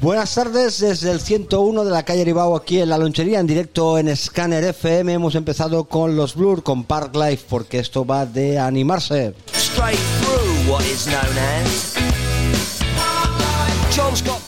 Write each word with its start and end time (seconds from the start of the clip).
Buenas 0.00 0.34
tardes 0.34 0.80
desde 0.80 1.10
el 1.10 1.20
101 1.20 1.84
de 1.84 1.90
la 1.90 2.04
calle 2.04 2.24
Ribao 2.24 2.56
aquí 2.56 2.80
en 2.80 2.88
la 2.88 2.96
lonchería 2.96 3.38
en 3.38 3.46
directo 3.46 3.98
en 3.98 4.14
Scanner 4.16 4.64
FM. 4.64 5.12
Hemos 5.12 5.34
empezado 5.34 5.84
con 5.84 6.16
los 6.16 6.34
Blur, 6.36 6.62
con 6.62 6.84
Park 6.84 7.14
Life, 7.14 7.44
porque 7.50 7.80
esto 7.80 8.06
va 8.06 8.24
de 8.24 8.58
animarse. 8.58 9.34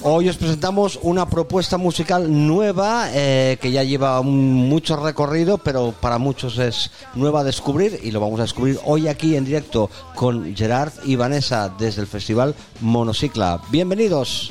Hoy 0.05 0.29
os 0.29 0.37
presentamos 0.37 0.99
una 1.03 1.29
propuesta 1.29 1.77
musical 1.77 2.27
nueva 2.47 3.09
eh, 3.13 3.59
que 3.61 3.71
ya 3.71 3.85
lleva 3.85 4.19
un- 4.21 4.69
mucho 4.69 4.97
recorrido, 4.97 5.59
pero 5.59 5.93
para 6.01 6.17
muchos 6.19 6.59
es 6.59 6.91
nueva 7.15 7.41
a 7.41 7.45
descubrir 7.45 8.01
y 8.03 8.11
lo 8.11 8.21
vamos 8.21 8.41
a 8.41 8.45
descubrir 8.45 8.79
hoy 8.87 9.07
aquí 9.09 9.37
en 9.37 9.45
directo 9.45 9.91
con 10.15 10.57
Gerard 10.57 10.93
y 11.05 11.17
Vanessa 11.17 11.71
desde 11.79 12.01
el 12.01 12.07
festival 12.09 12.55
Monocicla. 12.81 13.61
Bienvenidos. 13.71 14.51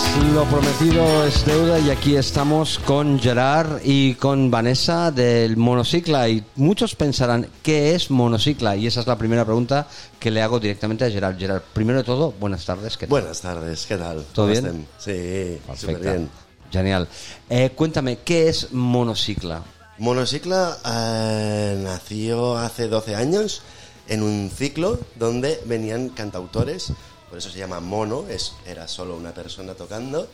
lo 0.19 0.45
prometido 0.45 1.25
es 1.25 1.45
deuda 1.45 1.79
y 1.79 1.89
aquí 1.89 2.15
estamos 2.15 2.79
con 2.79 3.19
Gerard 3.19 3.81
y 3.83 4.15
con 4.15 4.49
Vanessa 4.49 5.11
del 5.11 5.57
Monocicla 5.57 6.27
y 6.29 6.43
muchos 6.55 6.95
pensarán 6.95 7.47
¿qué 7.61 7.95
es 7.95 8.09
Monocicla? 8.09 8.75
Y 8.75 8.87
esa 8.87 9.01
es 9.01 9.07
la 9.07 9.17
primera 9.17 9.45
pregunta 9.45 9.87
que 10.19 10.31
le 10.31 10.41
hago 10.41 10.59
directamente 10.59 11.05
a 11.05 11.09
Gerard. 11.09 11.37
Gerard, 11.37 11.61
primero 11.73 11.99
de 11.99 12.03
todo, 12.03 12.33
buenas 12.39 12.65
tardes. 12.65 12.97
¿qué 12.97 13.07
tal? 13.07 13.09
Buenas 13.09 13.41
tardes, 13.41 13.85
¿qué 13.85 13.97
tal? 13.97 14.23
¿Todo 14.33 14.47
¿Cómo 14.47 14.61
bien? 14.61 14.87
Sí, 14.97 15.59
súper 15.75 15.99
bien. 15.99 16.29
Genial. 16.71 17.07
Eh, 17.49 17.71
cuéntame, 17.75 18.19
¿qué 18.19 18.49
es 18.49 18.71
Monocicla? 18.71 19.63
Monocicla 19.97 20.77
eh, 20.85 21.79
nació 21.83 22.57
hace 22.57 22.87
12 22.87 23.15
años 23.15 23.61
en 24.07 24.23
un 24.23 24.49
ciclo 24.49 24.99
donde 25.15 25.61
venían 25.65 26.09
cantautores, 26.09 26.93
por 27.31 27.37
eso 27.37 27.49
se 27.49 27.59
llama 27.59 27.79
mono, 27.79 28.25
es, 28.27 28.55
era 28.67 28.89
solo 28.89 29.15
una 29.15 29.33
persona 29.33 29.73
tocando, 29.73 30.27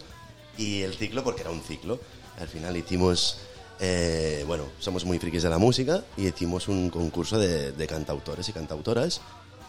y 0.58 0.82
el 0.82 0.96
ciclo 0.96 1.24
porque 1.24 1.42
era 1.42 1.52
un 1.52 1.62
ciclo. 1.62 2.00
Al 2.40 2.48
final 2.48 2.76
hicimos, 2.76 3.38
eh, 3.80 4.44
bueno, 4.48 4.64
somos 4.80 5.06
muy 5.06 5.20
frikis 5.20 5.44
de 5.44 5.50
la 5.52 5.60
música 5.60 6.04
y 6.18 6.26
hicimos 6.26 6.68
un 6.68 6.90
concurso 6.90 7.38
de, 7.38 7.88
cantautores 7.88 8.50
y 8.50 8.54
cantautoras 8.54 9.22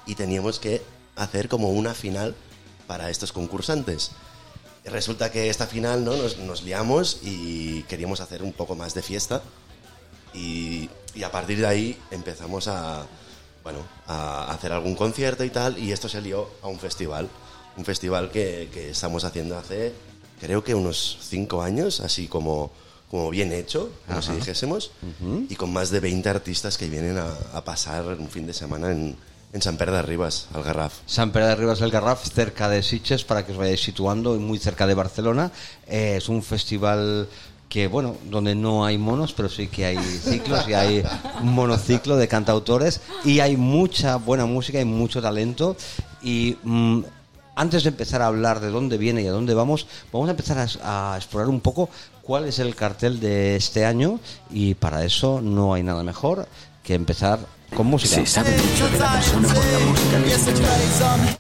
y 0.07 0.15
teníamos 0.15 0.59
que 0.59 0.81
hacer 1.17 1.51
como 1.51 1.69
una 1.69 1.93
final 1.93 2.35
para 2.87 3.11
estos 3.11 3.31
concursantes. 3.31 4.13
Resulta 4.87 5.31
que 5.31 5.51
esta 5.51 5.67
final 5.67 6.07
¿no? 6.07 6.17
nos, 6.17 6.39
nos 6.39 6.63
liamos 6.63 7.19
y 7.23 7.83
queríamos 7.83 8.23
hacer 8.23 8.43
un 8.43 8.55
poco 8.55 8.75
más 8.75 8.95
de 8.95 9.03
fiesta 9.03 9.43
y 10.33 10.89
a 11.23 11.31
partir 11.31 11.59
de 11.59 11.67
ahí 11.67 11.99
empezamos 12.11 12.69
a, 12.69 13.07
bueno, 13.69 13.85
a 14.07 14.51
hacer 14.51 14.73
algún 14.73 14.95
concierto 14.95 15.45
y 15.45 15.51
tal 15.51 15.79
y 15.79 15.93
esto 15.93 16.09
se 16.09 16.23
lió 16.23 16.49
a 16.63 16.69
un 16.69 16.79
festival, 16.79 17.29
un 17.77 17.85
festival 17.85 18.31
que, 18.31 18.71
que 18.73 18.91
estamos 18.91 19.25
haciendo 19.25 19.59
hace 19.59 19.93
creo 20.41 20.65
que 20.65 20.75
unos 20.75 21.19
cinco 21.21 21.61
años, 21.61 22.01
así 22.01 22.29
como, 22.29 22.71
como 23.11 23.29
bien 23.29 23.53
hecho, 23.53 23.91
como 24.07 24.23
si 24.23 24.33
dijésemos, 24.33 24.93
y 25.51 25.55
con 25.57 25.71
más 25.71 25.91
de 25.91 26.01
20 26.01 26.31
artistas 26.31 26.79
que 26.79 26.89
vienen 26.89 27.19
a, 27.19 27.29
a 27.53 27.63
pasar 27.63 28.07
un 28.19 28.31
fin 28.31 28.47
de 28.47 28.55
semana 28.55 28.91
en, 28.91 29.17
en 29.53 29.61
San 29.61 29.77
Pere 29.77 29.93
de 29.93 30.01
Ribas, 30.01 30.47
al 30.55 30.63
Garraf. 30.63 31.01
San 31.05 31.31
Pere 31.31 31.49
de 31.49 31.57
Ribas 31.57 31.81
del 31.81 31.91
Garraf, 31.91 32.27
cerca 32.33 32.71
de 32.71 32.83
Sitges, 32.83 33.25
para 33.25 33.45
que 33.45 33.53
os 33.53 33.59
vayáis 33.59 33.83
situando, 33.83 34.35
y 34.35 34.39
muy 34.39 34.59
cerca 34.59 34.87
de 34.87 34.95
Barcelona. 34.95 35.53
Eh, 35.87 36.15
es 36.17 36.31
un 36.31 36.43
festival 36.43 37.29
que, 37.69 37.87
bueno, 37.87 38.17
donde 38.25 38.55
no 38.55 38.85
hay 38.85 38.99
monos, 38.99 39.33
pero 39.33 39.49
sí 39.49 39.69
que 39.69 39.85
hay 39.85 39.99
ciclos 39.99 40.69
y 40.69 40.75
hay 40.75 41.05
un 41.43 41.55
monociclo 41.55 42.17
de 42.17 42.29
cantautores 42.29 43.01
y 43.25 43.41
hay 43.41 43.57
mucha 43.57 44.17
buena 44.17 44.47
música 44.47 44.81
y 44.81 44.85
mucho 44.85 45.21
talento. 45.21 45.77
Y 46.23 46.57
mm, 46.63 47.01
antes 47.57 47.83
de 47.83 47.91
empezar 47.91 48.23
a 48.23 48.27
hablar 48.27 48.61
de 48.61 48.71
dónde 48.71 48.99
viene 48.99 49.23
y 49.23 49.27
a 49.27 49.33
dónde 49.33 49.55
vamos, 49.55 49.87
vamos 50.13 50.29
a 50.29 50.33
empezar 50.33 50.59
a, 50.59 51.15
a 51.15 51.17
explorar 51.17 51.49
un 51.49 51.61
poco 51.61 51.91
cuál 52.23 52.45
es 52.47 52.59
el 52.59 52.75
cartel 52.75 53.21
de 53.21 53.57
este 53.57 53.85
año 53.85 54.21
y 54.51 54.75
para 54.75 55.05
eso 55.05 55.41
no 55.43 55.75
hay 55.75 55.83
nada 55.83 56.03
mejor 56.03 56.47
que 56.83 56.95
empezar 56.95 57.39
con 57.75 57.87
música. 57.87 58.15
Se 58.17 58.27
sabe 58.27 58.51
mucho 58.51 58.89
de 58.89 58.99
la 58.99 59.13
persona 59.13 59.49
por 59.49 59.65
la 59.65 59.79
música 59.81 60.25
que 60.25 61.39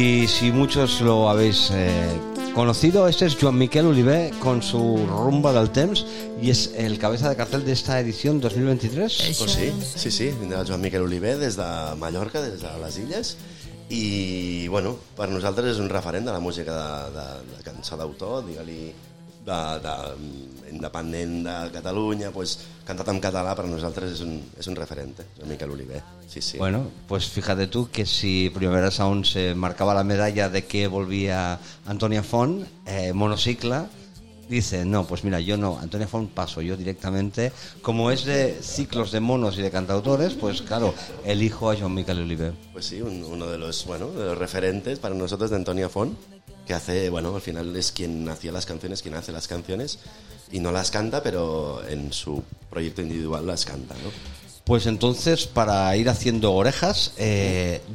Y 0.00 0.26
si 0.28 0.50
muchos 0.50 1.02
lo 1.02 1.28
habéis 1.28 1.70
eh, 1.74 1.92
conocido, 2.54 3.06
este 3.06 3.26
es 3.26 3.36
Joan 3.38 3.58
Miquel 3.58 3.84
Oliver 3.84 4.32
con 4.38 4.62
su 4.62 4.96
Rumba 5.06 5.52
del 5.52 5.68
Temps 5.68 6.06
y 6.40 6.48
es 6.48 6.72
el 6.74 6.98
cabeza 6.98 7.28
de 7.28 7.36
cartel 7.36 7.66
de 7.66 7.72
esta 7.72 8.00
edición 8.00 8.40
2023. 8.40 9.34
Pues 9.38 9.50
sí, 9.52 9.70
sí, 9.96 10.10
sí, 10.10 10.30
vindrà 10.40 10.64
Joan 10.66 10.80
Miquel 10.80 11.02
Oliver 11.02 11.36
des 11.36 11.58
de 11.60 11.68
Mallorca, 11.98 12.40
des 12.40 12.62
de 12.62 12.72
les 12.80 12.96
Illes, 12.96 13.36
i, 13.90 14.68
bueno, 14.72 14.94
per 15.20 15.28
nosaltres 15.28 15.74
és 15.74 15.84
un 15.84 15.92
referent 15.92 16.24
de 16.24 16.32
la 16.32 16.40
música 16.40 16.72
de, 16.72 17.12
de, 17.18 17.26
de 17.52 17.62
cançó 17.68 18.00
d'autor, 18.00 18.46
digue-li, 18.48 18.94
de, 19.44 19.52
de, 19.80 20.70
independent 20.72 21.46
de 21.46 21.70
Catalunya, 21.72 22.30
pues, 22.30 22.58
cantat 22.86 23.08
en 23.12 23.20
català 23.22 23.54
per 23.58 23.66
nosaltres 23.70 24.12
és 24.16 24.20
un, 24.24 24.36
és 24.58 24.66
un 24.70 24.76
referent, 24.78 25.14
eh? 25.20 25.26
Joan 25.38 25.50
Miquel 25.50 25.70
Oliver, 25.70 26.02
sí, 26.28 26.40
sí. 26.42 26.58
Bueno, 26.58 26.84
pues 27.08 27.28
fíjate 27.28 27.66
tú 27.66 27.88
que 27.90 28.06
si 28.06 28.50
Primavera 28.50 28.90
Sound 28.90 29.24
se 29.24 29.54
marcaba 29.54 29.94
la 29.94 30.04
medalla 30.04 30.48
de 30.48 30.64
que 30.66 30.86
volvía 30.86 31.58
Antonia 31.86 32.22
Font, 32.22 32.66
eh, 32.86 33.12
monocicla, 33.12 33.88
dice, 34.48 34.84
no, 34.84 35.06
pues 35.06 35.22
mira, 35.22 35.38
yo 35.40 35.56
no, 35.56 35.78
Antonia 35.78 36.08
Font 36.08 36.28
paso, 36.32 36.60
yo 36.60 36.76
directamente, 36.76 37.52
como 37.82 38.10
es 38.10 38.24
de 38.24 38.58
ciclos 38.60 39.12
de 39.12 39.20
monos 39.20 39.56
y 39.58 39.62
de 39.62 39.70
cantautores, 39.70 40.34
pues 40.34 40.62
claro, 40.62 40.92
elijo 41.24 41.70
a 41.70 41.76
Joan 41.76 41.94
Miquel 41.94 42.20
Oliver. 42.22 42.52
Pues 42.72 42.86
sí, 42.86 43.00
un- 43.00 43.22
uno 43.24 43.46
de 43.46 43.58
los, 43.58 43.84
bueno, 43.86 44.08
de 44.10 44.24
los 44.26 44.38
referentes 44.38 44.98
para 44.98 45.14
nosotros 45.14 45.50
de 45.50 45.56
Antonia 45.56 45.88
Font, 45.88 46.18
que 46.66 46.74
hace, 46.74 47.10
bueno, 47.10 47.34
al 47.34 47.40
final 47.40 47.74
es 47.76 47.92
quien 47.92 48.28
hacía 48.28 48.52
las 48.52 48.66
canciones, 48.66 49.02
quien 49.02 49.14
hace 49.14 49.32
las 49.32 49.48
canciones, 49.48 49.98
y 50.52 50.60
no 50.60 50.72
las 50.72 50.90
canta, 50.90 51.22
pero 51.22 51.86
en 51.88 52.12
su 52.12 52.42
proyecto 52.68 53.02
individual 53.02 53.46
las 53.46 53.64
canta, 53.64 53.94
¿no? 53.94 54.10
Pues 54.64 54.86
entonces, 54.86 55.46
para 55.46 55.96
ir 55.96 56.08
haciendo 56.08 56.52
orejas, 56.52 57.12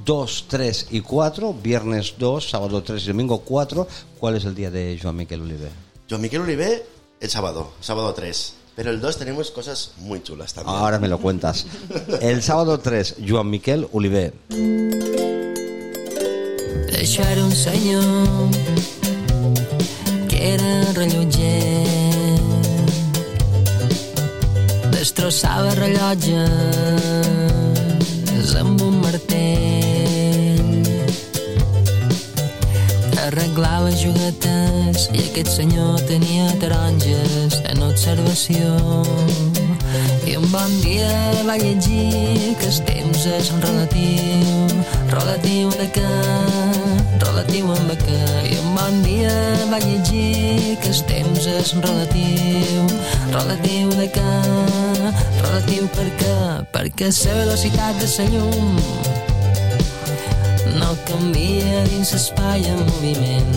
2, 0.06 0.46
3 0.50 0.88
y 0.92 1.02
4, 1.02 1.54
viernes 1.54 2.16
2, 2.18 2.50
sábado 2.50 2.84
3 2.84 3.02
y 3.04 3.08
domingo 3.08 3.40
4, 3.40 3.88
¿cuál 4.20 4.36
es 4.36 4.46
el 4.46 4.56
día 4.56 4.72
de 4.72 5.00
Joan 5.02 5.16
Miquel 5.16 5.42
Oliver? 5.42 5.70
Joan 6.10 6.22
Miquel 6.22 6.42
Oliver 6.42 6.86
el 7.22 7.30
sábado, 7.30 7.72
sábado 7.80 8.14
3. 8.14 8.54
Pero 8.76 8.90
el 8.90 9.00
2 9.00 9.18
tenemos 9.18 9.52
cosas 9.52 9.94
muy 10.00 10.22
chulas 10.22 10.54
también. 10.54 10.76
Ahora 10.76 11.00
me 11.00 11.08
lo 11.08 11.18
cuentas. 11.18 11.66
El 12.22 12.44
sábado 12.44 12.78
3, 12.78 13.16
Joan 13.26 13.50
Miquel 13.50 13.88
Oliver. 13.94 14.34
Això 17.06 17.22
era 17.30 17.44
un 17.46 17.52
senyor 17.54 18.50
que 20.28 20.38
era 20.56 20.72
rellotger. 20.96 21.86
Destrossava 24.90 25.76
rellotges 25.78 26.42
amb 28.58 28.82
un 28.82 28.98
martell. 29.04 30.66
Arreglava 33.28 33.94
juguetes 33.94 35.06
i 35.14 35.28
aquest 35.28 35.54
senyor 35.60 36.02
tenia 36.10 36.50
taronges 36.58 37.62
en 37.70 37.86
observació. 37.86 38.74
I 40.26 40.42
un 40.42 40.50
bon 40.50 40.74
dia 40.82 41.14
va 41.46 41.62
llegir 41.62 42.58
que 42.58 42.74
el 42.74 42.82
temps 42.90 43.30
és 43.38 43.54
relatiu, 43.62 44.82
relatiu 45.14 45.70
de 45.78 45.88
què, 45.94 46.10
què. 47.44 48.20
I 48.48 48.58
un 48.62 48.76
bon 48.76 49.02
dia 49.04 49.32
va 49.72 49.80
llegir 49.80 50.78
que 50.82 50.90
el 50.92 51.02
temps 51.10 51.48
és 51.48 51.74
relatiu, 51.84 52.86
relatiu 53.34 53.90
de 53.98 54.08
què, 54.16 54.36
relatiu 55.42 55.88
per 55.96 56.08
què, 56.20 56.38
perquè 56.72 57.10
la 57.12 57.36
velocitat 57.42 58.00
de 58.00 58.08
la 58.18 58.26
llum 58.32 58.80
no 60.80 60.96
canvia 61.08 61.84
dins 61.90 62.14
l'espai 62.14 62.64
en 62.72 62.80
moviment. 62.92 63.56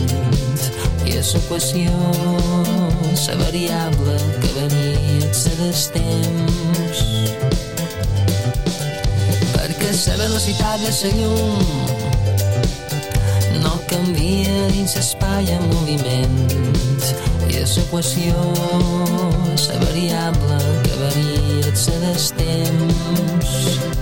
I 1.06 1.19
és 1.20 1.34
l'equació 1.34 1.92
la 3.26 3.36
variable 3.44 4.16
que 4.40 4.50
varia 4.56 5.32
se 5.34 5.54
des 5.60 5.86
temps. 5.94 7.04
Perquè 9.54 9.94
la 10.06 10.19
velocitat 10.25 10.80
de 10.82 10.92
la 10.98 11.16
llum 11.20 11.98
no 13.62 13.75
canvia 13.90 14.69
dins 14.75 14.96
l'espai 14.96 15.52
en 15.56 15.64
moviment 15.75 16.38
i 17.49 17.60
és 17.62 17.76
l'equació 17.78 18.34
la 19.69 19.78
variable 19.84 20.58
que 20.84 21.00
varia 21.05 21.72
des 22.06 22.28
temps 22.43 23.98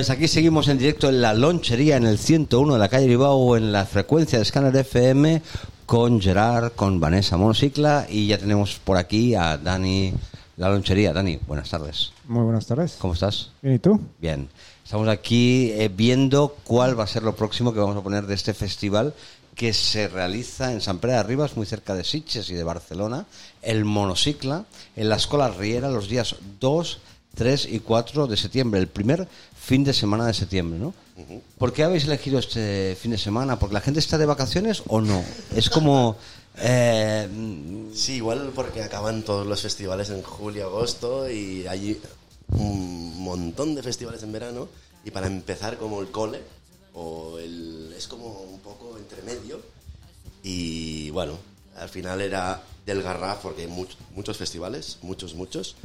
Pues 0.00 0.08
aquí 0.08 0.28
seguimos 0.28 0.68
en 0.68 0.78
directo 0.78 1.10
en 1.10 1.20
la 1.20 1.34
lonchería 1.34 1.98
en 1.98 2.06
el 2.06 2.18
101 2.18 2.72
de 2.72 2.78
la 2.78 2.88
calle 2.88 3.06
Bilbao 3.06 3.54
en 3.58 3.70
la 3.70 3.84
frecuencia 3.84 4.38
de 4.38 4.46
Scanner 4.46 4.74
FM 4.74 5.42
con 5.84 6.22
Gerard, 6.22 6.72
con 6.72 7.00
Vanessa 7.00 7.36
Monocicla 7.36 8.06
y 8.08 8.26
ya 8.26 8.38
tenemos 8.38 8.80
por 8.82 8.96
aquí 8.96 9.34
a 9.34 9.58
Dani 9.58 10.14
la 10.56 10.70
lonchería. 10.70 11.12
Dani, 11.12 11.38
buenas 11.46 11.68
tardes. 11.68 12.12
Muy 12.26 12.44
buenas 12.44 12.64
tardes. 12.64 12.96
¿Cómo 12.98 13.12
estás? 13.12 13.50
Bien, 13.60 13.74
¿y 13.74 13.78
tú? 13.78 14.00
Bien. 14.18 14.48
Estamos 14.82 15.06
aquí 15.06 15.70
eh, 15.72 15.90
viendo 15.94 16.56
cuál 16.64 16.98
va 16.98 17.04
a 17.04 17.06
ser 17.06 17.22
lo 17.22 17.36
próximo 17.36 17.74
que 17.74 17.80
vamos 17.80 17.98
a 17.98 18.02
poner 18.02 18.24
de 18.24 18.32
este 18.32 18.54
festival 18.54 19.12
que 19.54 19.74
se 19.74 20.08
realiza 20.08 20.72
en 20.72 20.80
San 20.80 20.98
Pere 20.98 21.12
de 21.12 21.22
Ribas, 21.24 21.58
muy 21.58 21.66
cerca 21.66 21.94
de 21.94 22.04
Sitges 22.04 22.48
y 22.48 22.54
de 22.54 22.64
Barcelona, 22.64 23.26
el 23.60 23.84
Monocicla, 23.84 24.64
en 24.96 25.10
la 25.10 25.16
Escola 25.16 25.48
Riera, 25.48 25.90
los 25.90 26.08
días 26.08 26.36
2, 26.58 27.00
3 27.34 27.66
y 27.70 27.80
4 27.80 28.26
de 28.26 28.36
septiembre, 28.36 28.80
el 28.80 28.88
primer 28.88 29.26
fin 29.58 29.84
de 29.84 29.92
semana 29.92 30.26
de 30.26 30.34
septiembre, 30.34 30.78
¿no? 30.78 30.92
¿Por 31.58 31.72
qué 31.72 31.84
habéis 31.84 32.04
elegido 32.04 32.38
este 32.38 32.96
fin 33.00 33.10
de 33.10 33.18
semana? 33.18 33.58
¿Porque 33.58 33.74
la 33.74 33.80
gente 33.82 34.00
está 34.00 34.16
de 34.18 34.26
vacaciones 34.26 34.82
o 34.88 35.00
no? 35.00 35.22
Es 35.54 35.68
como... 35.70 36.16
eh, 36.58 37.28
Sí, 37.94 38.14
igual 38.14 38.52
porque 38.54 38.82
acaban 38.82 39.22
todos 39.22 39.46
los 39.46 39.60
festivales 39.62 40.10
en 40.10 40.22
julio, 40.22 40.66
agosto 40.66 41.30
y 41.30 41.66
hay 41.66 42.00
un 42.52 43.22
montón 43.22 43.74
de 43.74 43.82
festivales 43.82 44.22
en 44.22 44.32
verano 44.32 44.68
y 45.04 45.10
para 45.10 45.26
empezar 45.26 45.76
como 45.76 46.00
el 46.00 46.10
cole 46.10 46.40
o 46.94 47.38
el 47.38 47.94
es 47.96 48.08
como 48.08 48.26
un 48.40 48.58
poco 48.60 48.96
entre 48.98 49.22
medio 49.22 49.60
y 50.42 51.10
bueno, 51.10 51.34
al 51.78 51.88
final 51.88 52.20
era 52.20 52.62
del 52.86 53.02
Garraf 53.02 53.38
porque 53.42 53.62
hay 53.62 53.68
much- 53.68 53.96
muchos 54.16 54.36
festivales, 54.36 54.98
muchos, 55.02 55.34
muchos. 55.34 55.76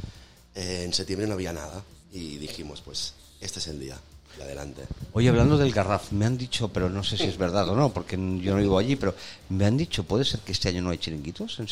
Eh, 0.56 0.82
en 0.84 0.92
septiembre 0.92 1.28
no 1.28 1.34
había 1.34 1.52
nada 1.52 1.82
y 2.12 2.38
dijimos 2.38 2.80
pues 2.80 3.12
este 3.40 3.58
es 3.58 3.68
el 3.68 3.78
día 3.78 3.96
y 4.38 4.42
adelante. 4.42 4.82
Oye, 5.12 5.28
hablando 5.28 5.56
del 5.56 5.72
Garraf, 5.72 6.12
me 6.12 6.26
han 6.26 6.36
dicho, 6.36 6.68
pero 6.68 6.88
no 6.90 7.02
sé 7.02 7.16
si 7.16 7.24
es 7.24 7.38
verdad 7.38 7.68
o 7.68 7.76
no, 7.76 7.92
porque 7.92 8.16
yo 8.16 8.54
no 8.54 8.60
vivo 8.60 8.78
allí, 8.78 8.96
pero 8.96 9.14
me 9.48 9.64
han 9.64 9.76
dicho, 9.76 10.04
¿puede 10.04 10.24
ser 10.24 10.40
que 10.40 10.52
este 10.52 10.68
año 10.68 10.82
no 10.82 10.90
hay 10.90 10.98
chiringuitos 10.98 11.58
en 11.58 11.68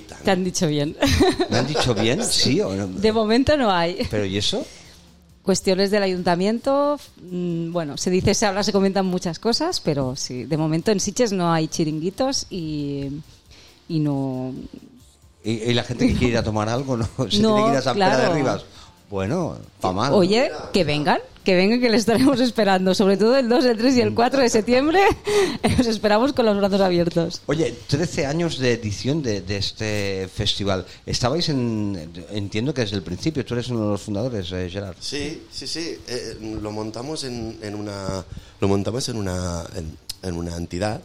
tan. 0.00 0.22
te 0.22 0.30
han 0.30 0.44
dicho 0.44 0.66
bien. 0.66 0.96
¿Me 1.50 1.58
han 1.58 1.66
dicho 1.66 1.94
bien? 1.94 2.24
Sí 2.24 2.60
o 2.60 2.74
no? 2.74 2.86
De 2.88 3.12
momento 3.12 3.56
no 3.56 3.70
hay. 3.70 4.06
¿Pero 4.10 4.24
y 4.24 4.36
eso? 4.36 4.66
Cuestiones 5.42 5.92
del 5.92 6.02
ayuntamiento, 6.02 6.98
mm, 7.22 7.72
bueno, 7.72 7.96
se 7.96 8.10
dice, 8.10 8.34
se 8.34 8.46
habla, 8.46 8.64
se 8.64 8.72
comentan 8.72 9.06
muchas 9.06 9.38
cosas, 9.38 9.78
pero 9.78 10.16
sí, 10.16 10.44
de 10.44 10.56
momento 10.56 10.90
en 10.90 10.98
Siches 10.98 11.32
no 11.32 11.52
hay 11.52 11.68
chiringuitos 11.68 12.46
y, 12.50 13.10
y 13.88 14.00
no... 14.00 14.52
¿Y, 15.46 15.70
y 15.70 15.74
la 15.74 15.84
gente 15.84 16.06
que 16.08 16.14
quiere 16.14 16.32
ir 16.32 16.38
a 16.38 16.42
tomar 16.42 16.68
algo, 16.68 16.96
no? 16.96 17.08
¿Se 17.30 17.38
No, 17.38 17.54
tiene 17.54 17.64
que 17.66 17.72
ir 17.72 17.78
a 17.78 17.82
San 17.82 17.94
Pedro 17.96 18.10
de 18.10 18.16
claro. 18.16 18.34
Rivas? 18.34 18.64
Bueno, 19.08 19.56
pa' 19.80 19.92
mal. 19.92 20.10
¿no? 20.10 20.16
Oye, 20.16 20.50
que 20.72 20.82
vengan, 20.82 21.20
que 21.44 21.54
vengan, 21.54 21.80
que 21.80 21.88
les 21.88 22.00
estaremos 22.00 22.40
esperando, 22.40 22.92
sobre 22.92 23.16
todo 23.16 23.36
el 23.36 23.48
2, 23.48 23.64
el 23.66 23.76
3 23.78 23.96
y 23.98 24.00
el 24.00 24.12
4 24.14 24.40
de 24.40 24.48
septiembre, 24.50 25.00
los 25.78 25.86
esperamos 25.86 26.32
con 26.32 26.44
los 26.44 26.56
brazos 26.56 26.80
abiertos. 26.80 27.40
Oye, 27.46 27.72
13 27.86 28.26
años 28.26 28.58
de 28.58 28.72
edición 28.72 29.22
de, 29.22 29.42
de 29.42 29.58
este 29.58 30.28
festival. 30.34 30.84
Estabais 31.06 31.48
en. 31.48 32.10
Entiendo 32.32 32.74
que 32.74 32.80
desde 32.80 32.96
el 32.96 33.02
principio, 33.02 33.44
tú 33.44 33.54
eres 33.54 33.68
uno 33.68 33.84
de 33.84 33.90
los 33.92 34.02
fundadores, 34.02 34.50
eh, 34.50 34.68
Gerard. 34.68 34.96
Sí, 34.98 35.40
sí, 35.52 35.68
sí. 35.68 35.96
eh, 36.08 36.36
lo 36.60 36.72
montamos 36.72 37.22
en, 37.22 37.56
en 37.62 37.76
una 37.76 38.24
lo 38.60 38.66
montamos 38.66 39.08
en 39.08 39.16
una 39.18 39.62
en, 39.76 39.96
en 40.28 40.34
una 40.36 40.56
entidad 40.56 41.00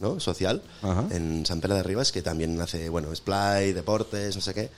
¿no? 0.00 0.20
social 0.20 0.62
Ajá. 0.82 1.06
en 1.10 1.46
San 1.46 1.60
Pedro 1.60 1.76
de 1.76 1.82
Rivas 1.82 2.12
que 2.12 2.22
también 2.22 2.60
hace 2.60 2.88
bueno 2.88 3.14
splay, 3.14 3.72
deportes, 3.72 4.34
no 4.36 4.42
sé 4.42 4.54
qué. 4.54 4.70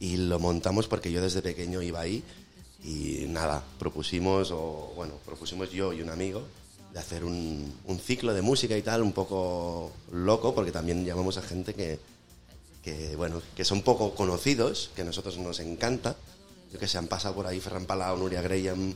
Y 0.00 0.16
lo 0.16 0.38
montamos 0.38 0.88
porque 0.88 1.12
yo 1.12 1.22
desde 1.22 1.42
pequeño 1.42 1.82
iba 1.82 2.00
ahí 2.00 2.22
y 2.82 3.26
nada, 3.28 3.62
propusimos 3.78 4.50
o 4.50 4.92
bueno 4.96 5.14
propusimos 5.24 5.70
yo 5.70 5.92
y 5.92 6.02
un 6.02 6.10
amigo 6.10 6.42
de 6.92 6.98
hacer 6.98 7.24
un, 7.24 7.74
un 7.86 7.98
ciclo 7.98 8.34
de 8.34 8.42
música 8.42 8.76
y 8.76 8.82
tal 8.82 9.02
un 9.02 9.12
poco 9.12 9.92
loco 10.12 10.54
porque 10.54 10.72
también 10.72 11.04
llamamos 11.04 11.38
a 11.38 11.42
gente 11.42 11.74
que 11.74 11.98
que 12.84 13.16
bueno, 13.16 13.40
que 13.56 13.64
son 13.64 13.80
poco 13.80 14.14
conocidos, 14.14 14.90
que 14.94 15.02
a 15.02 15.04
nosotros 15.06 15.38
nos 15.38 15.58
encanta. 15.58 16.16
Yo 16.70 16.78
que 16.78 16.86
sé, 16.86 16.98
han 16.98 17.06
pasado 17.06 17.34
por 17.34 17.46
ahí 17.46 17.58
Ferran 17.58 17.86
Palau, 17.86 18.18
Nuria 18.18 18.42
Graham, 18.42 18.94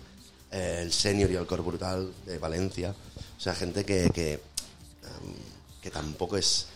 eh, 0.50 0.80
el 0.82 0.92
Senior 0.92 1.30
y 1.30 1.36
el 1.36 1.46
Cor 1.46 1.62
Brutal 1.62 2.12
de 2.26 2.38
Valencia. 2.38 2.94
O 3.36 3.40
sea, 3.40 3.54
gente 3.54 3.84
que, 3.86 4.10
que, 4.10 4.34
em, 4.34 4.40
que 5.82 5.90
tampoco 5.90 6.36
es 6.36 6.66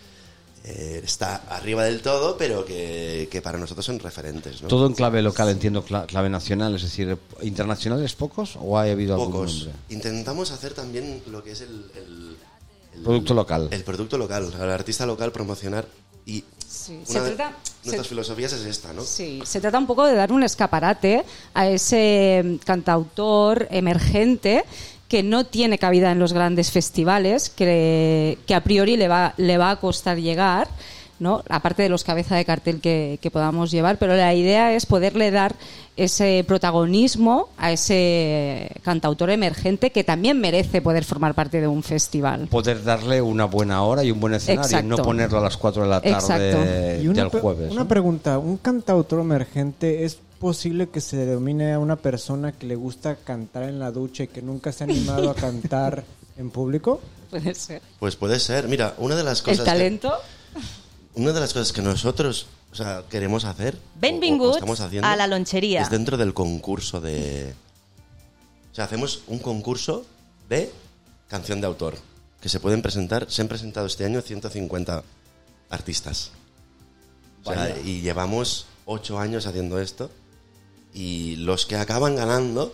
eh, 0.65 1.01
está 1.03 1.43
arriba 1.49 1.83
del 1.85 2.03
todo, 2.03 2.37
pero 2.37 2.65
que, 2.65 3.29
que 3.31 3.43
para 3.43 3.59
nosotros 3.59 3.85
son 3.85 3.99
referentes. 3.99 4.63
¿no? 4.63 4.69
Todo 4.69 4.87
en 4.87 4.95
clave 4.95 5.21
local, 5.21 5.49
entiendo, 5.49 5.85
cla- 5.85 6.07
clave 6.07 6.29
nacional, 6.31 6.77
es 6.77 6.83
decir, 6.83 7.19
internacionales 7.43 8.15
pocos 8.15 8.57
o 8.61 8.79
ha 8.79 8.83
habido 8.83 9.15
algún 9.15 9.33
Pocos. 9.33 9.55
nombre? 9.65 9.73
Intentamos 9.89 10.53
hacer 10.53 10.73
también 10.73 11.21
lo 11.27 11.43
que 11.43 11.51
es 11.53 11.63
el, 11.63 11.91
el- 11.97 12.37
el- 12.95 13.03
Producto 13.03 13.35
local. 13.35 13.69
El 13.73 13.83
producto 13.83 14.17
local, 14.19 14.53
al 14.61 14.71
artista 14.71 15.05
local 15.05 15.33
promocionar 15.33 15.87
y 16.27 16.45
Sí, 16.69 16.93
una 16.95 17.07
se 17.07 17.21
de 17.21 17.37
nuestras 17.37 17.53
se- 17.85 18.05
filosofías 18.05 18.53
es 18.53 18.63
esta, 18.65 18.93
¿no? 18.93 19.03
Sí, 19.03 19.43
se 19.45 19.61
trata 19.61 19.79
un 19.79 19.87
poco 19.89 20.07
de 20.07 20.15
dar 20.15 20.31
un 20.31 20.45
escaparate 20.45 21.25
a 21.55 21.67
ese 21.67 22.61
cantautor 22.65 23.67
emergente 23.73 24.65
que 25.13 25.23
no 25.23 25.45
tiene 25.45 25.77
cabida 25.77 26.11
en 26.11 26.19
los 26.19 26.33
grandes 26.33 26.71
festivales, 26.71 27.51
que, 27.51 28.39
que 28.47 28.55
a 28.55 28.65
priori 28.65 28.97
le 28.97 29.09
va, 29.09 29.35
le 29.37 29.59
va 29.59 29.69
a 29.69 29.77
costar 29.77 30.17
llegar, 30.17 30.69
¿no? 31.19 31.45
Aparte 31.51 31.83
de 31.83 31.91
los 31.91 32.03
cabeza 32.03 32.35
de 32.35 32.47
cartel 32.47 32.81
que, 32.81 33.19
que 33.21 33.31
podamos 33.31 33.71
llevar, 33.71 33.99
pero 33.99 34.17
la 34.17 34.33
idea 34.33 34.73
es 34.73 34.87
poderle 34.87 35.31
dar 35.31 35.55
ese 35.99 36.47
protagonismo 36.49 37.51
a 37.59 37.73
ese 37.73 38.71
cantautor 38.83 39.29
emergente 39.29 39.91
que 39.91 40.03
también 40.03 40.41
merece 40.41 40.81
poder 40.81 41.05
formar 41.05 41.35
parte 41.35 41.61
de 41.61 41.69
un 41.69 41.83
festival. 41.83 42.49
Poder 42.49 42.83
darle 42.83 43.21
una 43.21 43.45
buena 43.45 43.83
hora 43.83 44.03
y 44.05 44.11
un 44.11 44.19
buen 44.19 44.33
escenario 44.33 44.79
y 44.79 44.83
no 44.85 44.95
Exacto. 44.95 45.03
ponerlo 45.03 45.37
a 45.37 45.43
las 45.43 45.59
4 45.59 45.83
de 45.83 45.89
la 45.91 46.01
tarde 46.01 46.15
Exacto. 46.15 47.03
Y 47.03 47.09
una, 47.09 47.25
del 47.25 47.29
jueves. 47.29 47.71
una 47.71 47.83
¿no? 47.83 47.89
pregunta, 47.89 48.39
¿un 48.39 48.57
cantautor 48.57 49.21
emergente 49.21 50.07
es 50.07 50.21
posible 50.43 50.89
que 50.89 51.01
se 51.01 51.17
denomine 51.17 51.73
a 51.73 51.79
una 51.79 51.95
persona 51.95 52.51
que 52.51 52.67
le 52.67 52.75
gusta 52.75 53.15
cantar 53.15 53.63
en 53.63 53.79
la 53.79 53.93
ducha 53.93 54.25
y 54.25 54.29
que 54.29 54.43
nunca 54.43 54.73
se 54.73 54.83
ha 54.83 54.87
animado 54.89 55.31
a 55.31 55.35
cantar 55.47 56.03
en 56.37 56.51
público? 56.51 57.01
Puede 57.31 57.55
ser. 57.55 57.81
Pues 58.01 58.17
puede 58.17 58.41
ser. 58.41 58.67
Mira, 58.67 58.95
una 58.99 59.15
de 59.15 59.23
las 59.23 59.41
cosas. 59.41 59.61
El 59.61 59.65
que- 59.65 59.71
talento. 59.71 60.13
una 61.15 61.33
de 61.33 61.39
las 61.39 61.53
cosas 61.53 61.73
que 61.73 61.81
nosotros 61.81 62.49
o 62.73 62.75
sea, 62.75 63.05
queremos 63.09 63.45
hacer. 63.45 63.79
estamos 64.03 64.81
haciendo, 64.81 65.07
a 65.07 65.15
la 65.15 65.29
lonchería. 65.29 65.83
Es 65.83 65.91
dentro 65.91 66.17
del 66.17 66.35
concurso 66.35 67.01
de. 67.01 67.55
O 68.73 68.75
sea, 68.75 68.87
hacemos 68.87 69.23
un 69.29 69.39
concurso 69.39 70.05
de 70.49 70.73
canción 71.29 71.61
de 71.61 71.69
autor. 71.69 71.95
Que 72.41 72.49
se 72.49 72.59
pueden 72.59 72.83
presentar. 72.83 73.27
Se 73.31 73.43
han 73.43 73.49
presentado 73.49 73.87
este 73.87 74.05
año 74.05 74.21
150 74.21 75.05
artistas. 75.71 76.33
O 77.45 77.53
sea, 77.53 77.79
y 77.85 78.01
llevamos 78.01 78.67
ocho 78.87 79.21
años 79.21 79.47
haciendo 79.47 79.79
esto. 79.79 80.11
Y 80.95 81.37
los 81.37 81.67
que 81.67 81.77
acaban 81.77 82.17
ganando, 82.17 82.73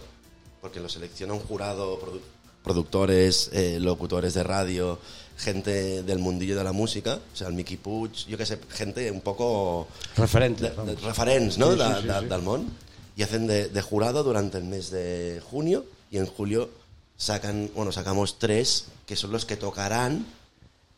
porque 0.61 0.81
lo 0.81 0.89
selecciona 0.89 1.35
un 1.35 1.41
jurado, 1.41 2.01
produ- 2.01 2.21
productores, 2.65 3.51
eh, 3.53 3.79
locutores 3.81 4.35
de 4.35 4.43
radio, 4.43 4.99
gente 5.37 6.03
del 6.03 6.19
mundillo 6.19 6.57
de 6.57 6.65
la 6.65 6.73
música, 6.73 7.21
o 7.33 7.37
sea, 7.37 7.47
el 7.47 7.55
Mickey 7.55 7.77
Puig, 7.77 8.13
yo 8.27 8.37
qué 8.37 8.45
sé, 8.45 8.59
gente 8.71 9.11
un 9.11 9.21
poco... 9.21 9.87
Referente. 10.17 10.71
de, 10.71 10.85
de 10.85 10.97
referents, 10.97 11.59
no?, 11.59 11.77
de, 11.77 12.29
del 12.29 12.43
món. 12.43 12.69
Y 13.17 13.23
hacen 13.23 13.47
de, 13.47 13.69
de 13.69 13.83
jurado 13.83 14.23
durante 14.23 14.59
el 14.59 14.65
mes 14.65 14.91
de 14.91 15.43
junio 15.51 15.85
y 16.11 16.19
en 16.19 16.27
julio 16.27 16.71
sacan, 17.17 17.69
bueno, 17.75 17.91
sacamos 17.91 18.39
tres 18.39 18.87
que 19.07 19.17
son 19.17 19.33
los 19.33 19.45
que 19.45 19.57
tocarán 19.57 20.25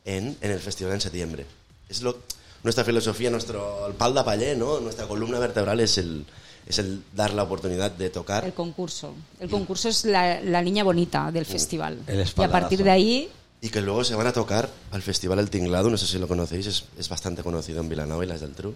en, 0.04 0.36
en 0.40 0.50
el 0.50 0.60
festival 0.60 0.92
en 0.94 1.00
septiembre. 1.00 1.46
Es 1.88 2.02
lo, 2.02 2.18
nuestra 2.62 2.84
filosofía, 2.84 3.30
nuestro 3.30 3.86
el 3.86 3.94
pal 3.94 4.12
de 4.14 4.22
paller, 4.22 4.58
¿no? 4.58 4.80
Nuestra 4.80 5.06
columna 5.08 5.38
vertebral 5.38 5.80
es 5.80 5.96
el, 5.96 6.26
es 6.70 6.78
el 6.78 7.02
dar 7.14 7.34
la 7.34 7.42
oportunidad 7.42 7.90
de 7.90 8.10
tocar. 8.10 8.44
El 8.44 8.54
concurso. 8.54 9.14
El 9.38 9.50
concurso 9.50 9.88
es 9.88 10.04
la, 10.04 10.40
la 10.40 10.62
niña 10.62 10.82
bonita 10.84 11.30
del 11.30 11.44
festival. 11.46 11.98
El 12.06 12.26
y 12.26 12.42
a 12.42 12.50
partir 12.50 12.82
de 12.82 12.90
ahí, 12.90 13.30
Y 13.60 13.68
que 13.68 13.82
luego 13.82 14.04
se 14.04 14.14
van 14.14 14.26
a 14.26 14.32
tocar 14.32 14.70
al 14.90 15.02
Festival 15.02 15.38
El 15.38 15.50
Tinglado, 15.50 15.90
no 15.90 15.98
sé 15.98 16.06
si 16.06 16.18
lo 16.18 16.26
conocéis, 16.26 16.66
es, 16.66 16.84
es 16.96 17.08
bastante 17.10 17.42
conocido 17.42 17.80
en 17.80 17.88
Vilanova 17.90 18.24
y 18.24 18.28
las 18.28 18.40
del 18.40 18.54
Tru. 18.54 18.74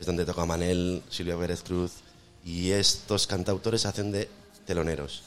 Es 0.00 0.06
donde 0.06 0.24
toca 0.24 0.44
Manel, 0.44 1.02
Silvia 1.08 1.38
Pérez 1.38 1.62
Cruz. 1.62 1.92
Y 2.44 2.70
estos 2.72 3.26
cantautores 3.28 3.86
hacen 3.86 4.10
de 4.10 4.28
teloneros. 4.66 5.22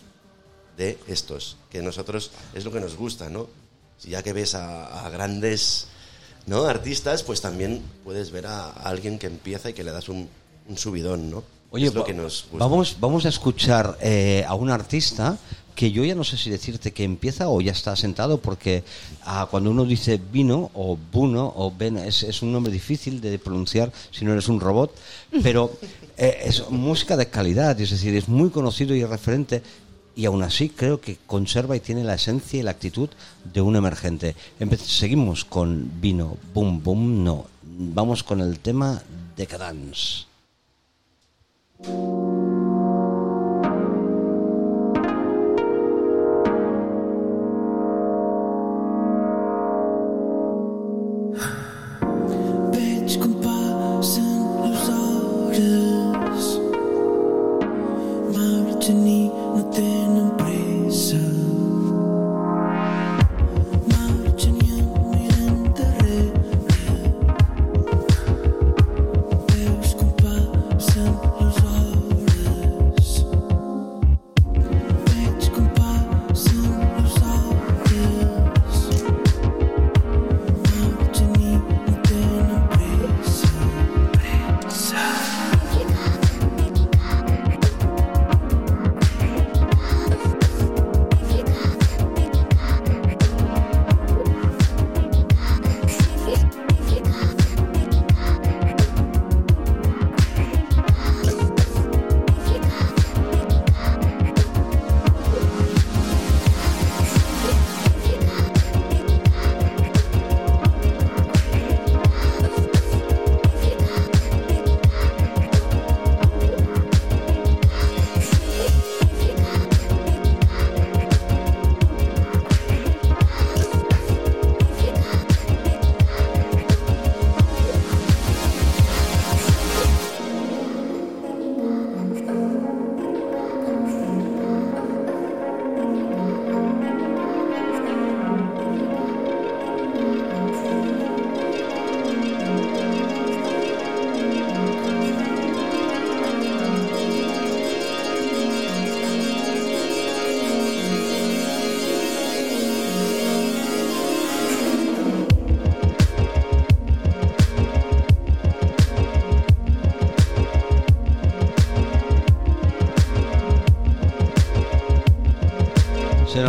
De 0.75 0.97
estos. 1.07 1.55
Que 1.71 1.81
nosotros 1.81 2.31
es 2.53 2.65
lo 2.65 2.71
que 2.71 2.81
nos 2.81 2.95
gusta, 2.97 3.29
¿no? 3.29 3.47
Si 3.97 4.09
ya 4.09 4.21
que 4.21 4.33
ves 4.33 4.55
a, 4.55 5.05
a 5.05 5.09
grandes 5.09 5.87
¿no? 6.45 6.65
artistas, 6.65 7.23
pues 7.23 7.41
también 7.41 7.81
puedes 8.03 8.29
ver 8.31 8.45
a, 8.47 8.65
a 8.71 8.89
alguien 8.89 9.17
que 9.19 9.27
empieza 9.27 9.69
y 9.69 9.73
que 9.73 9.83
le 9.83 9.91
das 9.91 10.09
un, 10.09 10.29
un 10.67 10.77
subidón, 10.77 11.31
¿no? 11.31 11.43
Oye, 11.71 11.87
es 11.87 11.93
lo 11.93 12.01
va- 12.01 12.05
que 12.07 12.13
nos 12.13 12.45
gusta. 12.51 12.57
vamos, 12.65 12.97
vamos 12.99 13.25
a 13.25 13.29
escuchar 13.29 13.97
eh, 14.01 14.43
a 14.47 14.55
un 14.55 14.69
artista 14.69 15.37
que 15.75 15.91
yo 15.91 16.03
ya 16.03 16.15
no 16.15 16.23
sé 16.23 16.37
si 16.37 16.49
decirte 16.49 16.91
que 16.91 17.03
empieza 17.03 17.49
o 17.49 17.61
ya 17.61 17.71
está 17.71 17.95
sentado, 17.95 18.39
porque 18.39 18.83
ah, 19.25 19.47
cuando 19.51 19.69
uno 19.69 19.85
dice 19.85 20.19
vino 20.31 20.71
o 20.73 20.97
buno 21.11 21.53
o 21.55 21.71
ben, 21.71 21.97
es, 21.97 22.23
es 22.23 22.41
un 22.41 22.51
nombre 22.51 22.71
difícil 22.73 23.21
de 23.21 23.37
pronunciar 23.37 23.91
si 24.11 24.25
no 24.25 24.31
eres 24.33 24.47
un 24.47 24.59
robot, 24.59 24.95
pero 25.43 25.71
eh, 26.17 26.39
es 26.45 26.67
música 26.71 27.15
de 27.15 27.27
calidad, 27.29 27.79
es 27.79 27.91
decir, 27.91 28.15
es 28.15 28.27
muy 28.27 28.49
conocido 28.49 28.95
y 28.95 29.03
referente. 29.05 29.61
Y 30.15 30.25
aún 30.25 30.41
así 30.41 30.69
creo 30.69 30.99
que 30.99 31.19
conserva 31.27 31.75
y 31.75 31.79
tiene 31.79 32.03
la 32.03 32.15
esencia 32.15 32.59
y 32.59 32.63
la 32.63 32.71
actitud 32.71 33.07
de 33.43 33.61
un 33.61 33.75
emergente. 33.75 34.35
Empe- 34.59 34.77
seguimos 34.79 35.45
con 35.45 35.91
vino, 36.01 36.37
boom, 36.55 36.81
boom, 36.81 37.23
no. 37.23 37.45
Vamos 37.61 38.23
con 38.23 38.41
el 38.41 38.57
tema 38.57 38.99
Decadence. 39.35 40.25
Veig 41.83 42.36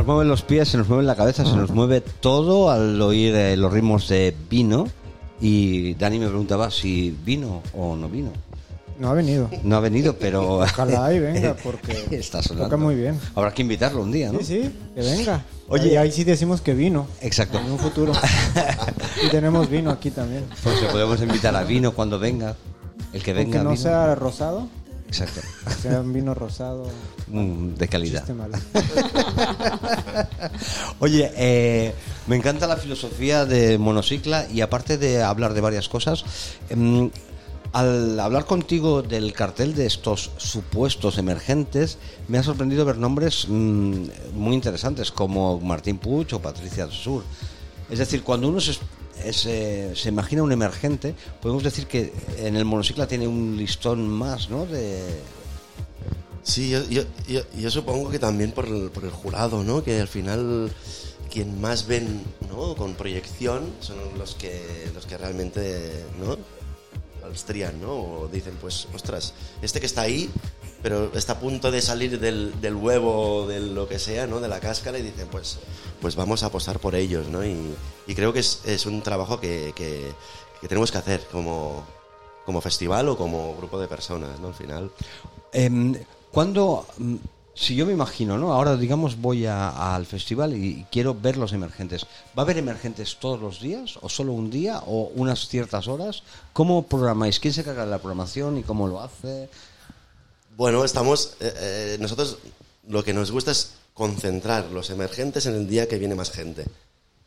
mueven 0.08 0.28
los 0.28 0.40
pies, 0.40 0.70
se 0.70 0.78
nos 0.78 0.88
mueve 0.88 1.04
la 1.04 1.14
cabeza, 1.14 1.44
se 1.44 1.54
nos 1.54 1.70
mueve 1.70 2.00
todo 2.00 2.70
al 2.70 3.00
oír 3.02 3.34
eh, 3.34 3.56
los 3.58 3.70
ritmos 3.70 4.08
de 4.08 4.34
vino. 4.48 4.88
Y 5.38 5.94
Dani 5.94 6.18
me 6.18 6.26
preguntaba 6.28 6.70
si 6.70 7.14
vino 7.24 7.62
o 7.74 7.94
no 7.94 8.08
vino. 8.08 8.32
No 8.98 9.10
ha 9.10 9.12
venido. 9.12 9.50
No 9.62 9.76
ha 9.76 9.80
venido, 9.80 10.16
pero. 10.18 10.58
Ojalá 10.60 11.08
venga, 11.08 11.54
porque 11.62 12.06
está 12.10 12.42
sonando. 12.42 12.64
toca 12.64 12.78
muy 12.78 12.94
bien. 12.94 13.20
Habrá 13.34 13.52
que 13.52 13.60
invitarlo 13.60 14.02
un 14.02 14.10
día, 14.10 14.32
¿no? 14.32 14.38
Sí, 14.38 14.44
sí, 14.44 14.74
que 14.94 15.02
venga. 15.02 15.44
Oye. 15.68 15.84
Oye, 15.84 15.98
ahí 15.98 16.10
sí 16.10 16.24
decimos 16.24 16.62
que 16.62 16.72
vino. 16.72 17.06
Exacto. 17.20 17.58
En 17.58 17.70
un 17.70 17.78
futuro. 17.78 18.12
y 19.26 19.28
tenemos 19.28 19.68
vino 19.68 19.90
aquí 19.90 20.10
también. 20.10 20.46
Pues 20.62 20.80
le 20.80 20.88
podemos 20.88 21.20
invitar 21.20 21.54
a 21.54 21.64
vino 21.64 21.92
cuando 21.92 22.18
venga. 22.18 22.56
El 23.12 23.22
que 23.22 23.34
venga. 23.34 23.58
Aunque 23.58 23.64
no 23.64 23.70
vino. 23.70 23.82
sea 23.82 24.14
rosado, 24.14 24.68
Exacto. 25.08 25.40
sea 25.82 26.00
un 26.00 26.12
vino 26.12 26.34
rosado. 26.34 26.86
Mm, 27.28 27.74
de 27.74 27.88
calidad. 27.88 28.24
Oye, 31.00 31.30
eh, 31.36 31.94
Me 32.26 32.36
encanta 32.36 32.66
la 32.66 32.76
filosofía 32.76 33.46
de 33.46 33.78
Monocicla 33.78 34.46
y 34.52 34.60
aparte 34.60 34.98
de 34.98 35.22
hablar 35.22 35.54
de 35.54 35.60
varias 35.62 35.88
cosas, 35.88 36.24
em, 36.68 37.10
al 37.72 38.18
hablar 38.20 38.44
contigo 38.44 39.02
del 39.02 39.32
cartel 39.32 39.74
de 39.74 39.86
estos 39.86 40.30
supuestos 40.36 41.16
emergentes, 41.18 41.98
me 42.28 42.38
ha 42.38 42.42
sorprendido 42.42 42.84
ver 42.84 42.98
nombres 42.98 43.46
mm, 43.48 44.04
muy 44.34 44.54
interesantes 44.54 45.10
como 45.10 45.58
Martín 45.60 45.98
Puig 45.98 46.32
o 46.34 46.40
Patricia 46.40 46.86
Sur. 46.90 47.24
Es 47.90 47.98
decir, 47.98 48.22
cuando 48.22 48.48
uno 48.48 48.60
se, 48.60 48.72
se 49.32 50.08
imagina 50.08 50.42
un 50.42 50.52
emergente, 50.52 51.14
podemos 51.40 51.62
decir 51.62 51.86
que 51.86 52.12
en 52.38 52.56
el 52.56 52.64
monocicla 52.64 53.06
tiene 53.06 53.26
un 53.26 53.56
listón 53.56 54.08
más, 54.08 54.50
¿no? 54.50 54.66
De, 54.66 55.02
Sí, 56.48 56.70
yo, 56.70 57.02
yo, 57.58 57.70
supongo 57.70 58.08
que 58.08 58.18
también 58.18 58.52
por 58.52 58.64
el, 58.64 58.88
por 58.88 59.04
el 59.04 59.10
jurado, 59.10 59.62
¿no? 59.62 59.84
Que 59.84 60.00
al 60.00 60.08
final 60.08 60.72
quien 61.30 61.60
más 61.60 61.86
ven, 61.86 62.22
¿no? 62.48 62.74
Con 62.74 62.94
proyección 62.94 63.70
son 63.80 63.96
los 64.16 64.34
que 64.34 64.90
los 64.94 65.04
que 65.04 65.18
realmente, 65.18 66.06
¿no? 66.18 66.38
¿no? 67.80 67.92
O 67.92 68.28
dicen, 68.32 68.54
pues, 68.60 68.88
ostras, 68.94 69.34
este 69.60 69.80
que 69.80 69.86
está 69.86 70.02
ahí, 70.02 70.30
pero 70.82 71.12
está 71.14 71.34
a 71.34 71.40
punto 71.40 71.70
de 71.70 71.82
salir 71.82 72.20
del, 72.20 72.60
del 72.60 72.74
huevo, 72.74 73.46
de 73.46 73.60
lo 73.60 73.88
que 73.88 73.98
sea, 73.98 74.26
¿no? 74.26 74.40
De 74.40 74.48
la 74.48 74.60
cáscara 74.60 74.98
y 74.98 75.02
dicen, 75.02 75.28
pues, 75.30 75.58
pues 76.00 76.16
vamos 76.16 76.42
a 76.42 76.46
apostar 76.46 76.78
por 76.78 76.94
ellos, 76.94 77.28
¿no? 77.28 77.44
Y, 77.44 77.74
creo 78.14 78.32
que 78.32 78.40
es, 78.40 78.86
un 78.86 79.02
trabajo 79.02 79.40
que, 79.40 79.72
tenemos 80.66 80.92
que 80.92 80.98
hacer 80.98 81.20
como, 81.30 81.84
como 82.44 82.60
festival 82.60 83.08
o 83.08 83.16
como 83.16 83.56
grupo 83.56 83.78
de 83.80 83.88
personas, 83.88 84.38
¿no? 84.40 84.48
Al 84.48 84.54
final. 84.54 84.90
Mm, 85.54 87.16
si 87.54 87.74
yo 87.74 87.86
me 87.86 87.92
imagino, 87.92 88.38
¿no? 88.38 88.52
Ahora, 88.52 88.76
digamos, 88.76 89.20
voy 89.20 89.46
al 89.46 90.06
festival 90.06 90.54
y 90.54 90.86
quiero 90.92 91.12
ver 91.12 91.36
los 91.36 91.52
emergentes. 91.52 92.06
¿Va 92.38 92.42
a 92.42 92.44
haber 92.44 92.58
emergentes 92.58 93.16
todos 93.18 93.40
los 93.40 93.60
días? 93.60 93.98
¿O 94.00 94.08
solo 94.08 94.32
un 94.32 94.48
día? 94.48 94.80
¿O 94.86 95.10
unas 95.16 95.48
ciertas 95.48 95.88
horas? 95.88 96.22
¿Cómo 96.52 96.84
programáis? 96.84 97.40
¿Quién 97.40 97.52
se 97.52 97.64
carga 97.64 97.84
de 97.84 97.90
la 97.90 97.98
programación 97.98 98.58
y 98.58 98.62
cómo 98.62 98.86
lo 98.86 99.00
hace? 99.00 99.48
Bueno, 100.58 100.84
estamos. 100.84 101.34
eh, 101.38 101.54
eh, 101.56 101.96
nosotros 102.00 102.38
lo 102.88 103.04
que 103.04 103.12
nos 103.14 103.30
gusta 103.30 103.52
es 103.52 103.70
concentrar 103.94 104.64
los 104.72 104.90
emergentes 104.90 105.46
en 105.46 105.54
el 105.54 105.68
día 105.68 105.86
que 105.86 105.98
viene 105.98 106.16
más 106.16 106.32
gente. 106.32 106.66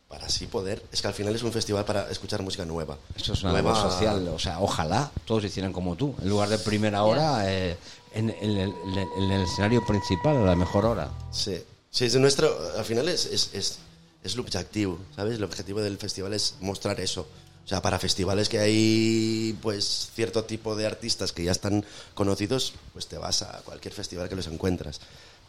Para 0.09 0.25
así 0.25 0.47
poder. 0.47 0.83
Es 0.91 1.01
que 1.01 1.07
al 1.07 1.13
final 1.13 1.33
es 1.33 1.41
un 1.41 1.53
festival 1.53 1.85
para 1.85 2.11
escuchar 2.11 2.41
música 2.41 2.65
nueva. 2.65 2.97
Eso 3.15 3.31
es 3.31 3.43
una 3.43 3.53
Nueva- 3.53 3.73
social. 3.73 4.27
O 4.27 4.38
sea, 4.38 4.59
ojalá 4.59 5.09
todos 5.23 5.45
hicieran 5.45 5.71
como 5.71 5.95
tú. 5.95 6.13
En 6.21 6.27
lugar 6.27 6.50
de 6.50 6.57
primera 6.59 7.03
hora, 7.05 7.50
eh, 7.50 7.77
en, 8.13 8.29
en 8.41 8.50
el, 8.57 8.73
en 9.17 9.31
el 9.31 9.41
escenario 9.43 9.85
principal, 9.88 10.35
a 10.35 10.41
la 10.47 10.55
mejor 10.57 10.83
hora. 10.83 11.09
Sí. 11.31 11.63
Sí, 11.89 12.03
es 12.03 12.15
nuestro. 12.15 12.53
Al 12.77 12.83
final 12.83 13.07
es, 13.07 13.25
es, 13.27 13.51
es, 13.53 13.79
es 14.25 14.35
l'objectiu, 14.35 14.97
¿sabes? 15.15 15.38
El 15.38 15.43
objetivo 15.45 15.79
del 15.79 15.97
festival 15.97 16.33
es 16.33 16.55
mostrar 16.59 17.00
eso. 17.00 17.25
O 17.63 17.68
sea, 17.68 17.82
para 17.82 18.00
festivales 18.00 18.50
que 18.50 18.60
hay 18.60 19.58
pues 19.62 20.12
cierto 20.13 20.44
tipo 20.44 20.75
de 20.75 20.86
artistas 20.86 21.32
que 21.32 21.44
ya 21.44 21.51
están 21.51 21.86
conocidos, 22.13 22.74
pues 22.94 23.08
te 23.08 23.18
vas 23.18 23.44
a 23.44 23.62
cualquier 23.63 23.94
festival 23.94 24.30
que 24.30 24.36
los 24.36 24.48
encuentras. 24.48 25.00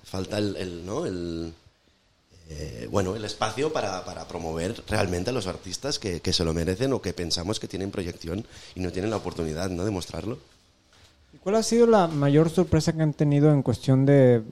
Falta 0.04 0.38
el, 0.38 0.84
¿no? 0.84 1.06
el, 1.06 1.54
eh, 2.50 2.88
bueno, 2.90 3.16
el 3.16 3.24
espacio 3.24 3.72
para, 3.72 4.04
para 4.04 4.28
promover 4.28 4.82
realmente 4.86 5.30
a 5.30 5.32
los 5.32 5.46
artistas 5.46 5.98
que, 5.98 6.20
que 6.20 6.32
se 6.32 6.44
lo 6.44 6.52
merecen 6.54 6.92
o 6.92 7.00
que 7.00 7.12
pensamos 7.12 7.58
que 7.58 7.68
tienen 7.68 7.90
proyección 7.90 8.46
y 8.74 8.80
no 8.80 8.92
tienen 8.92 9.10
la 9.10 9.16
oportunidad 9.16 9.70
¿no? 9.70 9.84
de 9.84 9.90
mostrarlo. 9.90 10.38
¿Y 11.32 11.38
¿Cuál 11.38 11.56
ha 11.56 11.62
sido 11.62 11.86
la 11.86 12.08
mayor 12.08 12.50
sorpresa 12.50 12.92
que 12.92 13.02
han 13.02 13.14
tenido 13.14 13.50
en 13.52 13.62
cuestión 13.62 14.04
de 14.04 14.42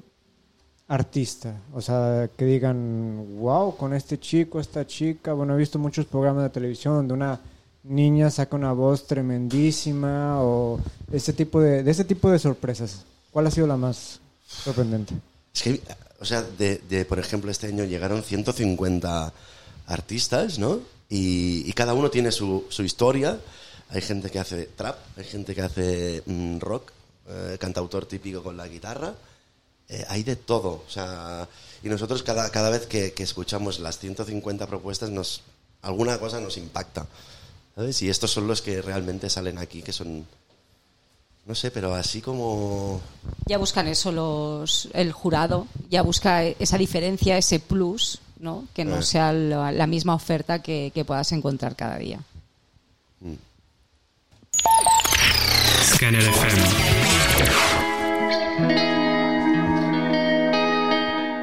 artista? 0.90 1.54
O 1.72 1.80
sea, 1.80 2.28
que 2.36 2.44
digan, 2.44 3.38
wow, 3.38 3.76
con 3.76 3.94
este 3.94 4.18
chico, 4.18 4.60
esta 4.60 4.86
chica. 4.86 5.32
Bueno, 5.32 5.54
he 5.54 5.58
visto 5.58 5.78
muchos 5.78 6.04
programas 6.04 6.42
de 6.42 6.50
televisión 6.50 6.94
donde 6.94 7.14
una 7.14 7.40
niña 7.84 8.28
saca 8.30 8.56
una 8.56 8.72
voz 8.72 9.06
tremendísima 9.06 10.42
o 10.42 10.80
ese 11.12 11.32
tipo 11.32 11.60
de, 11.60 11.82
de 11.82 11.90
ese 11.90 12.04
tipo 12.04 12.30
de 12.30 12.38
sorpresas. 12.38 13.04
¿Cuál 13.30 13.46
ha 13.46 13.50
sido 13.50 13.66
la 13.66 13.76
más 13.76 14.20
sorprendente? 14.46 15.14
Es 15.54 15.62
que, 15.62 15.80
o 16.20 16.24
sea, 16.24 16.42
de, 16.42 17.06
por 17.08 17.20
ejemplo, 17.20 17.50
este 17.50 17.68
año 17.68 17.84
llegaron 17.84 18.22
150 18.22 19.32
artistas, 19.86 20.58
¿no? 20.58 20.80
Y, 21.08 21.68
y 21.68 21.72
cada 21.72 21.94
uno 21.94 22.10
tiene 22.10 22.32
su, 22.32 22.66
su 22.68 22.82
historia. 22.82 23.38
Hay 23.90 24.00
gente 24.00 24.30
que 24.30 24.40
hace 24.40 24.66
trap, 24.66 24.96
hay 25.16 25.24
gente 25.24 25.54
que 25.54 25.62
hace 25.62 26.22
mm, 26.26 26.58
rock, 26.58 26.92
eh, 27.28 27.56
cantautor 27.60 28.06
típico 28.06 28.42
con 28.42 28.56
la 28.56 28.66
guitarra. 28.66 29.14
Eh, 29.92 30.04
hay 30.08 30.22
de 30.22 30.36
todo. 30.36 30.84
O 30.86 30.90
sea, 30.90 31.48
y 31.82 31.88
nosotros 31.88 32.22
cada, 32.22 32.48
cada 32.50 32.70
vez 32.70 32.86
que, 32.86 33.12
que 33.12 33.24
escuchamos 33.24 33.80
las 33.80 33.98
150 33.98 34.66
propuestas, 34.68 35.10
nos, 35.10 35.42
alguna 35.82 36.18
cosa 36.18 36.40
nos 36.40 36.56
impacta. 36.56 37.06
¿Sabes? 37.74 38.00
Y 38.02 38.08
estos 38.08 38.30
son 38.30 38.46
los 38.46 38.62
que 38.62 38.80
realmente 38.82 39.28
salen 39.28 39.58
aquí, 39.58 39.82
que 39.82 39.92
son... 39.92 40.24
No 41.46 41.54
sé, 41.54 41.70
pero 41.72 41.94
así 41.94 42.20
como... 42.20 43.00
Ya 43.46 43.58
buscan 43.58 43.88
eso 43.88 44.12
los, 44.12 44.88
el 44.92 45.10
jurado, 45.12 45.66
ya 45.88 46.02
busca 46.02 46.44
esa 46.44 46.78
diferencia, 46.78 47.36
ese 47.38 47.58
plus, 47.58 48.20
¿no? 48.38 48.66
Que 48.74 48.84
no 48.84 48.98
Eh. 48.98 49.02
sea 49.02 49.32
la, 49.32 49.72
la 49.72 49.86
misma 49.88 50.14
oferta 50.14 50.62
que, 50.62 50.92
que 50.94 51.04
puedas 51.04 51.32
encontrar 51.32 51.74
cada 51.74 51.96
día. 51.98 52.20
Scanner 55.82 56.22
FM. 56.22 56.60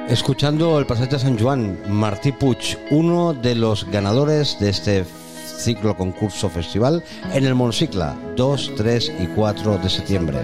Escuchando 0.10 0.80
el 0.80 0.86
pasaje 0.86 1.10
de 1.10 1.20
San 1.20 1.38
Juan, 1.38 1.78
Martí 1.90 2.32
Puig, 2.32 2.78
uno 2.92 3.34
de 3.34 3.56
los 3.56 3.84
ganadores 3.92 4.58
de 4.58 4.70
este 4.70 5.04
ciclo 5.04 5.98
concurso 5.98 6.50
festival 6.50 7.04
en 7.34 7.46
el 7.46 7.56
Monocicla, 7.56 8.16
2, 8.38 8.72
3 8.78 9.12
y 9.20 9.28
4 9.28 9.78
de 9.80 9.90
septiembre. 9.90 10.44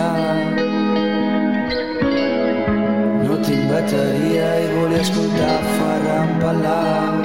a 0.00 0.48
bateria 3.80 4.37
i 4.98 5.00
volia 5.00 5.02
escoltar 5.02 5.60
Ferran 5.78 6.30
Palau. 6.40 7.16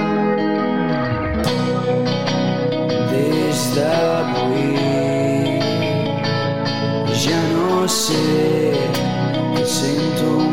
Des 3.10 3.60
d'avui 3.76 4.78
ja 7.24 7.42
no 7.54 7.88
sé 7.88 8.74
que 9.56 9.66
sento 9.66 10.30
Martí. 10.40 10.53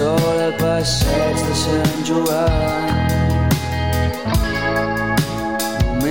Sol 0.00 0.40
al 0.40 0.54
passeig 0.56 1.36
de 1.46 1.54
Sant 1.60 1.98
Joan 2.08 2.90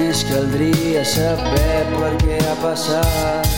Només 0.09 0.19
caldria 0.29 1.01
saber 1.05 1.79
per 1.93 2.11
què 2.21 2.37
ha 2.45 2.53
passat. 2.61 3.49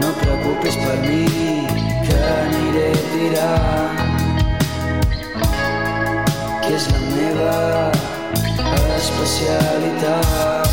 No 0.00 0.08
et 0.08 0.18
preocupis 0.22 0.76
per 0.80 0.96
mi, 1.02 1.24
que 2.06 2.16
aniré 2.30 2.88
tirant. 3.12 4.00
Que 6.64 6.72
és 6.78 6.88
la 6.94 7.02
meva 7.12 7.58
especialitat. 8.96 10.72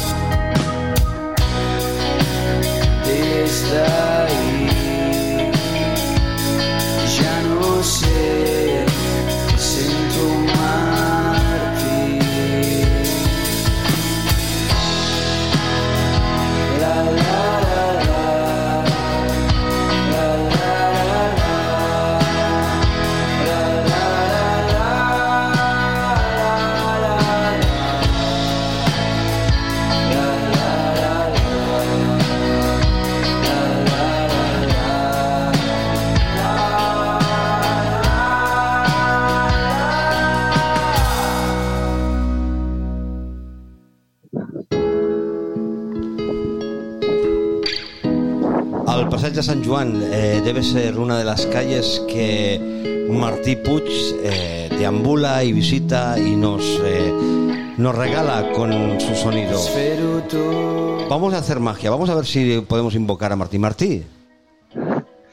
Des 3.08 3.62
calles 49.34 49.48
de 49.48 49.54
San 49.54 49.64
Juan 49.64 50.02
eh, 50.12 50.42
debe 50.44 50.62
ser 50.62 50.98
una 51.00 51.18
de 51.18 51.24
las 51.24 51.48
calles 51.48 52.04
que 52.08 53.08
Martí 53.10 53.56
Puig 53.56 53.84
eh, 54.24 54.70
deambula 54.78 55.44
y 55.44 55.52
visita 55.54 56.20
y 56.20 56.36
nos, 56.36 56.62
eh, 56.84 57.12
nos 57.78 57.96
regala 57.96 58.52
con 58.52 59.00
su 59.02 59.16
sonido. 59.16 59.60
Vamos 61.10 61.34
a 61.34 61.40
hacer 61.40 61.60
magia, 61.60 61.90
vamos 61.90 62.10
a 62.12 62.16
ver 62.16 62.26
si 62.26 62.62
podemos 62.62 62.94
invocar 62.94 63.32
a 63.32 63.36
Martí. 63.36 63.58
Martí, 63.58 64.06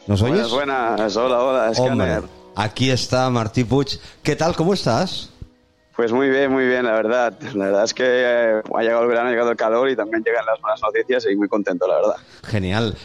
¿nos 0.07 0.23
oyes? 0.23 0.49
Buenas, 0.51 0.97
buenas. 0.97 1.17
Hola, 1.17 1.43
hola, 1.43 1.73
Hombre, 1.77 2.07
Scanner. 2.07 2.23
aquí 2.57 2.91
está 2.91 3.29
Martí 3.29 3.65
Puig. 3.65 4.01
¿Qué 4.23 4.35
tal? 4.35 4.57
¿Cómo 4.57 4.73
estás? 4.73 5.31
Pues 5.95 6.11
muy 6.13 6.31
bien, 6.31 6.51
muy 6.51 6.67
bien, 6.67 6.87
la 6.87 6.93
verdad. 6.93 7.35
La 7.55 7.67
verdad 7.67 7.85
es 7.85 7.93
que 7.93 8.05
eh, 8.07 8.63
ha 8.75 8.83
llegado 8.83 9.03
el 9.03 9.09
verano, 9.09 9.29
ha 9.29 9.33
llegado 9.33 9.51
el 9.51 9.57
calor 9.57 9.91
y 9.91 9.97
también 9.97 10.23
llegan 10.25 10.47
las 10.47 10.59
buenas 10.59 10.81
noticias 10.81 11.27
y 11.31 11.37
muy 11.37 11.49
contento, 11.49 11.87
la 11.87 11.97
verdad. 11.97 12.17
Genial. 12.45 12.97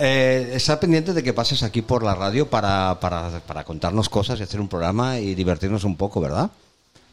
Eh, 0.00 0.50
está 0.54 0.80
pendiente 0.80 1.12
de 1.12 1.22
que 1.22 1.32
pases 1.32 1.62
aquí 1.62 1.82
por 1.82 2.02
la 2.02 2.14
radio 2.14 2.48
para, 2.48 2.98
para, 3.00 3.40
para 3.46 3.64
contarnos 3.64 4.08
cosas 4.08 4.40
y 4.40 4.42
hacer 4.42 4.60
un 4.60 4.68
programa 4.68 5.18
y 5.20 5.34
divertirnos 5.34 5.84
un 5.84 5.96
poco, 5.96 6.20
¿verdad? 6.20 6.50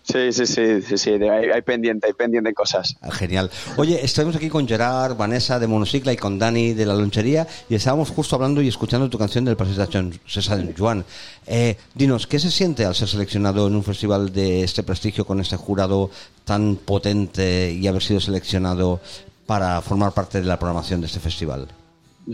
Sí, 0.03 0.31
sí, 0.31 0.45
sí, 0.45 0.81
sí, 0.81 0.97
sí, 0.97 1.09
hay, 1.11 1.49
hay 1.53 1.61
pendiente, 1.63 2.07
hay 2.07 2.13
pendiente 2.13 2.53
cosas. 2.53 2.95
Ah, 3.01 3.11
Genial. 3.11 3.51
Oye, 3.75 3.99
estamos 4.05 4.37
aquí 4.37 4.47
con 4.47 4.65
Gerard, 4.65 5.17
Vanessa 5.17 5.59
de 5.59 5.67
Monocicla 5.67 6.13
y 6.13 6.15
con 6.17 6.39
Dani 6.39 6.71
de 6.73 6.85
la 6.85 6.93
lonchería 6.95 7.45
y 7.69 7.75
estábamos 7.75 8.09
justo 8.11 8.35
hablando 8.37 8.61
y 8.61 8.69
escuchando 8.69 9.09
tu 9.09 9.17
canción 9.17 9.43
del 9.43 9.57
Paseo 9.57 9.75
de 9.75 9.91
San- 9.91 10.19
San 10.25 10.73
Juan. 10.77 11.03
Eh, 11.45 11.75
dinos, 11.93 12.25
¿qué 12.25 12.39
se 12.39 12.49
siente 12.51 12.85
al 12.85 12.95
ser 12.95 13.09
seleccionado 13.09 13.67
en 13.67 13.75
un 13.75 13.83
festival 13.83 14.31
de 14.31 14.63
este 14.63 14.81
prestigio 14.81 15.25
con 15.25 15.41
este 15.41 15.57
jurado 15.57 16.09
tan 16.45 16.77
potente 16.77 17.73
y 17.73 17.85
haber 17.85 18.01
sido 18.01 18.21
seleccionado 18.21 19.01
para 19.45 19.81
formar 19.81 20.13
parte 20.13 20.39
de 20.39 20.45
la 20.47 20.57
programación 20.57 21.01
de 21.01 21.07
este 21.07 21.19
festival? 21.19 21.67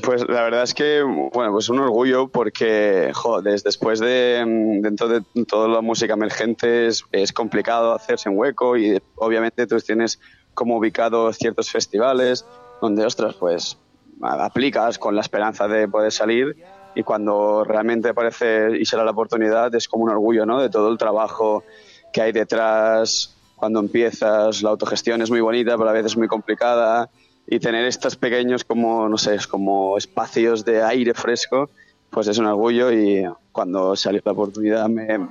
Pues 0.01 0.27
la 0.27 0.41
verdad 0.41 0.63
es 0.63 0.73
que, 0.73 1.03
bueno, 1.03 1.51
pues 1.51 1.69
un 1.69 1.79
orgullo 1.79 2.27
porque, 2.27 3.12
joder, 3.13 3.62
después 3.62 3.99
de, 3.99 4.43
mm, 4.43 4.82
dentro 4.82 5.08
de 5.08 5.21
toda 5.45 5.67
la 5.67 5.82
música 5.82 6.13
emergente 6.13 6.88
es, 6.88 7.03
complicado 7.32 7.93
hacerse 7.93 8.27
un 8.27 8.38
hueco 8.39 8.75
y 8.75 8.99
obviamente 9.15 9.67
tú 9.67 9.77
tienes 9.79 10.19
como 10.56 10.77
ubicados 10.77 11.38
ciertos 11.38 11.69
festivales 11.69 12.43
donde, 12.82 13.06
ostras, 13.06 13.36
pues 13.36 13.77
aplicas 14.21 14.97
con 14.97 15.15
la 15.15 15.21
esperanza 15.21 15.67
de 15.67 15.88
poder 15.88 16.12
salir 16.12 16.56
y 16.95 17.03
cuando 17.03 17.63
realmente 17.63 18.10
aparece 18.10 18.77
y 18.79 18.86
será 18.86 19.03
la 19.03 19.12
oportunidad 19.12 19.73
es 19.75 19.88
como 19.88 20.06
un 20.06 20.10
orgullo, 20.10 20.45
¿no? 20.47 20.60
De 20.60 20.69
todo 20.69 20.89
el 20.89 20.97
trabajo 20.97 21.63
que 22.12 22.21
hay 22.21 22.32
detrás 22.32 23.36
cuando 23.56 23.79
empiezas, 23.79 24.63
la 24.63 24.71
autogestión 24.71 25.21
es 25.21 25.29
muy 25.29 25.41
bonita, 25.41 25.77
pero 25.77 25.89
a 25.89 25.93
veces 25.93 26.17
muy 26.17 26.27
complicada 26.27 27.10
y 27.47 27.60
tener 27.60 27.86
estos 27.86 28.15
pequeños 28.15 28.63
como, 28.63 29.08
no 29.10 29.17
sé, 29.17 29.38
como 29.49 29.97
espacios 29.97 30.63
de 30.65 30.82
aire 30.84 31.13
fresco, 31.13 31.69
pues 32.10 32.27
es 32.27 32.38
un 32.38 32.45
orgullo 32.45 32.91
y 32.91 33.25
cuando 33.51 33.95
salió 33.95 34.21
la 34.23 34.32
oportunidad 34.32 34.88
me, 34.88 35.29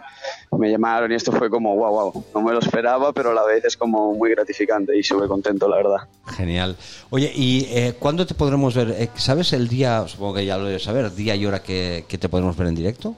me 0.51 0.71
llamaron 0.71 1.11
y 1.13 1.15
esto 1.15 1.33
fue 1.33 1.49
como, 1.49 1.75
wow, 1.77 1.91
wow, 1.91 2.25
no 2.35 2.43
me 2.43 2.53
lo 2.53 2.59
esperaba, 2.59 3.13
pero 3.13 3.31
a 3.31 3.35
la 3.35 3.45
vez 3.45 3.65
es 3.65 3.77
como 3.77 4.13
muy 4.15 4.31
gratificante 4.31 4.97
y 4.97 5.03
súper 5.03 5.29
contento, 5.29 5.69
la 5.69 5.77
verdad. 5.77 6.09
Genial. 6.27 6.77
Oye, 7.11 7.33
¿y 7.35 7.67
eh, 7.71 7.95
cuándo 7.99 8.27
te 8.27 8.35
podremos 8.35 8.75
ver? 8.75 8.91
Eh, 8.91 9.11
¿Sabes 9.15 9.53
el 9.53 9.69
día, 9.69 10.07
supongo 10.09 10.35
que 10.35 10.45
ya 10.45 10.59
lo 10.59 10.65
debes 10.65 10.83
saber, 10.83 11.13
día 11.15 11.35
y 11.37 11.47
hora 11.47 11.63
que, 11.63 12.05
que 12.09 12.19
te 12.19 12.29
podremos 12.29 12.57
ver 12.57 12.69
en 12.69 12.75
directo? 12.75 13.17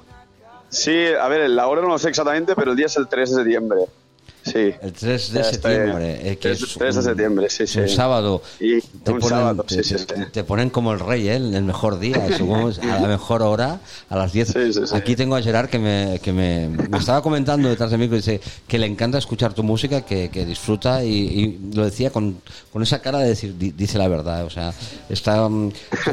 Sí, 0.69 1.07
a 1.07 1.29
ver, 1.29 1.49
la 1.51 1.67
hora 1.69 1.83
no 1.83 1.89
lo 1.89 1.99
sé 1.99 2.09
exactamente, 2.09 2.55
pero 2.55 2.73
el 2.73 2.77
día 2.77 2.87
es 2.87 2.97
el 2.97 3.09
3 3.09 3.31
de 3.31 3.37
septiembre. 3.37 3.81
Sí. 4.45 4.73
El 4.83 4.93
3 4.93 5.33
de 5.33 5.45
septiembre. 5.45 6.31
eh, 6.33 6.37
que 6.37 6.49
El 6.49 6.55
es 6.55 6.75
3 6.77 6.95
de 6.95 7.01
un- 7.01 7.05
septiembre, 7.07 7.49
sí, 7.51 7.67
sí. 7.67 7.81
Un 7.81 7.89
sábado. 7.89 8.43
Y 8.61 8.81
Te 8.81 9.13
un 9.13 9.19
ponen, 9.21 9.29
sábado, 9.29 9.63
te, 9.65 9.83
sí, 9.83 9.97
sí, 9.99 10.05
te- 10.05 10.27
te 10.27 10.45
ponen 10.45 10.71
como 10.71 10.93
el 10.93 11.01
rey, 11.01 11.29
¿eh? 11.29 11.37
El 11.37 11.63
mejor 11.65 11.99
día, 11.99 12.27
según 12.37 12.73
a 12.83 13.01
la 13.01 13.09
mejor 13.09 13.43
hora, 13.43 13.81
a 14.11 14.17
las 14.17 14.33
10. 14.33 14.49
Sí, 14.49 14.73
sí, 14.73 14.81
sí. 14.87 14.95
Aquí 14.95 15.17
tengo 15.17 15.37
a 15.37 15.43
Gerard 15.43 15.69
que, 15.71 15.79
me, 15.79 16.21
que 16.23 16.33
me, 16.33 16.69
me 16.69 16.99
estaba 16.99 17.23
comentando 17.23 17.69
detrás 17.69 17.91
de 17.91 17.99
mí 17.99 18.09
que 18.09 18.17
dice 18.17 18.41
que 18.69 18.79
le 18.79 18.87
encanta 18.87 19.17
escuchar 19.19 19.55
tu 19.55 19.63
música, 19.63 20.03
que, 20.03 20.29
que 20.29 20.45
disfruta 20.45 21.03
y, 21.05 21.09
y 21.11 21.71
lo 21.75 21.85
decía 21.85 22.11
con, 22.11 22.37
con 22.73 22.83
esa 22.83 23.01
cara 23.01 23.21
de 23.21 23.29
decir, 23.29 23.57
di- 23.57 23.71
dice 23.73 23.97
la 23.99 24.09
verdad. 24.09 24.45
O 24.45 24.51
sea, 24.51 24.75
está, 25.09 25.49
mm, 25.49 25.71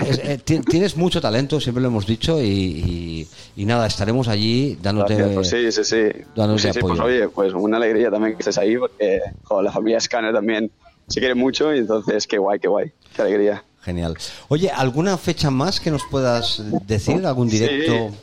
es- 0.08 0.20
eh, 0.24 0.40
ti- 0.44 0.60
tienes 0.62 0.96
mucho 0.96 1.20
talento, 1.20 1.60
siempre 1.60 1.82
lo 1.82 1.90
hemos 1.90 2.06
dicho, 2.08 2.42
y, 2.42 2.46
y- 2.46 3.28
y 3.58 3.66
nada, 3.66 3.88
estaremos 3.88 4.28
allí 4.30 4.78
dándote. 4.82 5.16
Gracias, 5.16 5.36
pues 5.36 5.50
sí, 5.50 5.72
sí, 5.72 5.84
sí. 5.84 6.22
dándote 6.36 6.62
pues 6.74 6.78
apoyo. 6.78 7.04
oye, 7.04 7.28
pues 7.28 7.54
una 7.54 7.78
alegría 7.78 8.10
también 8.10 8.21
que 8.28 8.40
estés 8.40 8.58
ahí, 8.58 8.78
porque 8.78 9.20
joder, 9.44 9.66
la 9.66 9.72
familia 9.72 10.00
Scanner 10.00 10.34
también 10.34 10.72
se 11.08 11.20
quiere 11.20 11.36
mucho 11.36 11.74
y 11.74 11.80
entonces 11.80 12.26
qué 12.28 12.38
guay, 12.38 12.60
qué 12.60 12.68
guay, 12.68 12.92
qué 13.16 13.22
alegría. 13.22 13.64
Genial. 13.82 14.16
Oye, 14.48 14.70
¿alguna 14.70 15.18
fecha 15.18 15.50
más 15.50 15.80
que 15.80 15.90
nos 15.92 16.04
puedas 16.06 16.64
decir? 16.88 17.26
¿Algún 17.26 17.50
directo? 17.50 18.10
Sí. 18.10 18.16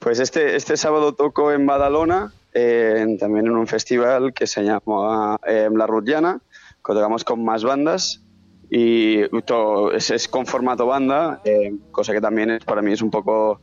Pues 0.00 0.18
este, 0.18 0.56
este 0.56 0.76
sábado 0.76 1.12
toco 1.14 1.52
en 1.52 1.66
Badalona, 1.66 2.32
eh, 2.52 3.16
también 3.20 3.46
en 3.46 3.52
un 3.52 3.66
festival 3.66 4.32
que 4.34 4.46
se 4.46 4.62
llama 4.64 5.38
eh, 5.46 5.68
La 5.74 5.86
Rutllana, 5.86 6.40
que 6.84 6.92
tocamos 6.94 7.22
con 7.22 7.44
más 7.44 7.62
bandas 7.62 8.20
y 8.70 9.28
todo, 9.42 9.92
es, 9.92 10.10
es 10.10 10.26
con 10.28 10.46
formato 10.46 10.86
banda, 10.86 11.40
eh, 11.44 11.72
cosa 11.92 12.12
que 12.12 12.20
también 12.20 12.50
es- 12.50 12.64
para 12.64 12.82
mí 12.82 12.92
es 12.92 13.02
un 13.02 13.10
poco 13.10 13.60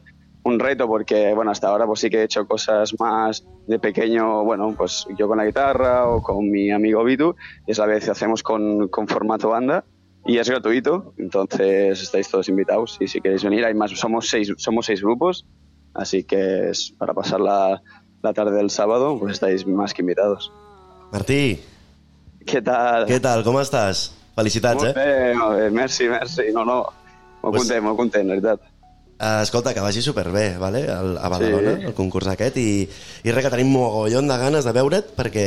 un 0.48 0.60
reto 0.60 0.88
porque, 0.88 1.34
bueno, 1.34 1.52
hasta 1.52 1.68
ahora 1.70 1.86
pues 1.86 2.00
sí 2.00 2.10
que 2.10 2.20
he 2.20 2.24
hecho 2.24 2.48
cosas 2.48 2.94
más 3.00 3.46
de 3.68 3.80
pequeño, 3.80 4.44
bueno, 4.44 4.74
pues 4.78 5.06
yo 5.18 5.28
con 5.28 5.38
la 5.38 5.46
guitarra 5.46 6.08
o 6.08 6.22
con 6.22 6.50
mi 6.50 6.72
amigo 6.72 7.04
Vitu, 7.04 7.36
y 7.68 7.72
esa 7.72 7.86
vez 7.86 8.08
hacemos 8.10 8.42
con, 8.44 8.88
con 8.88 9.08
formato 9.08 9.50
banda 9.50 9.84
y 10.26 10.38
es 10.40 10.50
gratuito, 10.50 11.14
entonces 11.18 12.02
estáis 12.02 12.28
todos 12.30 12.50
invitados 12.50 12.98
y 13.00 13.08
si 13.08 13.22
queréis 13.22 13.44
venir, 13.44 13.66
hay 13.66 13.74
más, 13.74 13.92
somos 13.92 14.28
seis, 14.30 14.52
somos 14.58 14.86
seis 14.86 15.02
grupos, 15.02 15.46
así 15.94 16.24
que 16.24 16.70
es 16.70 16.94
para 16.98 17.14
pasar 17.14 17.40
la, 17.40 17.82
la 18.22 18.34
tarde 18.34 18.56
del 18.58 18.70
sábado, 18.70 19.18
pues 19.20 19.34
estáis 19.34 19.66
más 19.68 19.94
que 19.94 20.02
invitados. 20.02 20.52
Martí, 21.12 21.60
Què 22.48 22.62
tal? 22.64 23.04
què 23.10 23.18
tal? 23.20 23.42
Com 23.44 23.58
estàs? 23.60 24.06
Felicitats, 24.38 24.80
Molt 24.80 24.96
eh? 24.96 25.04
bé, 25.04 25.34
molt 25.36 25.58
bé, 25.60 25.66
merci, 25.76 26.06
merci, 26.08 26.46
no, 26.56 26.64
no, 26.64 26.78
molt 27.42 27.52
Pues- 27.52 27.64
content, 27.66 27.84
molt 27.84 27.98
content, 28.00 28.28
la 28.30 28.36
veritat. 28.38 28.62
Uh, 29.18 29.42
escolta, 29.42 29.74
que 29.74 29.80
vagi 29.82 30.02
superbé, 30.06 30.60
vale? 30.62 30.84
El, 30.86 31.16
a 31.18 31.28
Badalona, 31.28 31.72
Sí. 31.80 31.86
el 31.90 31.94
concurs 31.98 32.28
aquest, 32.30 32.58
i, 32.62 32.86
i 33.26 33.32
res, 33.34 33.42
que 33.48 33.50
tenim 33.50 33.72
mogollon 33.74 34.28
de 34.30 34.36
ganes 34.38 34.64
de 34.68 34.74
veure't, 34.78 35.08
perquè, 35.18 35.46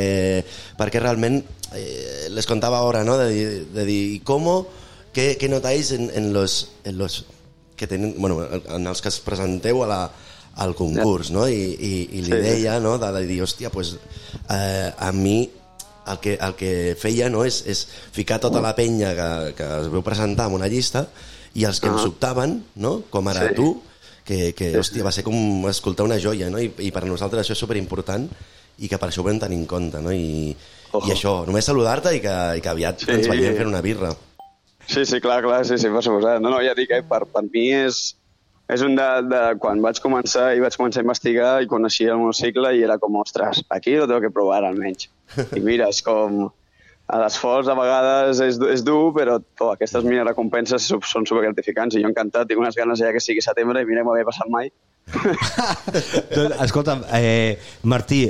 perquè 0.75 0.99
realment, 0.99 1.37
eh, 1.73 2.27
les 2.35 2.45
contaba 2.49 2.79
ahora, 2.79 3.05
¿no? 3.07 3.15
De, 3.17 3.29
dir- 3.31 3.67
de 3.71 3.85
dir, 3.85 4.15
¿y 4.15 4.19
cómo, 4.27 4.67
qué, 5.13 5.37
qué 5.39 5.47
notáis 5.47 5.93
en, 5.93 6.11
en 6.13 6.33
los, 6.33 6.71
en 6.83 6.97
los 6.97 7.23
que 7.77 7.87
tenen, 7.87 8.15
bueno, 8.17 8.43
en 8.43 8.87
els 8.87 8.99
que 9.01 9.07
es 9.07 9.21
presenteu 9.23 9.85
a 9.85 9.87
la, 9.87 10.01
al 10.59 10.75
concurs, 10.75 11.31
no? 11.31 11.47
I, 11.47 11.55
i, 11.79 11.93
i 12.11 12.21
li 12.27 12.35
Sí. 12.35 12.43
deia, 12.43 12.75
no?, 12.83 12.97
de, 12.99 13.07
de 13.21 13.23
dir, 13.25 13.39
hòstia, 13.41 13.71
pues, 13.71 13.95
eh, 14.51 14.91
a 14.99 15.13
mi 15.15 15.49
el 16.11 16.19
que, 16.19 16.33
el 16.35 16.55
que 16.59 16.97
feia 16.99 17.29
no, 17.31 17.45
és, 17.47 17.63
és 17.71 17.87
ficar 18.11 18.41
tota 18.43 18.59
la 18.59 18.75
penya 18.75 19.15
que, 19.15 19.31
que 19.55 19.63
es 19.79 19.87
veu 19.93 20.03
presentar 20.03 20.49
en 20.51 20.59
una 20.59 20.67
llista 20.67 21.07
i 21.55 21.65
els 21.67 21.79
que 21.81 21.89
Ah. 21.89 21.93
ens 21.97 22.05
optaven, 22.07 22.63
no? 22.75 23.01
com 23.09 23.27
ara 23.27 23.49
Sí. 23.49 23.55
tu, 23.55 23.81
que, 24.25 24.53
que 24.53 24.71
hòstia, 24.79 25.03
va 25.03 25.11
ser 25.11 25.23
com 25.23 25.67
escoltar 25.67 26.05
una 26.05 26.19
joia, 26.19 26.49
no? 26.49 26.59
I, 26.59 26.71
i 26.79 26.91
per 26.91 27.03
nosaltres 27.05 27.43
això 27.45 27.51
és 27.57 27.59
superimportant 27.59 28.29
i 28.79 28.87
que 28.87 28.97
per 28.97 29.09
això 29.09 29.19
ho 29.21 29.23
vam 29.27 29.39
tenir 29.39 29.57
en 29.57 29.65
compte, 29.65 29.99
no? 30.01 30.11
I, 30.13 30.55
Ojo. 30.93 31.07
i 31.07 31.11
això, 31.15 31.45
només 31.45 31.65
saludar-te 31.65 32.15
i, 32.15 32.21
que, 32.23 32.35
i 32.57 32.61
que 32.61 32.69
aviat 32.69 32.99
Sí. 33.03 33.11
ens 33.11 33.27
veiem 33.27 33.55
fent 33.57 33.67
una 33.67 33.81
birra. 33.81 34.13
Sí, 34.87 35.05
sí, 35.05 35.19
clar, 35.21 35.41
clar, 35.43 35.65
sí, 35.65 35.77
sí, 35.77 35.87
per 35.89 36.01
suposat. 36.03 36.39
No, 36.41 36.49
no, 36.49 36.61
ja 36.63 36.73
dic, 36.77 36.89
eh, 36.91 37.03
per, 37.03 37.25
per 37.31 37.43
mi 37.43 37.67
és, 37.73 38.15
és 38.71 38.81
un 38.81 38.95
de, 38.95 39.09
de... 39.29 39.41
Quan 39.59 39.81
vaig 39.83 39.99
començar 40.01 40.55
i 40.55 40.59
vaig 40.63 40.75
començar 40.79 41.01
a 41.01 41.05
investigar 41.05 41.51
i 41.61 41.67
coneixia 41.67 42.13
el 42.15 42.17
monocicle 42.23 42.71
i 42.77 42.81
era 42.83 42.97
com, 42.97 43.15
ostres, 43.21 43.63
aquí 43.69 43.93
lo 43.95 44.07
tengo 44.07 44.21
que 44.21 44.31
provar 44.33 44.63
almenys. 44.63 45.09
I 45.55 45.59
mira, 45.59 45.89
és 45.89 46.01
com... 46.01 46.49
a 47.11 47.19
L'esforç 47.19 47.67
a 47.67 47.75
vegades 47.75 48.39
és, 48.45 48.59
és 48.71 48.83
dur, 48.87 49.11
però 49.15 49.35
oh, 49.41 49.73
aquestes 49.73 50.05
mini 50.07 50.23
recompenses 50.23 50.85
són 50.87 51.27
supergratificants 51.27 51.97
i 51.97 52.03
jo 52.05 52.07
encantat, 52.11 52.47
tinc 52.47 52.61
unes 52.61 52.77
ganes 52.77 53.01
ja 53.03 53.11
que 53.11 53.19
sigui 53.23 53.43
setembre 53.43 53.83
i 53.83 53.89
mira, 53.89 54.05
m'ho 54.07 54.13
havia 54.15 54.27
passat 54.29 54.47
mai. 54.53 54.71
Doncs, 56.31 56.55
escolta'm, 56.63 57.01
eh, 57.17 57.57
Martí, 57.89 58.21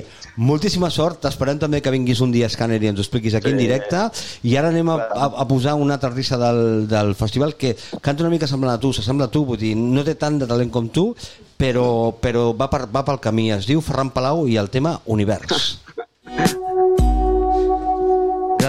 moltíssima 0.42 0.90
sort. 0.90 1.20
T'esperem 1.22 1.60
també 1.62 1.82
que 1.84 1.94
vinguis 1.94 2.24
un 2.26 2.32
dia 2.34 2.48
a 2.48 2.54
Scanner 2.54 2.80
i 2.82 2.90
ens 2.90 3.02
ho 3.02 3.06
expliquis 3.06 3.36
aquí 3.38 3.52
Sí. 3.52 3.54
en 3.54 3.62
directe. 3.62 4.02
I 4.48 4.56
ara 4.58 4.72
anem 4.74 4.90
a, 4.90 4.98
a, 4.98 5.30
a 5.44 5.48
posar 5.50 5.76
una 5.78 6.00
altra 6.00 6.10
risa 6.10 6.40
del, 6.42 6.88
del 6.90 7.14
festival 7.20 7.54
que 7.60 7.76
canta 8.02 8.24
una 8.26 8.34
mica 8.34 8.50
semblant 8.50 8.80
a 8.80 8.82
tu, 8.82 8.94
s'assembla 8.96 9.30
a 9.30 9.34
tu, 9.34 9.44
vull 9.46 9.62
dir, 9.62 9.76
no 9.78 10.06
té 10.08 10.16
tant 10.16 10.40
de 10.42 10.50
talent 10.50 10.72
com 10.74 10.90
tu, 10.90 11.12
però, 11.60 12.16
però 12.18 12.50
va, 12.58 12.72
per, 12.72 12.88
va 12.90 13.06
pel 13.06 13.22
camí. 13.22 13.52
Es 13.54 13.70
diu 13.70 13.84
Ferran 13.86 14.10
Palau 14.16 14.48
i 14.50 14.58
el 14.58 14.72
tema 14.74 14.98
Univers. 15.06 15.78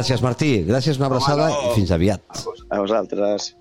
Gràcies, 0.03 0.23
Martí. 0.25 0.65
Gràcies, 0.67 0.97
una 0.99 1.07
abraçada 1.07 1.45
Home, 1.47 1.59
no. 1.63 1.71
i 1.71 1.75
fins 1.77 1.91
aviat. 1.95 2.23
A 2.75 2.81
vosaltres. 2.83 3.53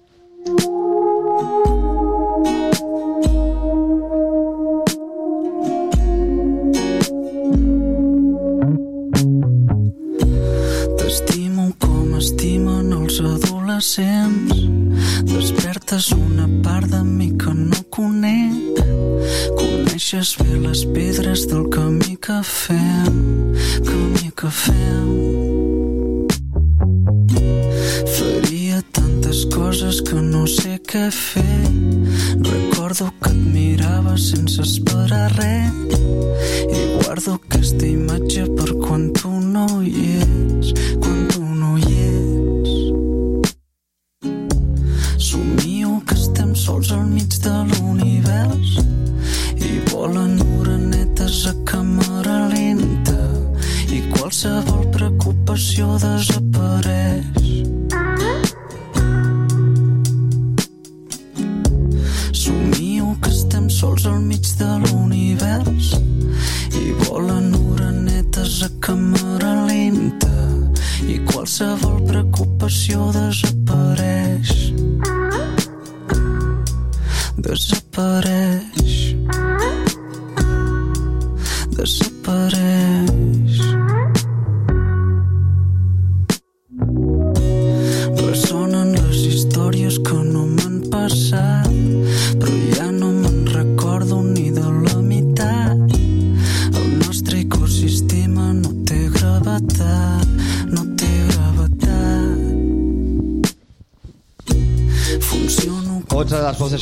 T'estimo 10.97 11.67
com 11.85 12.17
estimen 12.17 12.89
els 12.97 13.21
adolescents. 13.21 14.65
Despertes 15.29 16.09
una 16.17 16.49
part 16.65 16.89
de 16.89 17.03
mi 17.05 17.29
que 17.37 17.53
no 17.53 17.81
veies 20.11 20.35
bé 20.37 20.57
les 20.59 20.83
pedres 20.85 21.47
del 21.47 21.69
camí 21.69 22.17
que 22.17 22.41
fem, 22.43 23.53
camí 23.85 24.31
que 24.35 24.49
fem. 24.49 25.60
Tantes 29.41 29.45
coses 29.45 30.01
que 30.01 30.15
no 30.15 30.45
sé 30.45 30.79
què 30.85 31.09
fer. 31.11 31.43
Recordo 32.41 33.11
que 33.21 33.31
et 33.31 33.41
mirava 33.53 34.17
sense 34.17 34.61
esperar 34.61 35.31
res 35.37 35.71
i 36.71 36.81
guardo 37.01 37.37
aquesta 37.39 37.85
imatge 37.85 38.45
per 38.57 38.69
quan 38.81 39.11
tu 39.13 39.29
no 39.29 39.81
hi 39.81 40.17
ets, 40.21 40.73
quan 40.99 41.27
tu 41.31 41.50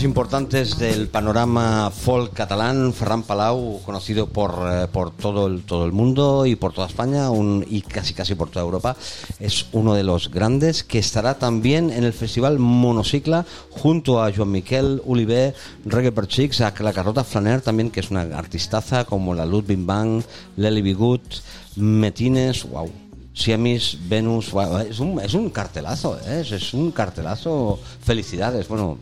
importantes 0.04 0.78
del 0.78 1.08
panorama 1.08 1.92
folk 1.92 2.34
catalán, 2.34 2.94
Ferran 2.94 3.24
Palau, 3.24 3.82
conocido 3.84 4.28
por, 4.28 4.56
eh, 4.72 4.88
por 4.92 5.12
todo, 5.12 5.48
el, 5.48 5.64
todo 5.64 5.86
el 5.86 5.92
mundo 5.92 6.46
y 6.46 6.56
por 6.56 6.74
toda 6.74 6.88
España 6.88 7.28
y 7.68 7.82
casi 7.82 8.14
casi 8.14 8.36
por 8.36 8.50
toda 8.50 8.66
Europa, 8.66 8.96
es 9.40 9.68
uno 9.72 9.94
de 9.94 10.04
los 10.04 10.32
grandes 10.32 10.84
que 10.84 11.00
estará 11.00 11.40
también 11.40 11.90
en 11.90 12.04
el 12.04 12.14
festival 12.14 12.60
Monocicla 12.60 13.46
junto 13.72 14.24
a 14.24 14.32
Joan 14.32 14.52
Miquel 14.52 15.02
Oliver, 15.06 15.56
Reggae 15.86 16.12
per 16.12 16.28
Chicks, 16.28 16.62
a 16.62 16.74
la 16.80 16.94
Carlota 16.94 17.24
Flaner 17.24 17.62
también, 17.62 17.92
que 17.92 18.00
es 18.00 18.12
una 18.12 18.22
artistaza 18.22 19.06
como 19.06 19.34
la 19.34 19.46
Ludwig 19.46 19.86
Bang, 19.86 20.24
Lely 20.58 20.82
Bigut, 20.82 21.24
Metines, 21.76 22.64
wow. 22.70 22.92
Siamis, 23.34 23.98
Venus, 24.10 24.52
es 24.90 25.00
un, 25.00 25.50
cartelazo, 25.50 26.20
¿eh? 26.28 26.42
es 26.42 26.74
un 26.74 26.92
cartelazo. 26.92 27.80
Felicidades, 28.02 28.68
bueno, 28.68 28.98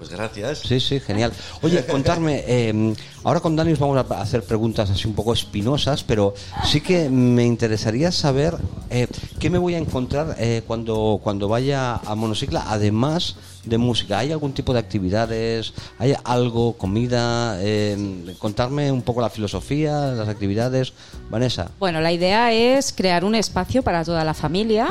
Pues 0.00 0.12
gracias. 0.12 0.60
Sí, 0.60 0.80
sí, 0.80 0.98
genial. 0.98 1.30
Oye, 1.60 1.84
contarme, 1.90 2.42
eh, 2.46 2.94
ahora 3.22 3.40
con 3.40 3.54
Dani 3.54 3.72
os 3.72 3.78
vamos 3.78 3.98
a 3.98 4.20
hacer 4.22 4.42
preguntas 4.42 4.88
así 4.88 5.06
un 5.06 5.14
poco 5.14 5.34
espinosas, 5.34 6.04
pero 6.04 6.32
sí 6.64 6.80
que 6.80 7.10
me 7.10 7.44
interesaría 7.44 8.10
saber 8.10 8.56
eh, 8.88 9.08
qué 9.38 9.50
me 9.50 9.58
voy 9.58 9.74
a 9.74 9.78
encontrar 9.78 10.36
eh, 10.38 10.62
cuando, 10.66 11.20
cuando 11.22 11.48
vaya 11.48 11.96
a 11.96 12.14
Monocicla, 12.14 12.64
además 12.68 13.36
de 13.64 13.76
música. 13.76 14.18
¿Hay 14.18 14.32
algún 14.32 14.54
tipo 14.54 14.72
de 14.72 14.78
actividades? 14.78 15.74
¿Hay 15.98 16.14
algo, 16.24 16.72
comida? 16.78 17.58
Eh, 17.60 18.34
contarme 18.38 18.90
un 18.90 19.02
poco 19.02 19.20
la 19.20 19.28
filosofía, 19.28 20.12
las 20.12 20.28
actividades. 20.28 20.94
Vanessa. 21.28 21.70
Bueno, 21.78 22.00
la 22.00 22.10
idea 22.10 22.52
es 22.52 22.94
crear 22.94 23.22
un 23.22 23.34
espacio 23.34 23.82
para 23.82 24.02
toda 24.02 24.24
la 24.24 24.32
familia. 24.32 24.88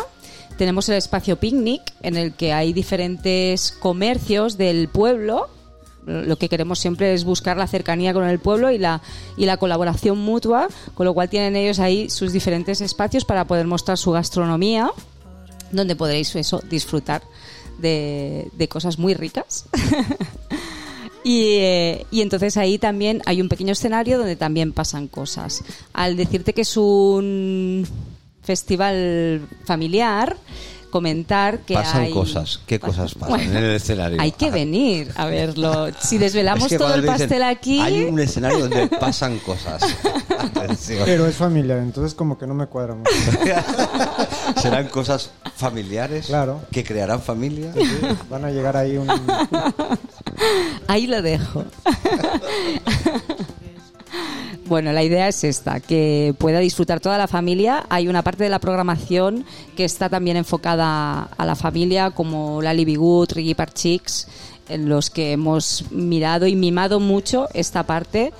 Tenemos 0.59 0.89
el 0.89 0.95
espacio 0.95 1.37
picnic 1.37 1.81
en 2.01 2.17
el 2.17 2.33
que 2.33 2.51
hay 2.51 2.73
diferentes 2.73 3.71
comercios 3.71 4.57
del 4.57 4.89
pueblo. 4.89 5.47
Lo 6.05 6.35
que 6.35 6.49
queremos 6.49 6.79
siempre 6.79 7.13
es 7.13 7.23
buscar 7.23 7.55
la 7.55 7.65
cercanía 7.65 8.13
con 8.13 8.25
el 8.25 8.39
pueblo 8.39 8.69
y 8.69 8.77
la, 8.77 9.01
y 9.37 9.45
la 9.45 9.55
colaboración 9.55 10.17
mutua, 10.17 10.67
con 10.95 11.05
lo 11.05 11.13
cual 11.13 11.29
tienen 11.29 11.55
ellos 11.55 11.79
ahí 11.79 12.09
sus 12.09 12.33
diferentes 12.33 12.81
espacios 12.81 13.23
para 13.23 13.45
poder 13.45 13.67
mostrar 13.67 13.97
su 13.97 14.11
gastronomía, 14.11 14.91
donde 15.71 15.95
podréis 15.95 16.35
eso, 16.35 16.61
disfrutar 16.69 17.21
de, 17.77 18.49
de 18.51 18.67
cosas 18.67 18.99
muy 18.99 19.13
ricas. 19.13 19.63
Y, 21.21 21.57
eh, 21.57 22.05
y 22.11 22.21
entonces 22.21 22.55
ahí 22.55 22.77
también 22.77 23.21
hay 23.25 23.41
un 23.41 23.49
pequeño 23.49 23.73
escenario 23.73 24.17
donde 24.17 24.37
también 24.37 24.71
pasan 24.71 25.09
cosas. 25.09 25.63
Al 25.91 26.15
decirte 26.15 26.53
que 26.53 26.61
es 26.61 26.77
un 26.77 27.85
festival 28.49 29.47
familiar, 29.63 30.35
comentar 30.89 31.59
que 31.59 31.75
pasan 31.75 32.05
hay... 32.05 32.11
cosas. 32.11 32.59
¿Qué 32.65 32.79
cosas 32.79 33.13
pasan 33.13 33.29
Bueno, 33.29 33.51
en 33.51 33.57
el 33.63 33.75
escenario? 33.75 34.19
Hay 34.19 34.31
que 34.31 34.49
venir 34.49 35.11
a 35.17 35.27
verlo. 35.27 35.89
Si 35.99 36.17
desvelamos 36.17 36.63
Es 36.65 36.69
que 36.71 36.77
todo 36.79 36.95
el 36.95 37.01
dicen, 37.03 37.17
pastel 37.19 37.43
aquí... 37.43 37.79
Hay 37.79 38.05
un 38.05 38.19
escenario 38.19 38.61
donde 38.67 38.87
pasan 38.87 39.37
cosas. 39.37 39.83
Atención. 40.39 41.03
Pero 41.05 41.27
es 41.27 41.35
familiar, 41.35 41.77
entonces 41.77 42.15
como 42.15 42.39
que 42.39 42.47
no 42.47 42.55
me 42.55 42.65
cuadra 42.65 42.95
mucho. 42.95 43.11
Serán 44.59 44.87
cosas 44.87 45.29
familiares 45.55 46.25
Claro. 46.25 46.61
que 46.71 46.83
crearán 46.83 47.21
familia. 47.21 47.71
Van 48.31 48.45
a 48.45 48.49
llegar 48.49 48.75
ahí 48.75 48.97
un... 48.97 49.07
Ahí 50.87 51.05
lo 51.05 51.21
dejo. 51.21 51.65
Bueno, 54.69 54.93
la 54.93 55.01
idea 55.01 55.27
es 55.27 55.43
esta, 55.43 55.79
que 55.79 56.35
pueda 56.37 56.59
disfrutar 56.59 56.99
toda 56.99 57.17
la 57.17 57.27
familia. 57.27 57.87
Hay 57.89 58.07
una 58.07 58.21
parte 58.21 58.43
de 58.43 58.51
la 58.51 58.59
programación 58.59 59.43
que 59.75 59.83
está 59.83 60.09
también 60.09 60.37
enfocada 60.37 61.23
a 61.23 61.45
la 61.47 61.55
familia, 61.55 62.11
como 62.11 62.61
Lali 62.61 62.85
Bigut, 62.85 63.31
Riggy 63.31 63.55
Parchix, 63.55 64.27
en 64.67 64.87
los 64.87 65.09
que 65.09 65.31
hemos 65.31 65.85
mirado 65.89 66.45
y 66.45 66.55
mimado 66.55 66.99
mucho 66.99 67.47
esta 67.55 67.81
parte, 67.81 68.31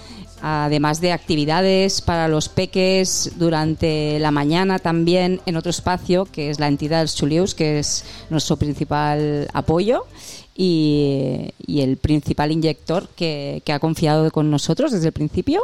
además 0.43 1.01
de 1.01 1.13
actividades 1.13 1.99
para 2.01 2.27
los 2.27 2.47
peques 2.47 3.31
durante 3.37 4.19
la 4.19 4.29
mañana 4.29 4.77
también 4.77 5.41
en 5.47 5.57
otro 5.57 5.71
espacio, 5.71 6.25
que 6.25 6.51
es 6.51 6.59
la 6.59 6.67
entidad 6.67 6.99
del 6.99 7.09
Chulius, 7.09 7.55
que 7.55 7.79
es 7.79 8.05
nuestro 8.29 8.55
principal 8.55 9.47
apoyo 9.51 10.05
y, 10.55 11.55
el 11.67 11.97
principal 11.97 12.51
inyector 12.51 13.07
que 13.15 13.63
ha 13.73 13.79
confiado 13.79 14.29
con 14.29 14.51
nosotros 14.51 14.91
desde 14.91 15.07
el 15.07 15.13
principio. 15.13 15.63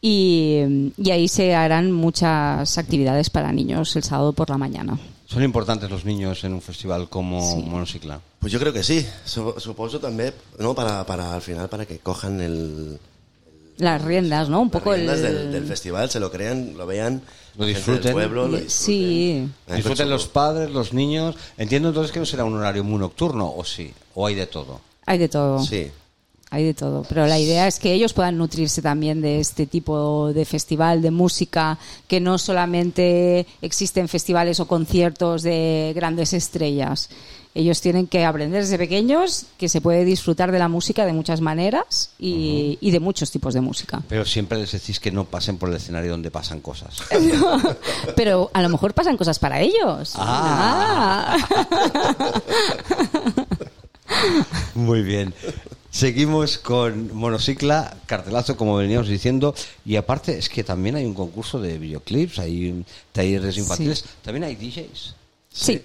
Y, 0.00 0.92
y 0.96 1.10
ahí 1.10 1.26
se 1.28 1.54
harán 1.54 1.90
muchas 1.92 2.78
actividades 2.78 3.30
para 3.30 3.52
niños 3.52 3.94
el 3.96 4.04
sábado 4.04 4.32
por 4.32 4.48
la 4.48 4.56
mañana. 4.58 4.98
Son 5.26 5.42
importantes 5.42 5.90
los 5.90 6.04
niños 6.04 6.44
en 6.44 6.54
un 6.54 6.62
festival 6.62 7.08
como 7.08 7.40
Sí. 7.42 7.62
Monocicla. 7.62 8.20
Pues 8.38 8.52
yo 8.52 8.58
creo 8.60 8.72
que 8.72 8.82
sí. 8.82 9.04
Su- 9.24 9.54
suposo 9.58 9.98
també, 10.00 10.32
no, 10.58 10.74
para, 10.74 11.04
para 11.04 11.34
al 11.34 11.42
final, 11.42 11.68
para 11.68 11.84
que 11.84 11.98
cojan 11.98 12.40
el, 12.40 12.98
Las 13.78 14.00
riendas, 14.02 14.48
¿no? 14.48 14.60
Un 14.60 14.70
poco 14.70 14.90
las 14.90 14.98
riendas 15.00 15.18
el... 15.20 15.34
del, 15.34 15.52
del 15.52 15.64
festival, 15.66 16.08
se 16.10 16.18
lo 16.20 16.30
crean, 16.30 16.74
lo 16.78 16.86
vean, 16.86 17.20
Lo 17.58 17.66
disfruten. 17.66 18.02
del 18.04 18.12
pueblo, 18.12 18.48
lo 18.48 18.56
disfruten. 18.56 18.70
Sí. 18.70 19.48
Disfruten 19.74 20.08
los 20.08 20.26
padres, 20.28 20.70
los 20.70 20.92
niños. 20.94 21.34
Entiendo 21.58 21.88
entonces 21.88 22.10
que 22.12 22.20
no 22.20 22.26
será 22.26 22.44
un 22.44 22.54
horario 22.54 22.82
muy 22.84 22.98
nocturno, 22.98 23.52
¿o 23.54 23.64
sí? 23.64 23.92
¿O 24.14 24.26
hay 24.26 24.34
de 24.36 24.46
todo? 24.46 24.80
Hay 25.06 25.18
de 25.18 25.28
todo. 25.28 25.58
Sí. 25.62 25.90
Hay 26.50 26.64
de 26.64 26.72
todo, 26.72 27.04
pero 27.06 27.26
la 27.26 27.38
idea 27.38 27.66
es 27.66 27.78
que 27.78 27.92
ellos 27.92 28.14
puedan 28.14 28.38
nutrirse 28.38 28.80
también 28.80 29.20
de 29.20 29.38
este 29.38 29.66
tipo 29.66 30.32
de 30.32 30.46
festival, 30.46 31.02
de 31.02 31.10
música, 31.10 31.78
que 32.06 32.20
no 32.20 32.38
solamente 32.38 33.46
existen 33.60 34.08
festivales 34.08 34.58
o 34.58 34.66
conciertos 34.66 35.42
de 35.42 35.92
grandes 35.94 36.32
estrellas. 36.32 37.10
Ellos 37.54 37.80
tienen 37.80 38.06
que 38.06 38.24
aprender 38.24 38.62
desde 38.62 38.78
pequeños 38.78 39.46
que 39.58 39.68
se 39.68 39.80
puede 39.80 40.04
disfrutar 40.04 40.52
de 40.52 40.58
la 40.58 40.68
música 40.68 41.04
de 41.04 41.12
muchas 41.12 41.40
maneras 41.40 42.10
y, 42.18 42.78
y 42.80 42.92
de 42.92 43.00
muchos 43.00 43.30
tipos 43.30 43.52
de 43.52 43.60
música. 43.60 44.02
Pero 44.08 44.24
siempre 44.24 44.58
les 44.58 44.72
decís 44.72 45.00
que 45.00 45.10
no 45.10 45.24
pasen 45.24 45.58
por 45.58 45.68
el 45.68 45.76
escenario 45.76 46.12
donde 46.12 46.30
pasan 46.30 46.60
cosas. 46.60 46.98
Pero 48.16 48.50
a 48.54 48.62
lo 48.62 48.68
mejor 48.68 48.94
pasan 48.94 49.16
cosas 49.16 49.38
para 49.38 49.60
ellos. 49.60 50.14
Ah. 50.16 51.36
Muy 54.74 55.02
bien. 55.02 55.34
Seguimos 55.98 56.58
con 56.58 57.12
Monocicla, 57.12 57.96
cartelazo, 58.06 58.56
como 58.56 58.76
veníamos 58.76 59.08
diciendo. 59.08 59.52
Y 59.84 59.96
aparte, 59.96 60.38
es 60.38 60.48
que 60.48 60.62
también 60.62 60.94
hay 60.94 61.04
un 61.04 61.12
concurso 61.12 61.60
de 61.60 61.76
videoclips, 61.76 62.38
hay 62.38 62.84
talleres 63.10 63.56
infantiles. 63.58 64.04
También 64.22 64.44
hay 64.44 64.54
DJs. 64.54 65.14
Sí. 65.52 65.82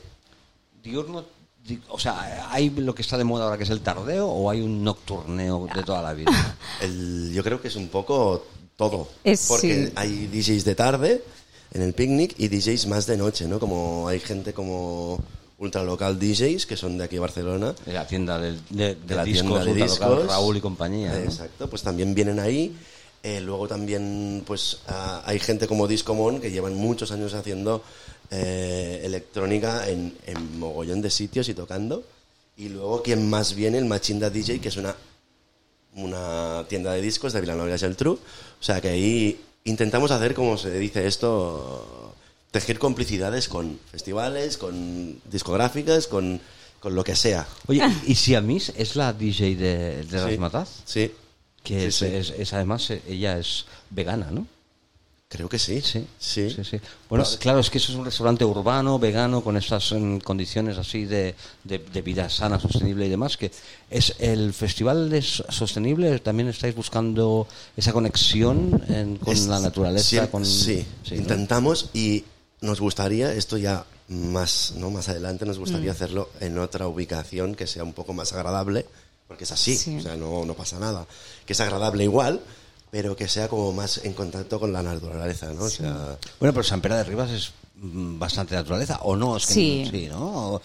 Diurno, 0.83 1.25
di- 1.65 1.79
o 1.89 1.97
sea, 1.97 2.47
¿hay 2.51 2.69
lo 2.69 2.93
que 2.93 3.01
está 3.01 3.17
de 3.17 3.23
moda 3.23 3.45
ahora 3.45 3.57
que 3.57 3.63
es 3.63 3.71
el 3.71 3.81
tardeo 3.81 4.27
o 4.27 4.51
hay 4.51 4.61
un 4.61 4.83
nocturneo 4.83 5.67
de 5.73 5.81
toda 5.81 6.03
la 6.03 6.13
vida? 6.13 6.57
El- 6.81 7.31
yo 7.33 7.43
creo 7.43 7.59
que 7.59 7.69
es 7.69 7.75
un 7.75 7.87
poco 7.87 8.45
todo. 8.77 9.07
Es- 9.23 9.47
porque 9.47 9.87
sí. 9.87 9.93
hay 9.95 10.27
DJs 10.27 10.63
de 10.63 10.75
tarde 10.75 11.23
en 11.73 11.81
el 11.81 11.93
picnic 11.95 12.35
y 12.37 12.49
DJs 12.49 12.85
más 12.85 13.07
de 13.07 13.17
noche, 13.17 13.47
¿no? 13.47 13.59
Como 13.59 14.07
hay 14.07 14.19
gente 14.19 14.53
como 14.53 15.17
ultralocal 15.63 16.19
DJs 16.19 16.65
que 16.65 16.77
son 16.77 16.97
de 16.97 17.05
aquí 17.05 17.15
de 17.15 17.21
Barcelona. 17.21 17.73
De 17.85 17.93
la 17.93 18.05
tienda 18.07 18.37
del, 18.39 18.59
de, 18.69 18.95
de 18.95 19.15
la 19.15 19.23
discos, 19.23 19.63
tienda 19.63 19.65
de 19.65 19.71
ultralocal, 19.71 20.09
discos. 20.09 20.27
Raúl 20.27 20.57
y 20.57 20.61
compañía. 20.61 21.13
¿no? 21.13 21.19
Exacto, 21.19 21.69
pues 21.69 21.81
también 21.81 22.13
vienen 22.13 22.39
ahí. 22.39 22.75
Eh, 23.23 23.39
luego 23.39 23.69
también 23.69 24.43
pues 24.45 24.79
ah, 24.87 25.23
hay 25.25 25.39
gente 25.39 25.65
como 25.65 25.87
Discomon 25.87 26.41
que 26.41 26.51
llevan 26.51 26.75
muchos 26.75 27.09
años 27.13 27.33
haciendo 27.33 27.81
eh, 28.29 29.01
electrónica 29.03 29.87
en, 29.87 30.17
en 30.25 30.59
mogollón 30.59 31.01
de 31.01 31.09
sitios 31.09 31.47
y 31.49 31.53
tocando. 31.53 32.03
Y 32.57 32.69
luego 32.69 33.01
quien 33.01 33.29
más 33.29 33.55
viene, 33.55 33.77
el 33.77 33.85
Machinda 33.85 34.29
DJ, 34.29 34.59
que 34.59 34.67
es 34.67 34.77
una, 34.77 34.95
una 35.95 36.65
tienda 36.67 36.93
de 36.93 37.01
discos 37.01 37.33
de 37.33 37.41
Vilanova 37.41 37.73
y 37.73 37.79
Geltrú. 37.79 38.13
O 38.13 38.63
sea 38.63 38.81
que 38.81 38.89
ahí 38.89 39.41
intentamos 39.63 40.11
hacer, 40.11 40.33
como 40.33 40.57
se 40.57 40.77
dice 40.77 41.07
esto, 41.07 42.13
tejer 42.53 42.77
complicidades 42.77 43.49
con 43.49 43.79
festivales, 43.91 44.57
con 44.57 45.19
discográficas, 45.29 46.05
con, 46.07 46.39
con 46.79 46.93
lo 46.93 47.03
que 47.03 47.15
sea. 47.15 47.47
Oye, 47.67 47.81
¿y 48.05 48.13
si 48.15 48.35
Amis 48.35 48.71
es 48.77 48.95
la 48.95 49.11
DJ 49.11 49.55
de, 49.55 50.03
de 50.03 50.05
Sí. 50.05 50.15
Razmataz? 50.17 50.69
Sí. 50.85 51.11
Que 51.63 51.79
Sí, 51.79 51.85
es, 51.87 51.95
sí. 51.95 52.05
es- 52.05 52.39
es 52.39 52.53
además, 52.53 52.89
eh, 52.91 53.01
ella 53.09 53.39
es 53.39 53.65
vegana, 53.89 54.29
¿no? 54.29 54.45
Creo 55.29 55.49
que 55.49 55.57
sí. 55.57 55.81
Sí, 55.81 56.05
Sí. 56.19 56.51
sí. 56.63 56.79
Bueno, 57.09 57.23
Pues- 57.25 57.37
claro, 57.37 57.59
es 57.59 57.71
que 57.71 57.79
eso 57.79 57.91
es 57.91 57.97
un 57.97 58.05
restaurante 58.05 58.45
urbano, 58.45 58.99
vegano, 58.99 59.41
con 59.41 59.57
estas 59.57 59.91
mm, 59.91 60.17
condiciones 60.19 60.77
así 60.77 61.05
de, 61.05 61.33
de, 61.63 61.79
de 61.79 62.01
vida 62.03 62.29
sana, 62.29 62.59
sostenible 62.59 63.07
y 63.07 63.09
demás, 63.09 63.35
que 63.35 63.49
es 63.89 64.13
el 64.19 64.53
festival 64.53 65.11
es 65.11 65.41
sostenible, 65.49 66.19
también 66.19 66.49
estáis 66.49 66.75
buscando 66.75 67.47
esa 67.75 67.91
conexión 67.93 68.83
en- 68.89 69.17
con 69.17 69.33
Es- 69.33 69.47
la 69.47 69.59
naturaleza, 69.59 70.29
con 70.29 70.45
sí, 70.45 70.85
¿no? 71.09 71.15
intentamos 71.15 71.89
y 71.95 72.25
nos 72.63 72.79
gustaría, 72.79 73.31
esto 73.33 73.57
ya 73.57 73.85
más, 74.07 74.73
¿no? 74.77 74.89
más 74.89 75.09
adelante, 75.09 75.45
nos 75.45 75.59
gustaría 75.59 75.91
Mm. 75.91 75.95
hacerlo 75.95 76.29
en 76.39 76.57
otra 76.57 76.87
ubicación 76.87 77.55
que 77.55 77.67
sea 77.67 77.83
un 77.83 77.93
poco 77.93 78.13
más 78.13 78.33
agradable, 78.33 78.85
porque 79.27 79.43
es 79.43 79.51
así, 79.51 79.75
Sí. 79.77 79.97
o 79.97 80.01
sea, 80.01 80.15
no, 80.15 80.45
no 80.45 80.53
pasa 80.53 80.79
nada. 80.79 81.05
Que 81.45 81.53
es 81.53 81.59
agradable 81.61 82.03
igual, 82.03 82.41
pero 82.91 83.15
que 83.15 83.27
sea 83.27 83.47
como 83.47 83.71
más 83.73 83.99
en 84.03 84.13
contacto 84.13 84.59
con 84.59 84.71
la 84.73 84.81
naturaleza, 84.83 85.51
¿no? 85.53 85.63
O 85.65 85.69
sea, 85.69 86.17
Bueno, 86.39 86.53
pero 86.53 86.63
San 86.63 86.81
Pera 86.81 86.97
de 86.97 87.03
Rivas 87.03 87.31
es 87.31 87.51
mm, 87.75 88.17
bastante 88.19 88.55
naturaleza, 88.55 88.99
¿o 89.03 89.15
no? 89.15 89.35
Es 89.37 89.47
que 89.47 89.53
Sí. 89.53 89.87
sí, 89.91 90.07
¿no? 90.09 90.53
O, 90.55 90.61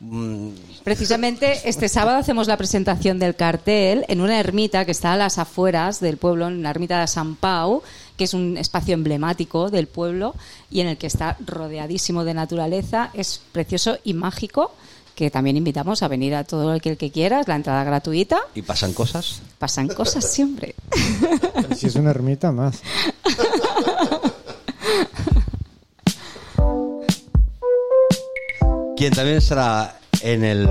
mm, 0.00 0.50
Precisamente 0.84 1.60
este 1.68 1.88
sábado 1.88 2.18
hacemos 2.18 2.46
la 2.46 2.56
presentación 2.56 3.18
del 3.18 3.36
cartel 3.36 4.04
en 4.08 4.20
una 4.20 4.38
ermita 4.40 4.84
que 4.84 4.90
está 4.92 5.12
a 5.12 5.16
las 5.16 5.38
afueras 5.38 6.00
del 6.00 6.16
pueblo, 6.18 6.48
en 6.48 6.62
la 6.62 6.70
ermita 6.70 7.00
de 7.00 7.06
San 7.06 7.36
Pau, 7.36 7.82
que 8.18 8.24
es 8.24 8.34
un 8.34 8.58
espacio 8.58 8.92
emblemático 8.92 9.70
del 9.70 9.86
pueblo 9.86 10.34
y 10.70 10.80
en 10.80 10.88
el 10.88 10.98
que 10.98 11.06
está 11.06 11.38
rodeadísimo 11.46 12.24
de 12.24 12.34
naturaleza. 12.34 13.10
Es 13.14 13.40
precioso 13.52 13.96
y 14.04 14.12
mágico, 14.12 14.72
que 15.14 15.30
también 15.30 15.56
invitamos 15.56 16.02
a 16.02 16.08
venir 16.08 16.34
a 16.34 16.44
todo 16.44 16.74
el 16.74 16.82
que, 16.82 16.90
el 16.90 16.96
que 16.98 17.10
quiera, 17.10 17.40
es 17.40 17.48
la 17.48 17.56
entrada 17.56 17.82
gratuita. 17.84 18.40
¿Y 18.54 18.62
pasan 18.62 18.92
cosas? 18.92 19.40
Pasan 19.58 19.88
cosas 19.88 20.30
siempre. 20.30 20.74
Si 21.76 21.86
es 21.86 21.94
una 21.94 22.10
ermita 22.10 22.52
más. 22.52 22.82
Quien 28.96 29.14
también 29.14 29.38
estará 29.38 30.00
en 30.22 30.44
el 30.44 30.68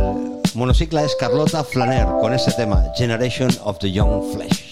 monocicla 0.53 1.03
es 1.03 1.15
Carlota 1.15 1.63
Flaner 1.63 2.07
con 2.19 2.33
este 2.33 2.51
tema, 2.51 2.83
Generation 2.97 3.49
of 3.63 3.79
the 3.79 3.89
Young 3.89 4.33
Flesh. 4.33 4.66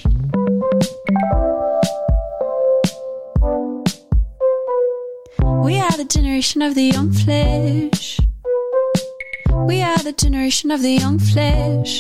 The 6.05 6.19
generation 6.19 6.61
of 6.61 6.75
the 6.75 6.83
young 6.83 7.11
flesh. 7.11 8.19
We 9.65 9.81
are 9.81 9.97
the 9.97 10.11
generation 10.11 10.69
of 10.69 10.83
the 10.83 10.91
young 10.91 11.17
flesh. 11.17 11.99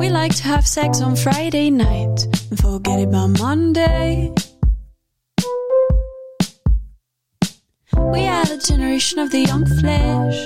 We 0.00 0.08
like 0.08 0.34
to 0.36 0.44
have 0.44 0.66
sex 0.66 1.02
on 1.02 1.14
Friday 1.16 1.68
night 1.70 2.26
and 2.48 2.58
forget 2.58 3.10
by 3.10 3.26
Monday. 3.26 4.32
We 7.96 8.26
are 8.26 8.46
the 8.46 8.62
generation 8.66 9.18
of 9.18 9.30
the 9.30 9.40
young 9.40 9.66
flesh. 9.80 10.38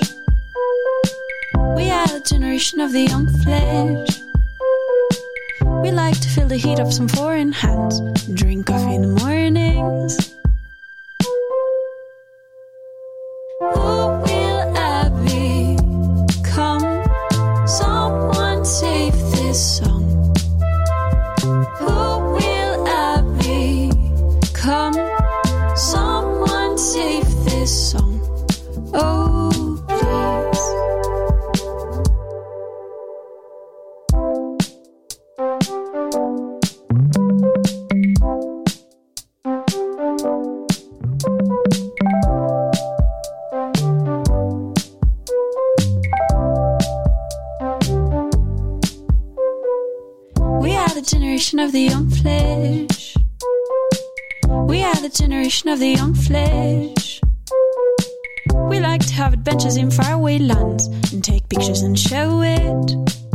We 1.77 1.89
are 1.89 2.07
the 2.07 2.23
generation 2.27 2.81
of 2.81 2.91
the 2.91 3.03
young 3.03 3.27
flesh. 3.43 4.09
We 5.83 5.91
like 5.91 6.19
to 6.19 6.27
feel 6.29 6.47
the 6.47 6.57
heat 6.57 6.79
of 6.79 6.91
some 6.91 7.07
foreign 7.07 7.53
hands 7.53 8.01
drink 8.33 8.65
coffee 8.67 8.95
in 8.95 9.01
the 9.03 9.23
mornings. 9.23 10.37
Generation 55.47 55.69
of 55.69 55.79
the 55.79 55.87
young 55.87 56.13
flesh. 56.13 57.21
We 58.69 58.81
like 58.81 59.05
to 59.07 59.13
have 59.13 59.33
adventures 59.33 59.77
in 59.77 59.89
faraway 59.89 60.39
lands 60.39 60.87
and 61.13 61.23
take 61.23 61.47
pictures 61.47 61.83
and 61.83 61.97
show 61.97 62.41
it. 62.41 63.26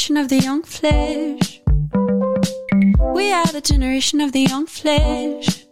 Generation 0.00 0.16
of 0.16 0.28
the 0.28 0.38
young 0.38 0.62
flesh. 0.62 1.60
We 3.14 3.32
are 3.32 3.46
the 3.52 3.60
generation 3.62 4.22
of 4.22 4.32
the 4.32 4.40
young 4.40 4.66
flesh. 4.66 5.66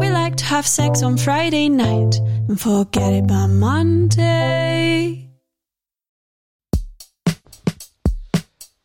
We 0.00 0.10
like 0.10 0.36
to 0.36 0.44
have 0.44 0.64
sex 0.64 1.02
on 1.02 1.16
Friday 1.16 1.68
night 1.68 2.20
and 2.48 2.60
forget 2.60 3.12
it 3.12 3.26
by 3.26 3.46
Monday. 3.46 5.27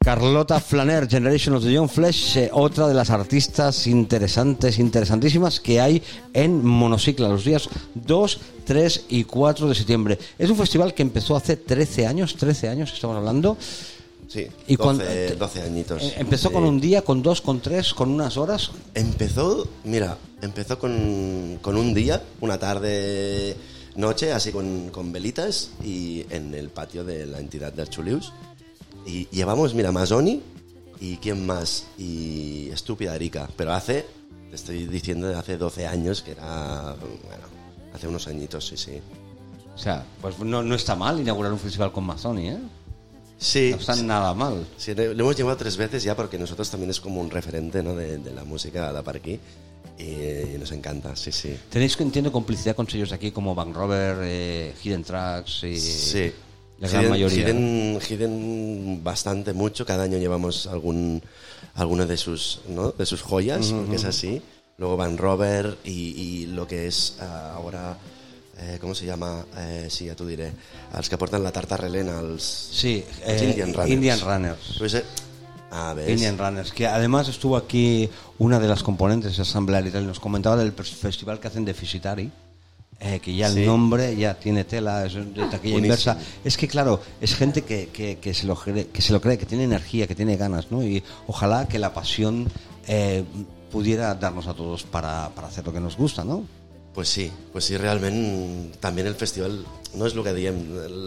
Carlota 0.04 0.60
Flaner, 0.60 1.08
Generation 1.08 1.56
of 1.56 1.64
the 1.64 1.72
Young 1.72 1.88
Flesh, 1.90 2.36
eh, 2.38 2.50
otra 2.52 2.88
de 2.90 2.94
las 2.94 3.10
artistas 3.10 3.88
interesantes, 3.88 4.78
interesantísimas 4.78 5.62
que 5.62 5.80
hay 5.80 6.04
en 6.34 6.64
Monocicla 6.64 7.30
los 7.30 7.46
días 7.46 7.70
2, 7.96 8.40
3 8.66 9.06
y 9.10 9.24
4 9.24 9.70
de 9.70 9.76
septiembre. 9.76 10.20
Es 10.38 10.50
un 10.50 10.58
festival 10.58 10.94
que 10.94 11.04
empezó 11.04 11.38
hace 11.38 11.56
13 11.56 12.06
años, 12.06 12.36
13 12.36 12.68
años 12.68 12.92
estamos 12.94 13.16
hablando. 13.18 13.58
sí, 14.28 14.48
Y 14.68 14.76
12, 14.76 14.84
cuando- 14.84 15.04
12 15.38 15.62
añitos. 15.62 16.02
Eh, 16.04 16.14
Empezó 16.18 16.50
Sí. 16.50 16.54
con 16.56 16.64
un 16.66 16.82
día, 16.82 17.02
con 17.04 17.22
dos, 17.22 17.40
con 17.40 17.62
tres, 17.62 17.94
con 17.94 18.10
unas 18.10 18.36
horas. 18.36 18.72
Empezó, 18.96 19.68
mira, 19.86 20.18
empezó 20.42 20.80
con, 20.80 21.60
con 21.62 21.78
un 21.78 21.94
día, 21.94 22.22
una 22.42 22.58
tarde, 22.58 23.56
noche, 23.96 24.34
así 24.34 24.52
con, 24.52 24.90
con 24.90 25.12
velitas 25.14 25.70
y 25.84 26.26
en 26.32 26.56
el 26.56 26.70
patio 26.70 27.04
de 27.04 27.26
la 27.28 27.40
entidad 27.40 27.72
del 27.74 27.90
Chulius. 27.90 28.34
Y 29.06 29.28
llevamos, 29.30 29.74
mira, 29.74 29.92
Masoni 29.92 30.42
y 31.00 31.18
quién 31.18 31.46
más, 31.46 31.88
y 31.98 32.70
Estúpida 32.70 33.16
Erika, 33.16 33.50
pero 33.58 33.74
hace, 33.74 34.06
te 34.50 34.56
estoy 34.56 34.86
diciendo, 34.88 35.28
de 35.28 35.36
hace 35.36 35.58
12 35.58 35.86
años, 35.86 36.22
que 36.22 36.32
era, 36.32 36.96
bueno, 37.00 37.44
hace 37.94 38.08
unos 38.08 38.28
añitos, 38.28 38.66
sí, 38.66 38.78
sí. 38.78 39.02
O 39.76 39.78
sea, 39.78 40.06
pues 40.22 40.40
no, 40.40 40.64
no 40.64 40.76
está 40.76 40.96
mal 40.96 41.20
inaugurar 41.20 41.52
un 41.52 41.60
festival 41.60 41.92
con 41.92 42.06
Mazzoni, 42.06 42.50
¿eh? 42.50 42.60
Sí. 43.38 43.72
No 43.72 43.78
está 43.78 43.96
nada 43.98 44.34
mal. 44.34 44.66
Sí, 44.78 44.94
le 44.96 45.12
hemos 45.12 45.36
llevado 45.36 45.58
tres 45.58 45.76
veces 45.76 46.04
ya 46.04 46.16
porque 46.16 46.38
nosotros 46.38 46.70
también 46.70 46.92
es 46.92 47.02
como 47.02 47.20
un 47.20 47.30
referente 47.30 47.84
¿no? 47.84 47.96
de, 47.96 48.20
de 48.20 48.32
la 48.32 48.46
música 48.46 48.94
de 48.94 49.04
por 49.04 49.18
aquí 49.18 49.40
y, 49.98 50.58
nos 50.58 50.72
encanta, 50.72 51.16
sí, 51.16 51.32
sí. 51.32 51.56
Tenéis, 51.70 52.00
entiendo, 52.00 52.32
complicidad 52.32 52.76
con 52.76 52.90
sellos 52.90 53.12
aquí 53.12 53.32
como 53.32 53.54
Bank 53.54 53.76
Rover, 53.76 54.18
eh, 54.22 54.74
Hidden 54.82 55.04
Tracks 55.04 55.64
y 55.64 55.80
Sí. 55.80 56.32
La 56.84 56.90
gran 56.90 57.10
mayoría. 57.10 57.48
Bastante 59.02 59.54
mucho, 59.54 59.86
cada 59.86 60.04
año 60.04 60.18
llevamos 60.18 60.68
algún 60.68 61.22
alguna 61.76 62.06
de 62.06 62.18
sus 62.18 62.62
¿no? 62.68 62.92
de 62.92 63.06
sus 63.06 63.22
joyas, 63.22 63.72
porque 63.72 63.96
es 63.96 64.06
así. 64.06 64.42
Luego 64.78 64.98
Van 64.98 65.18
Rover 65.18 65.78
y, 65.84 65.92
y 65.92 66.46
lo 66.48 66.68
que 66.68 66.88
es 66.88 67.18
ah, 67.22 67.54
ahora 67.56 67.98
eh, 68.58 68.78
¿cómo 68.80 68.94
se 68.94 69.06
llama? 69.06 69.46
Eh, 69.58 69.88
sí, 69.90 70.08
ja 70.08 70.16
t'ho 70.16 70.28
diré. 70.28 70.52
Els 70.94 71.10
que 71.10 71.18
porten 71.18 71.42
la 71.44 71.52
tarta 71.52 71.78
relena, 71.80 72.20
els, 72.22 72.46
Sí, 72.46 73.00
els 73.26 73.42
eh, 73.42 73.50
Indian 73.50 73.74
Runners. 73.74 73.94
Indian 73.96 74.20
Runners. 74.22 74.76
Pues, 74.78 74.94
eh, 74.94 75.04
ah. 75.72 75.96
Indian 76.08 76.38
Runners, 76.38 76.72
que 76.72 76.86
además 76.86 77.28
estuvo 77.30 77.58
aquí 77.58 78.10
una 78.38 78.60
de 78.60 78.68
las 78.68 78.84
componentes 78.84 79.40
y 79.40 79.92
tal, 79.92 80.04
y 80.04 80.06
nos 80.06 80.20
comentaba 80.20 80.56
del 80.56 80.72
festival 80.74 81.40
que 81.40 81.48
hacen 81.48 81.66
de 81.66 81.74
Fisitari, 81.74 82.32
eh, 83.06 83.20
que 83.20 83.36
ya 83.36 83.50
Sí. 83.50 83.60
el 83.60 83.66
nombre 83.66 84.16
ya 84.16 84.34
tiene 84.40 84.64
tela, 84.64 85.06
es 85.06 85.14
de 85.14 85.46
taquilla 85.52 85.78
inversa. 85.78 86.18
Es 86.44 86.56
que 86.58 86.68
claro, 86.68 87.02
es 87.20 87.36
gente 87.36 87.64
que, 87.64 87.90
que, 87.90 88.18
que 88.20 88.34
se 88.34 88.48
lo 88.48 88.56
cree, 88.56 88.88
que 88.88 89.02
se 89.02 89.12
lo 89.12 89.20
cree, 89.20 89.38
que 89.38 89.46
tiene 89.46 89.66
energía, 89.66 90.08
que 90.08 90.16
tiene 90.16 90.38
ganas, 90.38 90.72
¿no? 90.72 90.82
Y 90.84 91.04
ojalá 91.28 91.68
que 91.68 91.80
la 91.80 91.94
pasión 91.94 92.48
eh, 92.88 93.24
pudiera 93.72 94.14
darnos 94.16 94.48
a 94.48 94.54
todos 94.54 94.84
para, 94.84 95.30
para 95.36 95.48
hacer 95.50 95.66
lo 95.66 95.74
que 95.74 95.80
nos 95.82 95.98
gusta, 95.98 96.24
¿no? 96.24 96.46
Pues 96.94 97.10
sí, 97.10 97.32
pues 97.52 97.66
sí, 97.66 97.76
realmente 97.76 98.78
también 98.80 99.08
el 99.08 99.16
festival 99.16 99.66
no 99.96 100.06
es 100.06 100.14
lo 100.16 100.24
que 100.24 100.34
diem, 100.34 100.56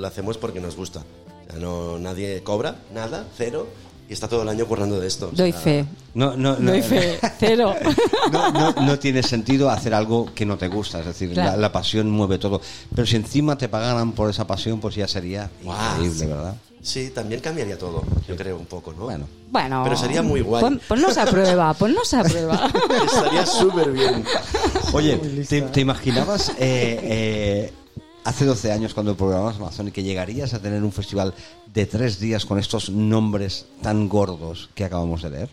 lo 0.00 0.06
hacemos 0.06 0.36
porque 0.36 0.60
nos 0.60 0.76
gusta. 0.76 1.00
O 1.00 1.50
sea, 1.50 1.60
no, 1.60 1.98
nadie 1.98 2.42
cobra 2.42 2.76
nada, 2.92 3.24
cero, 3.36 3.68
y 4.08 4.12
está 4.12 4.28
todo 4.28 4.42
el 4.42 4.48
año 4.48 4.66
currando 4.66 5.00
de 5.00 5.06
esto. 5.06 5.30
o 5.32 5.36
Doy 5.36 5.52
sea, 5.52 5.60
fe. 5.60 5.84
No, 6.14 6.36
no, 6.36 6.56
no, 6.58 6.70
Doy 6.72 6.82
fe. 6.82 7.18
Cero. 7.38 7.74
no, 8.32 8.50
no, 8.52 8.72
no 8.72 8.98
tiene 8.98 9.22
sentido 9.22 9.68
hacer 9.70 9.94
algo 9.94 10.32
que 10.34 10.46
no 10.46 10.56
te 10.56 10.68
gusta, 10.68 11.00
es 11.00 11.06
decir, 11.06 11.32
Claro. 11.32 11.52
la, 11.52 11.56
la 11.56 11.72
pasión 11.72 12.10
mueve 12.10 12.38
todo. 12.38 12.60
Pero 12.94 13.06
si 13.06 13.16
encima 13.16 13.56
te 13.58 13.68
pagaran 13.68 14.12
por 14.12 14.30
esa 14.30 14.46
pasión, 14.46 14.80
pues 14.80 14.94
ya 14.94 15.08
sería 15.08 15.50
increíble, 15.62 16.26
¿verdad? 16.26 16.54
Sí, 16.82 17.10
también 17.10 17.40
cambiaría 17.40 17.76
todo, 17.76 18.04
yo 18.28 18.36
creo 18.36 18.56
un 18.56 18.66
poco, 18.66 18.92
¿no? 18.92 19.06
Bueno. 19.06 19.26
Bueno. 19.50 19.80
Pero 19.82 19.96
sería 19.96 20.22
muy 20.22 20.40
guay. 20.40 20.62
Pon- 20.62 20.80
ponnos 20.86 21.18
a 21.18 21.24
prueba, 21.26 21.74
ponnos 21.74 22.14
a 22.14 22.22
prueba. 22.22 22.70
Estaría 23.06 23.44
súper 23.44 23.90
bien. 23.90 24.24
Oye, 24.92 25.16
¿te, 25.48 25.62
te 25.62 25.80
imaginabas 25.80 26.50
eh, 26.50 26.54
eh, 26.60 27.72
hace 28.26 28.44
12 28.44 28.72
años 28.72 28.92
cuando 28.94 29.16
programabas 29.16 29.56
Amazon 29.56 29.88
y 29.88 29.92
que 29.92 30.02
llegarías 30.02 30.52
a 30.54 30.60
tener 30.60 30.82
un 30.82 30.92
festival 30.92 31.32
de 31.72 31.86
tres 31.86 32.18
días 32.20 32.44
con 32.44 32.58
estos 32.58 32.90
nombres 32.90 33.66
tan 33.82 34.08
gordos 34.08 34.68
que 34.74 34.84
acabamos 34.84 35.22
de 35.22 35.30
leer? 35.30 35.48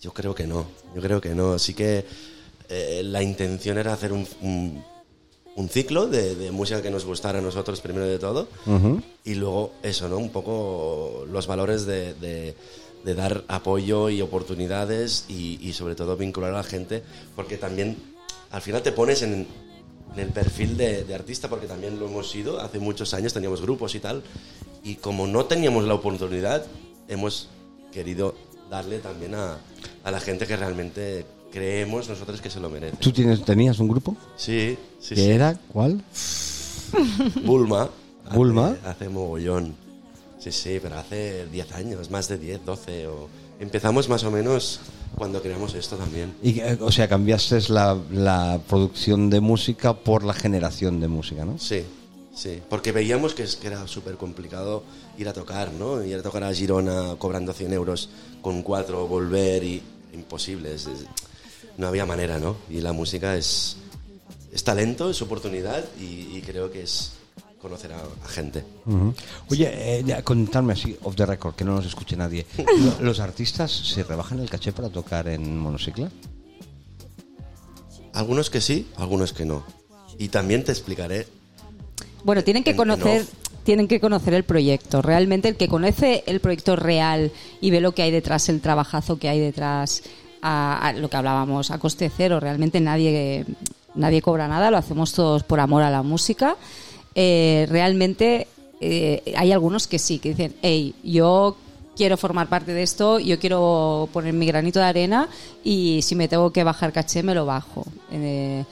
Yo 0.00 0.12
creo 0.12 0.34
que 0.34 0.46
no, 0.46 0.66
yo 0.94 1.00
creo 1.02 1.20
que 1.20 1.34
no. 1.34 1.52
Así 1.54 1.74
que 1.74 2.04
eh, 2.68 3.02
la 3.04 3.22
intención 3.22 3.78
era 3.78 3.92
hacer 3.92 4.12
un, 4.12 4.26
un, 4.42 4.84
un 5.56 5.68
ciclo 5.68 6.06
de, 6.06 6.34
de 6.36 6.50
música 6.52 6.82
que 6.82 6.90
nos 6.90 7.04
gustara 7.04 7.38
a 7.40 7.42
nosotros 7.42 7.80
primero 7.80 8.06
de 8.06 8.18
todo 8.18 8.46
y 9.24 9.34
luego 9.34 9.72
eso, 9.82 10.08
¿no? 10.08 10.18
Un 10.18 10.30
poco 10.30 11.24
los 11.30 11.46
valores 11.46 11.84
de, 11.86 12.14
de- 12.14 12.54
de 13.04 13.14
dar 13.14 13.44
apoyo 13.46 14.10
y 14.10 14.20
oportunidades 14.20 15.24
y, 15.28 15.56
y 15.62 15.72
sobre 15.72 15.94
todo 15.94 16.16
vincular 16.16 16.50
a 16.52 16.56
la 16.58 16.62
gente 16.64 17.02
porque 17.36 17.56
también 17.56 17.96
al 18.50 18.60
final 18.60 18.82
te 18.82 18.90
pones 18.90 19.22
en, 19.22 19.46
en 20.14 20.20
el 20.20 20.28
perfil 20.30 20.76
de, 20.76 21.04
de 21.04 21.14
artista 21.14 21.48
porque 21.48 21.66
también 21.66 21.98
lo 21.98 22.06
hemos 22.06 22.30
sido, 22.30 22.60
hace 22.60 22.78
muchos 22.78 23.14
años 23.14 23.32
teníamos 23.32 23.62
grupos 23.62 23.94
y 23.94 24.00
tal 24.00 24.22
y 24.82 24.96
como 24.96 25.26
no 25.26 25.44
teníamos 25.46 25.84
la 25.84 25.94
oportunidad 25.94 26.64
hemos 27.08 27.48
querido 27.92 28.34
darle 28.70 28.98
también 28.98 29.34
a, 29.34 29.58
a 30.04 30.10
la 30.10 30.20
gente 30.20 30.46
que 30.46 30.56
realmente 30.56 31.24
creemos 31.50 32.08
nosotros 32.08 32.40
que 32.40 32.50
se 32.50 32.60
lo 32.60 32.70
merece. 32.70 32.96
¿Tú 32.98 33.12
tienes, 33.12 33.44
tenías 33.44 33.78
un 33.78 33.88
grupo? 33.88 34.16
Sí, 34.36 34.76
sí, 35.00 35.14
¿Qué 35.14 35.22
sí. 35.22 35.30
era? 35.30 35.58
¿Cuál? 35.72 36.02
Bulma. 37.44 37.90
Bulma. 38.34 38.68
Hace, 38.68 38.88
hace 38.88 39.08
mogollón. 39.08 39.74
Sí, 40.38 40.52
sí, 40.52 40.78
pero 40.82 40.98
hace 40.98 41.46
10 41.46 41.72
años, 41.72 42.10
más 42.10 42.28
de 42.28 42.38
10, 42.38 42.64
12. 42.64 43.06
O... 43.08 43.28
Empezamos 43.60 44.08
más 44.08 44.22
o 44.24 44.30
menos 44.30 44.80
cuando 45.16 45.42
creamos 45.42 45.74
esto 45.74 45.96
también. 45.96 46.34
Y, 46.42 46.60
eh, 46.60 46.78
o 46.80 46.92
sea, 46.92 47.08
cambiaste 47.08 47.60
la, 47.68 47.98
la 48.12 48.60
producción 48.68 49.30
de 49.30 49.40
música 49.40 49.94
por 49.94 50.22
la 50.22 50.32
generación 50.34 51.00
de 51.00 51.08
música, 51.08 51.44
¿no? 51.44 51.58
Sí, 51.58 51.82
sí. 52.34 52.60
Porque 52.70 52.92
veíamos 52.92 53.34
que, 53.34 53.42
es, 53.42 53.56
que 53.56 53.66
era 53.66 53.86
súper 53.88 54.16
complicado 54.16 54.84
ir 55.18 55.28
a 55.28 55.32
tocar, 55.32 55.72
¿no? 55.72 56.04
Ir 56.04 56.16
a 56.16 56.22
tocar 56.22 56.44
a 56.44 56.54
Girona 56.54 57.16
cobrando 57.18 57.52
100 57.52 57.72
euros 57.72 58.10
con 58.42 58.62
cuatro, 58.62 59.06
volver 59.08 59.64
y. 59.64 59.82
Imposible. 60.14 60.74
es- 60.74 60.86
es- 60.86 61.04
no 61.76 61.86
había 61.86 62.06
manera, 62.06 62.38
¿no? 62.38 62.56
Y 62.70 62.80
la 62.80 62.92
música 62.92 63.36
es, 63.36 63.76
es 64.52 64.64
talento, 64.64 65.10
es 65.10 65.20
oportunidad 65.22 65.84
y, 66.00 66.36
y 66.36 66.42
creo 66.44 66.72
que 66.72 66.82
es 66.82 67.12
conocer 67.60 67.92
a, 67.92 67.96
a 67.98 68.28
gente. 68.28 68.64
Ujú. 68.86 69.14
Oye, 69.50 69.68
eh, 69.98 70.02
ya, 70.06 70.22
contadme 70.22 70.72
así, 70.74 70.96
off 71.02 71.16
the 71.16 71.26
record, 71.26 71.54
que 71.54 71.64
no 71.64 71.74
nos 71.74 71.86
escuche 71.86 72.16
nadie. 72.16 72.46
Lo- 72.98 73.04
¿Los 73.06 73.20
artistas 73.20 73.70
se 73.72 74.02
rebajan 74.04 74.38
el 74.40 74.48
caché 74.50 74.72
para 74.72 74.88
tocar 74.88 75.28
en 75.28 75.58
monocicla? 75.58 76.08
Algunos 78.14 78.50
que 78.50 78.60
sí, 78.60 78.86
algunos 78.96 79.32
que 79.32 79.44
no. 79.44 79.64
Y 80.18 80.28
también 80.28 80.64
te 80.64 80.72
explicaré. 80.72 81.26
Bueno, 82.24 82.42
tienen 82.42 82.64
que 82.64 82.70
En- 82.70 82.76
conocer, 82.76 83.24
tienen 83.64 83.86
que 83.86 84.00
conocer 84.00 84.34
el 84.34 84.44
proyecto. 84.44 85.02
Realmente 85.02 85.48
el 85.48 85.56
que 85.56 85.68
conoce 85.68 86.24
el 86.26 86.40
proyecto 86.40 86.74
real 86.76 87.30
y 87.60 87.70
ve 87.70 87.80
lo 87.80 87.92
que 87.92 88.02
hay 88.02 88.10
detrás, 88.10 88.48
el 88.48 88.60
trabajazo 88.60 89.18
que 89.18 89.28
hay 89.28 89.38
detrás, 89.38 90.02
a, 90.42 90.78
a 90.88 90.92
lo 90.94 91.08
que 91.10 91.16
hablábamos, 91.16 91.70
a 91.70 91.78
coste 91.78 92.10
cero. 92.14 92.40
Realmente 92.40 92.80
nadie, 92.80 93.44
nadie 93.94 94.22
cobra 94.22 94.48
nada, 94.48 94.70
lo 94.70 94.78
hacemos 94.78 95.12
todos 95.12 95.42
por 95.44 95.60
amor 95.60 95.82
a 95.82 95.90
la 95.90 96.02
música. 96.02 96.56
Eh, 97.20 97.66
realmente 97.68 98.46
eh, 98.80 99.34
hay 99.36 99.50
algunos 99.50 99.88
que 99.88 99.98
sí, 99.98 100.20
que 100.20 100.28
dicen, 100.30 100.54
hey, 100.62 100.94
yo 101.02 101.56
quiero 101.96 102.16
formar 102.16 102.48
parte 102.48 102.72
de 102.72 102.84
esto, 102.84 103.18
yo 103.18 103.40
quiero 103.40 104.08
poner 104.12 104.32
mi 104.34 104.46
granito 104.46 104.78
de 104.78 104.84
arena 104.84 105.28
y 105.64 106.00
si 106.02 106.14
me 106.14 106.28
tengo 106.28 106.52
que 106.52 106.62
bajar 106.62 106.92
caché 106.92 107.24
me 107.24 107.34
lo 107.34 107.44
bajo. 107.44 107.84
Eh, 108.12 108.64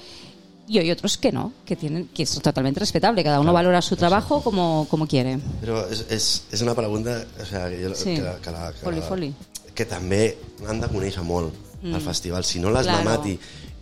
y 0.68 0.78
hay 0.78 0.90
otros 0.92 1.16
que 1.18 1.32
no, 1.32 1.52
que 1.64 1.74
tienen 1.74 2.08
que 2.14 2.22
es 2.22 2.40
totalmente 2.40 2.78
respetable. 2.78 3.24
Cada 3.24 3.40
uno 3.40 3.52
valora 3.52 3.82
su 3.82 3.96
trabajo 3.96 4.42
como, 4.42 4.86
como 4.90 5.08
quiere. 5.08 5.38
Però 5.62 5.82
és, 5.90 6.06
és, 6.10 6.42
és 6.52 6.62
una 6.62 6.74
pregunta 6.74 7.24
o 7.42 7.44
sea, 7.46 7.68
que, 7.70 7.82
jo, 7.82 7.94
Sí. 7.94 8.14
que, 8.14 8.22
la- 8.22 8.38
que, 8.38 8.50
la, 8.52 8.72
que, 8.72 8.78
Foli, 8.78 9.00
la- 9.00 9.06
foli. 9.06 9.34
que 9.74 9.84
també 9.86 10.38
han 10.68 10.78
de 10.80 10.86
conèixer 10.86 11.22
molt 11.26 11.50
Mm. 11.82 11.94
al 11.94 12.00
festival. 12.00 12.44
Si 12.44 12.58
no 12.58 12.70
l'has 12.70 12.86
Claro. 12.86 13.04
mamat 13.04 13.26
y, 13.26 13.38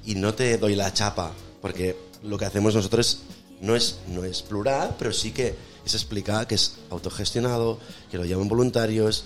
y 0.06 0.14
no 0.16 0.32
te 0.34 0.56
doy 0.58 0.74
la 0.74 0.92
chapa, 0.92 1.32
porque 1.62 1.96
lo 2.22 2.36
que 2.36 2.44
hacemos 2.46 2.74
nosotros 2.74 3.20
no 3.64 3.74
es, 3.74 3.98
no 4.08 4.24
es 4.24 4.42
plural, 4.42 4.94
pero 4.98 5.12
sí 5.12 5.32
que 5.32 5.54
es 5.84 5.94
explicar 5.94 6.46
que 6.46 6.54
es 6.54 6.76
autogestionado, 6.90 7.78
que 8.10 8.18
lo 8.18 8.24
llaman 8.24 8.48
voluntarios, 8.48 9.24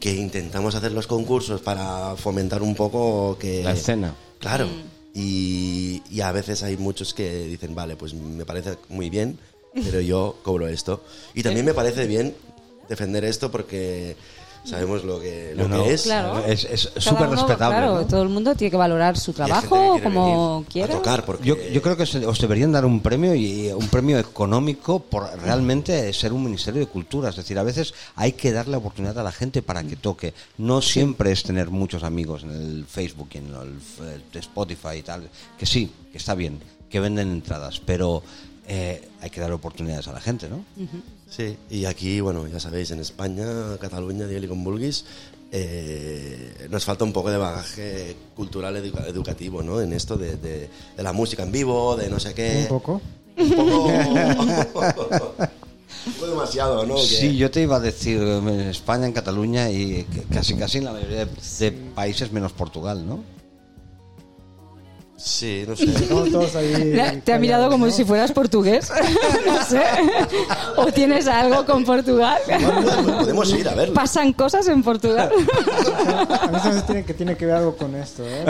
que 0.00 0.14
intentamos 0.14 0.74
hacer 0.74 0.92
los 0.92 1.06
concursos 1.06 1.60
para 1.60 2.16
fomentar 2.16 2.62
un 2.62 2.74
poco 2.74 3.36
que... 3.38 3.62
La 3.62 3.72
escena. 3.72 4.14
Claro. 4.38 4.68
Y, 5.14 6.02
y 6.10 6.20
a 6.20 6.32
veces 6.32 6.62
hay 6.62 6.76
muchos 6.76 7.14
que 7.14 7.44
dicen, 7.46 7.74
vale, 7.74 7.96
pues 7.96 8.14
me 8.14 8.46
parece 8.46 8.78
muy 8.88 9.10
bien, 9.10 9.38
pero 9.74 10.00
yo 10.00 10.38
cobro 10.42 10.68
esto. 10.68 11.04
Y 11.34 11.42
también 11.42 11.66
me 11.66 11.74
parece 11.74 12.06
bien 12.06 12.34
defender 12.88 13.24
esto 13.24 13.50
porque 13.50 14.16
sabemos 14.64 15.04
lo 15.04 15.18
que, 15.20 15.52
lo 15.56 15.68
No, 15.68 15.78
no, 15.78 15.84
que 15.84 15.94
es. 15.94 16.02
Claro. 16.02 16.44
Es 16.44 16.60
súper 16.98 17.28
respetable. 17.30 17.76
Claro, 17.76 17.94
¿no? 18.00 18.06
todo 18.06 18.22
el 18.22 18.28
mundo 18.28 18.54
tiene 18.54 18.70
que 18.70 18.76
valorar 18.76 19.18
su 19.18 19.32
que 19.32 19.36
trabajo 19.36 19.98
como 20.02 20.64
quiera. 20.70 20.94
A 20.94 20.96
tocar, 20.98 21.24
porque 21.24 21.44
Yo, 21.46 21.56
yo 21.72 21.82
creo 21.82 21.96
que 21.96 22.06
se- 22.06 22.24
os 22.26 22.38
deberían 22.40 22.72
dar 22.72 22.84
un 22.84 23.00
premio 23.00 23.34
y 23.34 23.68
un 23.68 23.88
premio 23.88 24.18
económico 24.18 25.00
por 25.00 25.28
realmente 25.40 26.12
ser 26.12 26.32
un 26.32 26.44
ministerio 26.44 26.80
de 26.80 26.86
cultura. 26.86 27.30
Es 27.30 27.36
decir, 27.36 27.58
a 27.58 27.62
veces 27.62 27.94
hay 28.16 28.32
que 28.32 28.52
darle 28.52 28.76
oportunidad 28.76 29.18
a 29.18 29.22
la 29.22 29.32
gente 29.32 29.62
para 29.62 29.82
que 29.82 29.96
toque. 29.96 30.34
No 30.58 30.82
siempre 30.82 31.32
es 31.32 31.42
tener 31.42 31.70
muchos 31.70 32.02
amigos 32.02 32.42
en 32.42 32.50
el 32.50 32.84
Facebook 32.86 33.28
y 33.34 33.38
en 33.38 33.46
el 33.54 34.22
Spotify 34.40 34.96
y 34.98 35.02
tal. 35.02 35.28
Que 35.58 35.66
sí, 35.66 35.90
que 36.12 36.18
está 36.18 36.34
bien, 36.34 36.60
que 36.88 37.00
venden 37.00 37.30
entradas, 37.30 37.80
pero 37.84 38.22
eh, 38.68 39.08
hay 39.20 39.30
que 39.30 39.40
dar 39.40 39.52
oportunidades 39.52 40.06
a 40.08 40.12
la 40.12 40.20
gente, 40.20 40.48
¿no? 40.48 40.64
Sí, 41.30 41.56
y 41.70 41.84
aquí, 41.84 42.20
bueno, 42.20 42.46
ya 42.48 42.58
sabéis, 42.58 42.90
en 42.90 42.98
España, 43.00 43.46
Cataluña, 43.80 44.26
digue-li 44.26 44.48
com 44.50 44.64
vulguis, 44.64 45.04
eh, 45.52 46.66
nos 46.70 46.84
falta 46.84 47.04
un 47.04 47.12
poco 47.12 47.30
de 47.30 47.38
bagaje 47.38 48.16
cultural 48.34 48.74
educa- 48.76 49.06
educativo, 49.06 49.62
¿no? 49.62 49.80
En 49.80 49.92
esto 49.92 50.16
de, 50.16 50.36
de- 50.36 50.68
de 50.96 51.02
la 51.02 51.12
música 51.12 51.44
en 51.44 51.52
vivo, 51.52 51.96
de 51.96 52.10
no 52.10 52.18
sé 52.18 52.34
qué. 52.34 52.62
Un 52.62 52.68
poco. 52.68 53.00
Un 53.38 54.66
poco. 54.72 55.34
demasiado, 56.26 56.84
¿no? 56.86 56.98
Sí, 56.98 57.36
yo 57.36 57.50
te 57.50 57.62
iba 57.62 57.76
a 57.76 57.80
decir 57.80 58.20
en 58.20 58.48
España, 58.68 59.06
en 59.06 59.12
Cataluña 59.12 59.70
y 59.70 60.04
que 60.04 60.22
casi 60.34 60.54
casi 60.54 60.78
en 60.78 60.84
la 60.86 60.92
mayoría 60.92 61.26
de, 61.26 61.30
de 61.60 61.72
países 61.94 62.32
menos 62.32 62.52
Portugal, 62.52 63.06
¿no? 63.06 63.22
Sí, 65.22 65.64
no 65.68 65.76
sé. 65.76 65.86
Todos 66.08 66.56
ahí 66.56 67.20
Te 67.24 67.34
ha 67.34 67.38
mirado 67.38 67.64
como 67.64 67.84
callados, 67.84 67.96
si 67.96 68.04
fueras 68.04 68.32
portugués. 68.32 68.90
no 69.46 69.62
sé. 69.64 69.82
O 70.76 70.86
tienes 70.86 71.26
algo 71.26 71.66
con 71.66 71.84
Portugal. 71.84 72.40
Podemos 73.18 73.52
ir 73.52 73.68
a 73.68 73.74
verlo. 73.74 73.94
Pasan 73.94 74.32
cosas 74.32 74.66
en 74.68 74.82
Portugal. 74.82 75.30
A 76.40 76.48
mí 76.48 76.58
se 76.60 76.68
me 76.68 76.74
hace 76.76 76.82
tiene 76.86 77.04
que 77.04 77.14
tiene 77.14 77.36
que 77.36 77.46
ver 77.46 77.56
algo 77.56 77.76
con 77.76 77.94
esto. 77.94 78.22
¿eh? 78.26 78.44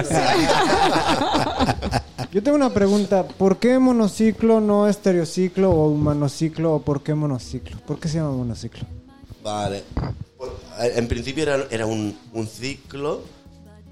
Yo 2.31 2.43
tengo 2.43 2.57
una 2.57 2.73
pregunta. 2.73 3.27
¿Por 3.27 3.59
qué 3.59 3.79
monociclo 3.81 4.61
no 4.61 4.89
estereociclo 4.89 5.71
o 5.71 5.89
humanociclo? 5.89 6.75
¿O 6.75 6.83
por 6.83 7.03
qué 7.03 7.15
monociclo? 7.15 7.79
¿Por 7.81 7.99
qué 7.99 8.09
se 8.09 8.19
llama 8.19 8.31
monociclo? 8.31 8.87
Vale. 9.43 9.83
En 10.79 11.09
principio 11.09 11.43
era, 11.43 11.67
era 11.71 11.87
un, 11.87 12.17
un 12.33 12.47
ciclo 12.47 13.23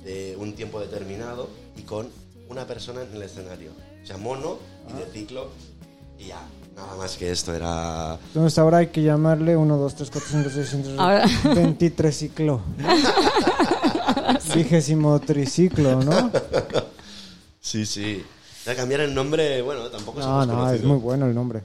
de 0.04 0.36
un 0.38 0.52
tiempo 0.54 0.78
determinado 0.78 1.50
y 1.76 1.82
con 1.82 2.08
una 2.49 2.66
persona 2.66 3.03
en 3.03 3.14
el 3.16 3.22
escenario. 3.22 3.70
O 4.03 4.07
sea, 4.07 4.16
mono 4.16 4.59
y 4.88 4.92
de 4.99 5.07
ciclo 5.12 5.49
y 6.18 6.26
ya. 6.26 6.40
Nada 6.76 6.94
más 6.96 7.16
que 7.16 7.30
esto 7.30 7.53
era... 7.55 8.18
Entonces 8.28 8.57
ahora 8.59 8.78
hay 8.78 8.86
que 8.88 9.03
llamarle 9.03 9.57
1, 9.57 9.76
2, 9.76 9.94
3, 9.96 10.11
4, 10.12 10.28
5, 10.30 10.51
6, 10.55 10.68
7, 10.70 10.94
Ahora- 10.96 11.26
23 11.55 12.16
ciclo. 12.16 12.61
Vigésimo 14.55 15.18
triciclo, 15.20 16.03
¿no? 16.03 16.30
Sí, 17.61 17.84
sí. 17.84 18.24
Sea, 18.62 18.76
cambiar 18.76 19.01
el 19.01 19.14
nombre, 19.14 19.61
bueno, 19.62 19.88
tampoco 19.88 20.20
No, 20.20 20.24
somos 20.24 20.46
no, 20.46 20.53
es 20.53 20.59
conocidos. 20.59 20.86
muy 20.86 20.96
bueno 20.99 21.26
el 21.26 21.34
nombre. 21.34 21.62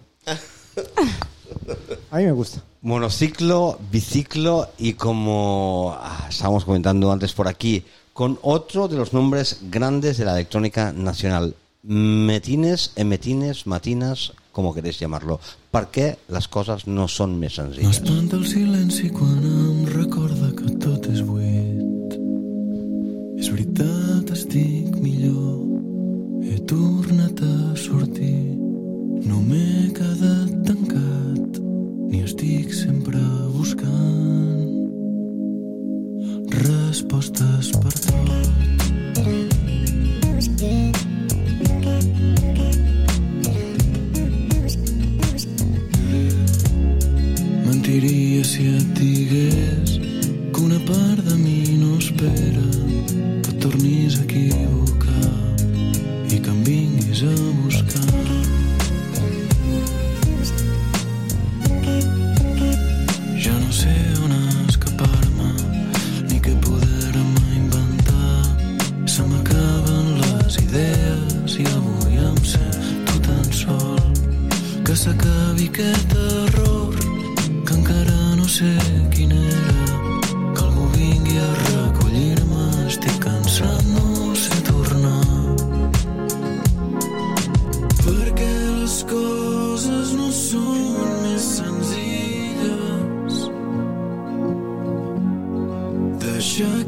A 2.12 2.18
mí 2.18 2.24
me 2.26 2.32
gusta. 2.32 2.62
Monociclo, 2.82 3.80
biciclo 3.92 4.70
y 4.78 4.94
como 4.94 5.96
ah, 5.98 6.28
estábamos 6.30 6.66
comentando 6.66 7.12
antes 7.12 7.34
por 7.34 7.48
aquí, 7.48 7.86
con 8.14 8.40
otro 8.42 8.88
de 8.88 8.98
los 8.98 9.14
nombres 9.14 9.60
grandes 9.70 10.18
de 10.18 10.26
la 10.26 10.34
electrónica 10.34 10.94
nacional. 10.94 11.56
Metines, 11.84 12.92
emetines, 12.96 13.68
matinas, 13.68 14.34
como 14.54 14.74
queréis 14.74 15.00
llamarlo. 15.00 15.40
Perquè 15.74 16.14
les 16.32 16.48
coses 16.48 16.86
no 16.88 17.10
són 17.10 17.34
més 17.42 17.58
senzilles. 17.58 18.00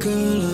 girl 0.06 0.45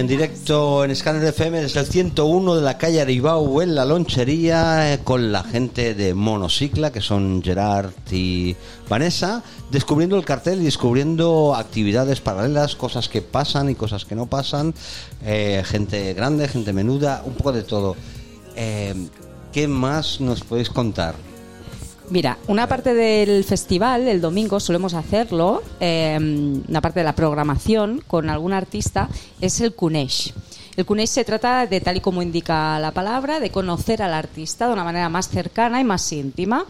en 0.00 0.06
directo 0.06 0.82
en 0.82 0.96
Scanner 0.96 1.22
FM 1.24 1.60
desde 1.60 1.80
el 1.80 1.86
101 1.86 2.56
de 2.56 2.62
la 2.62 2.78
calle 2.78 3.02
Aribau 3.02 3.60
en 3.60 3.74
la 3.74 3.84
lonchería 3.84 4.94
eh, 4.94 5.00
con 5.04 5.30
la 5.30 5.42
gente 5.44 5.94
de 5.94 6.14
Monocicla 6.14 6.90
que 6.90 7.02
son 7.02 7.42
Gerard 7.42 7.92
y 8.10 8.56
Vanessa 8.88 9.42
descubriendo 9.70 10.16
el 10.16 10.24
cartel 10.24 10.62
y 10.62 10.64
descubriendo 10.64 11.54
actividades 11.54 12.22
paralelas, 12.22 12.76
cosas 12.76 13.10
que 13.10 13.20
pasan 13.20 13.68
y 13.68 13.74
cosas 13.74 14.06
que 14.06 14.14
no 14.14 14.24
pasan, 14.24 14.72
eh, 15.22 15.62
gente 15.66 16.14
grande, 16.14 16.48
gente 16.48 16.72
menuda, 16.72 17.22
un 17.26 17.34
poco 17.34 17.52
de 17.52 17.62
todo. 17.62 17.94
Eh, 18.56 18.94
¿Qué 19.52 19.68
más 19.68 20.18
nos 20.22 20.40
podéis 20.40 20.70
contar? 20.70 21.14
Mira, 22.10 22.38
una 22.48 22.66
parte 22.66 22.92
del 22.92 23.44
festival, 23.44 24.08
el 24.08 24.20
domingo, 24.20 24.58
solemos 24.58 24.94
hacerlo, 24.94 25.62
eh, 25.78 26.18
una 26.68 26.80
parte 26.80 26.98
de 27.00 27.04
la 27.04 27.14
programación 27.14 28.02
con 28.04 28.28
algún 28.28 28.52
artista, 28.52 29.08
es 29.40 29.60
el 29.60 29.74
Kunesh. 29.74 30.34
El 30.76 30.86
Kunesh 30.86 31.10
se 31.10 31.24
trata 31.24 31.66
de, 31.66 31.80
tal 31.80 31.98
y 31.98 32.00
como 32.00 32.20
indica 32.20 32.80
la 32.80 32.90
palabra, 32.90 33.38
de 33.38 33.50
conocer 33.50 34.02
al 34.02 34.12
artista 34.12 34.66
de 34.66 34.72
una 34.72 34.82
manera 34.82 35.08
más 35.08 35.28
cercana 35.28 35.80
y 35.80 35.84
más 35.84 36.10
íntima. 36.12 36.64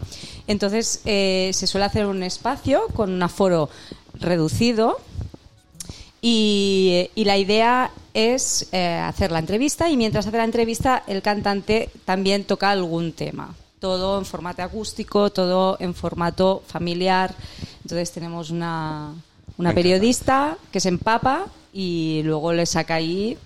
Entonces, 0.45 1.01
eh, 1.05 1.49
se 1.55 1.65
suele 1.65 1.85
hacer 1.85 2.05
un 2.05 2.21
espacio 2.21 2.83
con 2.93 3.11
un 3.11 3.23
aforo 3.23 3.67
reducido, 4.19 4.99
y, 6.21 7.09
y 7.15 7.25
la 7.25 7.39
idea 7.39 7.89
es 8.13 8.67
eh, 8.71 9.01
hacer 9.03 9.31
la 9.31 9.39
entrevista 9.39 9.89
y 9.89 9.97
mientras 9.97 10.27
hace 10.27 10.37
la 10.37 10.43
entrevista 10.43 11.01
el 11.07 11.23
cantante 11.23 11.89
también 12.05 12.43
toca 12.43 12.69
algún 12.69 13.11
tema. 13.13 13.55
Todo 13.81 14.19
en 14.19 14.25
formato 14.25 14.61
acústico, 14.61 15.31
todo 15.31 15.75
en 15.81 15.93
formato 15.93 16.61
familiar. 16.67 17.33
Entonces 17.83 18.11
tenemos 18.11 18.51
una, 18.51 19.11
una 19.57 19.73
periodista 19.73 20.55
que 20.71 20.79
se 20.79 20.87
empapa 20.89 21.47
y 21.73 22.21
luego 22.23 22.53
le 22.53 22.65
saca 22.67 22.93
ahí 22.95 23.37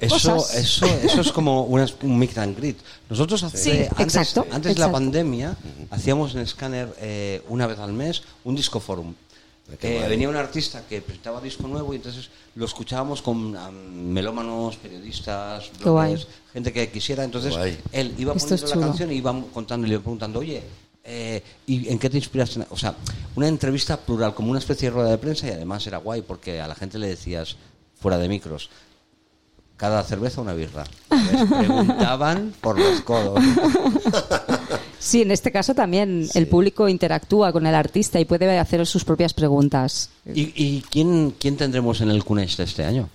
Eso, 0.00 0.36
eso, 0.54 0.86
eso 0.86 1.20
es 1.20 1.30
como 1.32 1.64
una- 1.64 1.86
un 2.02 2.18
meet 2.18 2.36
and 2.38 2.56
greet. 2.56 2.76
Nosotros 3.10 3.42
hace- 3.42 3.56
Sí, 3.58 3.70
antes, 3.70 4.00
exacto, 4.00 4.46
antes 4.50 4.74
de 4.74 4.80
la 4.80 4.86
pandemia 4.92 5.56
hacíamos 5.90 6.34
en 6.34 6.46
Scanner 6.46 6.88
eh, 7.00 7.42
una 7.48 7.66
vez 7.66 7.78
al 7.78 7.92
mes 7.92 8.22
un 8.44 8.56
disco 8.56 8.80
forum. 8.80 9.12
Eh, 9.82 10.06
venía 10.08 10.28
un 10.28 10.36
artista 10.36 10.82
que 10.88 11.00
presentaba 11.02 11.40
disco 11.40 11.66
nuevo 11.66 11.92
y 11.92 11.96
entonces 11.96 12.30
lo 12.54 12.64
escuchábamos 12.66 13.20
con 13.20 13.56
am, 13.56 13.74
melómanos, 14.12 14.76
periodistas, 14.76 15.70
bloggers, 15.80 16.28
gente 16.52 16.72
que 16.72 16.88
quisiera. 16.88 17.24
Entonces 17.24 17.52
Guay. 17.52 17.76
él 17.92 18.14
iba 18.16 18.32
Esto 18.34 18.48
poniendo 18.50 18.66
la 18.68 18.72
chulo. 18.74 18.86
canción 18.86 19.12
y 19.12 19.16
iba 19.16 19.42
contando 19.52 19.86
y 19.86 19.90
le 19.90 19.94
iba 19.96 20.02
preguntando, 20.02 20.38
oye, 20.40 20.62
Eh, 21.08 21.40
¿Y 21.68 21.88
en 21.88 22.00
qué 22.00 22.10
te 22.10 22.16
inspiraste? 22.16 22.66
O 22.70 22.76
sea, 22.76 22.94
una 23.36 23.46
entrevista 23.46 23.96
plural, 23.96 24.34
como 24.34 24.50
una 24.50 24.58
especie 24.58 24.88
de 24.88 24.94
rueda 24.94 25.10
de 25.10 25.18
prensa 25.18 25.46
y 25.46 25.50
además 25.50 25.86
era 25.86 25.98
guay 25.98 26.22
porque 26.22 26.60
a 26.60 26.66
la 26.66 26.74
gente 26.74 26.98
le 26.98 27.06
decías, 27.06 27.56
fuera 28.00 28.18
de 28.18 28.28
micros, 28.28 28.70
cada 29.76 30.02
cerveza 30.02 30.40
una 30.40 30.52
birra. 30.54 30.82
Les 31.30 31.48
preguntaban 31.58 32.54
por 32.60 32.76
los 32.78 33.00
codos. 33.02 33.38
Sí, 35.06 35.22
en 35.22 35.30
este 35.30 35.52
caso 35.52 35.72
también 35.72 36.28
el 36.34 36.48
público 36.48 36.88
interactúa 36.88 37.52
con 37.52 37.64
el 37.64 37.76
artista 37.76 38.18
y 38.18 38.24
puede 38.24 38.58
hacer 38.58 38.84
sus 38.88 39.04
propias 39.04 39.32
preguntas. 39.34 40.10
¿Y, 40.26 40.50
y 40.56 40.82
quién, 40.90 41.32
quién 41.38 41.56
tendremos 41.56 42.00
en 42.00 42.10
el 42.10 42.24
Cunex 42.24 42.56
de 42.56 42.64
este 42.64 42.84
año? 42.84 43.08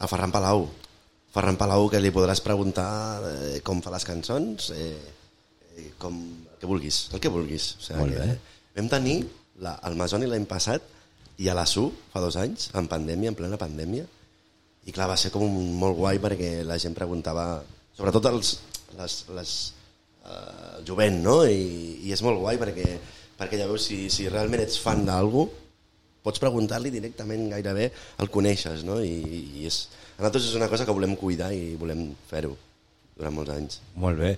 A 0.00 0.08
Ferran 0.08 0.32
Palau. 0.32 0.66
Ferran 1.30 1.54
Palau, 1.54 1.86
que 1.86 2.00
li 2.02 2.10
podràs 2.10 2.42
preguntar 2.42 3.22
eh, 3.22 3.60
com 3.62 3.78
fa 3.86 3.92
les 3.94 4.02
cançons, 4.08 4.72
eh, 4.74 4.98
eh, 5.78 5.92
com 5.94 6.18
el 6.18 6.58
que 6.58 6.66
vulguis, 6.66 6.98
el 7.14 7.22
que 7.22 7.30
vulguis. 7.30 7.68
O 7.78 7.86
sigui, 7.86 8.00
Molt 8.02 8.16
que, 8.16 8.26
bé. 8.26 8.58
vam 8.74 8.90
tenir 8.90 9.16
la, 9.62 9.76
el 9.86 9.94
Masoni 9.94 10.26
l'any 10.26 10.50
passat 10.50 10.90
i 11.38 11.46
a 11.46 11.54
la 11.54 11.68
SU 11.70 11.86
fa 12.10 12.24
dos 12.24 12.34
anys, 12.34 12.72
en 12.74 12.90
pandèmia, 12.90 13.30
en 13.30 13.38
plena 13.38 13.62
pandèmia, 13.62 14.10
i 14.90 14.90
clar, 14.90 15.06
va 15.14 15.22
ser 15.22 15.30
com 15.30 15.46
un, 15.46 15.70
molt 15.78 15.94
guai 16.02 16.18
perquè 16.18 16.64
la 16.66 16.82
gent 16.82 16.98
preguntava, 16.98 17.62
sobretot 17.94 18.26
els, 18.34 18.56
les, 18.98 19.20
les 19.38 19.56
eh, 20.26 20.82
jovent, 20.88 21.22
no? 21.24 21.38
I, 21.46 22.00
I 22.06 22.14
és 22.16 22.22
molt 22.26 22.42
guai 22.42 22.58
perquè, 22.60 22.86
perquè 23.38 23.60
ja 23.60 23.70
veus, 23.70 23.88
si, 23.88 24.06
si 24.12 24.28
realment 24.28 24.64
ets 24.64 24.78
fan 24.82 25.06
d'algú, 25.06 25.46
pots 26.26 26.42
preguntar-li 26.42 26.90
directament 26.90 27.48
gairebé 27.52 27.90
el 28.22 28.30
coneixes, 28.34 28.84
no? 28.86 29.00
I, 29.02 29.18
i 29.62 29.66
és, 29.70 29.84
a 30.16 30.22
nosaltres 30.22 30.50
és 30.50 30.56
una 30.58 30.70
cosa 30.72 30.86
que 30.86 30.94
volem 30.96 31.16
cuidar 31.18 31.52
i 31.54 31.76
volem 31.78 32.08
fer-ho 32.30 32.56
durant 33.16 33.36
molts 33.36 33.54
anys. 33.54 33.82
Molt 33.96 34.20
bé. 34.20 34.36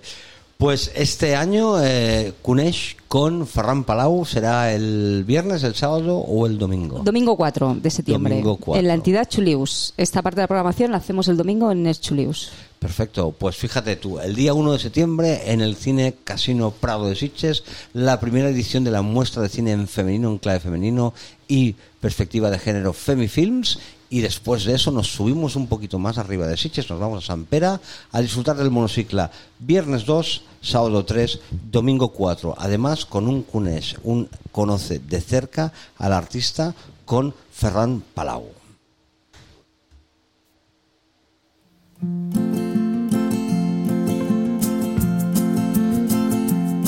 Pues 0.59 0.91
este 0.93 1.37
año 1.37 1.81
eh, 1.81 2.33
Cunex 2.41 2.97
con 3.07 3.47
Ferran 3.47 3.85
Palau 3.85 4.25
será 4.25 4.73
el 4.73 5.23
viernes, 5.25 5.63
el 5.63 5.73
sábado 5.73 6.17
o 6.17 6.45
el 6.45 6.57
domingo. 6.57 6.99
Domingo 6.99 7.37
4 7.37 7.77
de 7.81 7.89
septiembre. 7.89 8.33
Domingo 8.33 8.57
4. 8.57 8.77
En 8.77 8.87
la 8.89 8.93
entidad 8.93 9.29
Chulius. 9.29 9.93
Esta 9.95 10.21
parte 10.21 10.41
de 10.41 10.43
la 10.43 10.47
programación 10.47 10.91
la 10.91 10.97
hacemos 10.97 11.29
el 11.29 11.37
domingo 11.37 11.71
en 11.71 11.87
Es 11.87 12.01
Chulius. 12.01 12.51
Perfecto, 12.79 13.35
pues 13.37 13.57
fíjate 13.57 13.97
tú, 13.97 14.19
el 14.19 14.35
día 14.35 14.53
1 14.53 14.71
de 14.71 14.79
septiembre 14.79 15.51
en 15.51 15.59
el 15.59 15.75
Cine 15.75 16.15
Casino 16.23 16.71
Prado 16.71 17.09
de 17.09 17.15
Sitges, 17.15 17.65
la 17.91 18.21
primera 18.21 18.47
edición 18.47 18.85
de 18.85 18.91
la 18.91 19.01
muestra 19.01 19.41
de 19.41 19.49
cine 19.49 19.73
en 19.73 19.89
femenino, 19.89 20.29
en 20.29 20.37
clave 20.37 20.61
femenino 20.61 21.13
y 21.49 21.75
perspectiva 21.99 22.49
de 22.49 22.57
género 22.57 22.93
Femifilms. 22.93 23.79
Y 24.09 24.21
después 24.21 24.63
de 24.63 24.75
eso 24.75 24.91
nos 24.91 25.07
subimos 25.11 25.57
un 25.57 25.67
poquito 25.67 25.99
más 25.99 26.17
arriba 26.17 26.47
de 26.47 26.55
Sitges, 26.55 26.89
nos 26.89 27.01
vamos 27.01 27.25
a 27.25 27.27
San 27.27 27.43
Pera 27.43 27.81
a 28.13 28.21
disfrutar 28.21 28.55
del 28.55 28.71
monocicla 28.71 29.29
viernes 29.59 30.05
2, 30.05 30.43
sábado 30.61 31.03
3, 31.03 31.39
domingo 31.69 32.13
4. 32.13 32.55
Además 32.57 33.05
con 33.05 33.27
un 33.27 33.43
cunés, 33.43 33.97
un 34.03 34.29
conoce 34.53 34.99
de 34.99 35.19
cerca 35.19 35.73
al 35.97 36.13
artista 36.13 36.73
con 37.03 37.35
Ferran 37.51 38.01
Palau. 38.13 38.45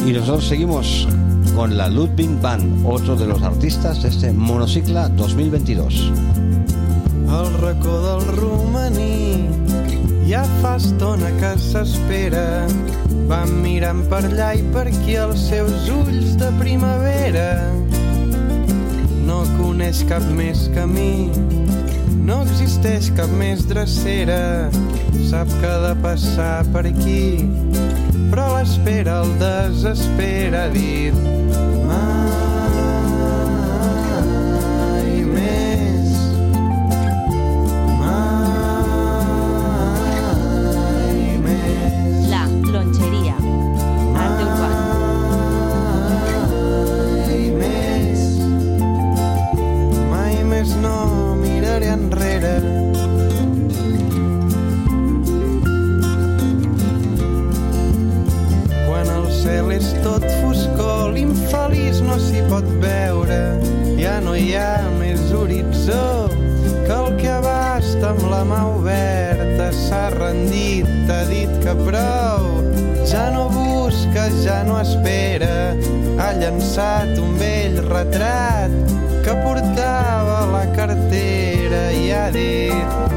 Y 0.06 0.14
nosotros 0.14 0.48
seguimos 0.48 1.08
con 1.56 1.78
la 1.78 1.88
Ludwig 1.88 2.42
Band, 2.42 2.86
otro 2.86 3.16
de 3.16 3.26
los 3.26 3.42
artistas 3.44 4.02
de 4.02 4.10
este 4.10 4.32
monocicla 4.32 5.10
2022. 5.10 6.12
Al 7.30 7.54
racó 7.62 8.02
del 8.02 8.28
romaní 8.38 9.48
ja 10.28 10.44
fa 10.62 10.76
estona 10.78 11.32
que 11.40 11.54
s'espera. 11.60 12.68
Van 13.28 13.62
mirant 13.64 14.04
per 14.12 14.26
allà 14.28 14.52
i 14.60 14.64
per 14.74 14.88
aquí 14.90 15.16
els 15.16 15.48
seus 15.52 15.88
ulls 15.92 16.36
de 16.42 16.52
primavera. 16.60 17.48
No 19.28 19.44
coneix 19.58 20.04
cap 20.10 20.26
més 20.36 20.68
camí 20.76 21.30
no 22.32 22.42
existeix 22.46 23.10
cap 23.18 23.32
més 23.40 23.64
drecera. 23.68 24.70
Sap 25.30 25.50
que 25.60 25.68
ha 25.68 25.80
de 25.88 25.94
passar 26.04 26.64
per 26.74 26.86
aquí 26.90 27.48
però 28.32 28.46
l'espera 28.56 29.20
el 29.26 29.32
desespera 29.42 30.62
dit 30.72 31.16
mai 31.90 32.30
més 35.28 36.12
La 42.32 42.44
lonchería. 42.72 43.36
Arte 44.16 44.46
mai 47.28 47.42
més 47.60 48.22
mai 50.14 50.36
més 50.54 50.70
no 50.80 50.96
miraré 51.44 51.92
enrere 51.98 52.81
llançat 76.72 77.18
un 77.20 77.34
vell 77.36 77.82
retrat 77.84 78.72
que 79.26 79.34
portava 79.44 80.38
la 80.48 80.62
cartera 80.72 81.82
i 81.92 82.06
ha 82.16 82.30
dit 82.32 83.12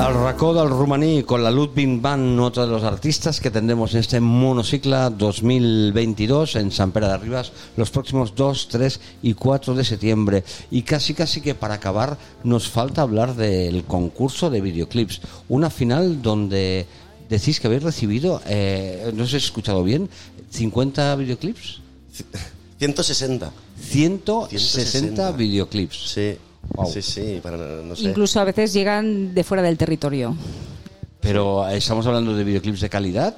Al 0.00 0.16
Racó 0.16 0.50
del 0.56 0.70
Rumaní 0.70 1.22
con 1.22 1.44
la 1.44 1.50
Ludwig 1.52 2.00
Band, 2.00 2.40
otro 2.40 2.66
de 2.66 2.72
los 2.72 2.82
artistas 2.82 3.38
que 3.38 3.52
tendremos 3.52 3.94
en 3.94 4.00
este 4.00 4.18
monocicla 4.18 5.10
2022 5.10 6.56
en 6.56 6.72
San 6.72 6.90
Pedro 6.90 7.10
de 7.10 7.18
Rivas 7.18 7.52
los 7.76 7.90
próximos 7.90 8.34
2, 8.34 8.68
3 8.68 9.00
y 9.22 9.34
4 9.34 9.74
de 9.74 9.84
septiembre. 9.84 10.44
Y 10.72 10.82
casi 10.82 11.14
casi 11.14 11.40
que 11.40 11.54
para 11.54 11.74
acabar 11.74 12.18
nos 12.42 12.68
falta 12.68 13.02
hablar 13.02 13.36
del 13.36 13.84
concurso 13.84 14.50
de 14.50 14.60
videoclips. 14.60 15.20
Una 15.48 15.70
final 15.70 16.20
donde 16.22 16.86
decís 17.30 17.60
que 17.60 17.68
habéis 17.68 17.84
recibido, 17.84 18.42
eh, 18.46 19.12
no 19.14 19.24
si 19.24 19.36
he 19.36 19.38
escuchado 19.38 19.84
bien, 19.84 20.10
50 20.50 21.16
videoclips. 21.16 21.80
160. 22.78 23.52
160 23.80 25.32
videoclips. 25.36 26.10
Sí, 26.12 26.36
Wow. 26.74 26.92
sí, 26.92 27.00
sí, 27.00 27.40
para, 27.42 27.56
no 27.56 27.96
sé. 27.96 28.02
Incluso 28.02 28.38
a 28.38 28.44
veces 28.44 28.72
llegan 28.74 29.34
de 29.34 29.42
fuera 29.44 29.62
del 29.62 29.78
territorio. 29.78 30.36
Pero 31.20 31.66
eh, 31.66 31.78
estamos 31.78 32.06
hablando 32.06 32.34
de 32.36 32.44
videoclips 32.44 32.80
de 32.82 32.88
calidad. 32.90 33.34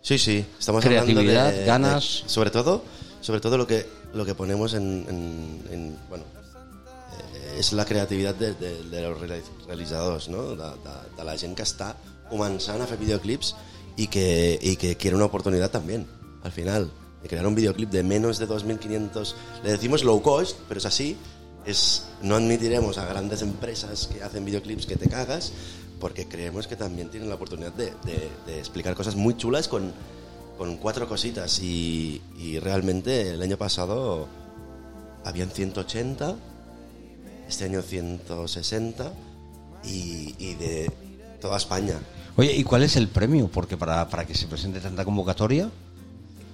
Sí, 0.00 0.18
sí, 0.18 0.44
estamos 0.58 0.82
Creatividad, 0.82 1.48
hablando 1.48 1.60
de, 1.60 1.66
ganas. 1.66 2.22
de- 2.24 2.28
sobre 2.30 2.50
todo, 2.50 2.82
sobre 3.20 3.40
todo 3.40 3.58
lo 3.58 3.66
que 3.66 3.86
lo 4.14 4.24
que 4.24 4.34
ponemos 4.34 4.72
en, 4.74 5.04
en- 5.08 5.62
en- 5.72 5.96
bueno, 6.08 6.24
eh, 7.44 7.58
és 7.60 7.72
la 7.72 7.84
creativitat 7.84 8.38
de, 8.38 8.54
de, 8.54 8.82
de 8.90 9.02
los 9.02 9.20
reali- 9.20 9.42
realitzadors, 9.66 10.28
no? 10.28 10.56
de, 10.56 10.64
de, 10.64 10.94
de 11.16 11.24
la 11.24 11.36
gent 11.36 11.54
que 11.56 11.64
està 11.64 11.94
començant 12.30 12.80
a 12.80 12.86
fer 12.88 12.96
videoclips 12.98 13.54
i 13.96 14.06
que, 14.08 14.58
y 14.60 14.76
que 14.76 14.96
quiere 14.96 15.16
una 15.16 15.26
oportunidad 15.26 15.70
también, 15.70 16.06
al 16.44 16.52
final, 16.52 16.90
de 17.22 17.28
crear 17.28 17.46
un 17.46 17.54
videoclip 17.54 17.90
de 17.90 18.02
menos 18.02 18.38
de 18.38 18.46
2.500, 18.46 19.34
le 19.64 19.72
decimos 19.72 20.04
low 20.04 20.22
cost, 20.22 20.58
pero 20.68 20.78
es 20.78 20.86
así, 20.86 21.16
es, 21.66 22.06
no 22.22 22.36
admitiremos 22.36 22.98
a 22.98 23.06
grandes 23.06 23.42
empresas 23.42 24.06
que 24.06 24.22
hacen 24.22 24.44
videoclips 24.44 24.86
que 24.86 24.96
te 24.96 25.08
cagas, 25.08 25.52
porque 25.98 26.28
creemos 26.28 26.66
que 26.66 26.76
también 26.76 27.08
tienen 27.08 27.30
la 27.30 27.36
oportunidad 27.36 27.72
de, 27.72 27.92
explicar 28.58 28.94
cosas 28.94 29.16
muy 29.16 29.36
chulas 29.36 29.68
con, 29.68 29.92
cuatro 30.80 31.08
cositas 31.08 31.60
y, 31.60 32.22
y 32.38 32.58
realmente 32.60 33.30
el 33.30 33.42
año 33.42 33.56
pasado 33.56 34.28
habían 35.24 35.50
180, 35.50 36.36
este 37.48 37.64
año 37.64 37.82
160 37.82 39.12
y, 39.84 40.34
y 40.38 40.54
de 40.54 40.92
toda 41.40 41.56
España. 41.56 41.98
Oye, 42.36 42.52
¿y 42.52 42.64
cuál 42.64 42.82
es 42.82 42.96
el 42.96 43.08
premio? 43.08 43.48
Porque 43.48 43.76
para, 43.76 44.08
para 44.08 44.26
que 44.26 44.34
se 44.34 44.46
presente 44.46 44.80
tanta 44.80 45.04
convocatoria, 45.04 45.70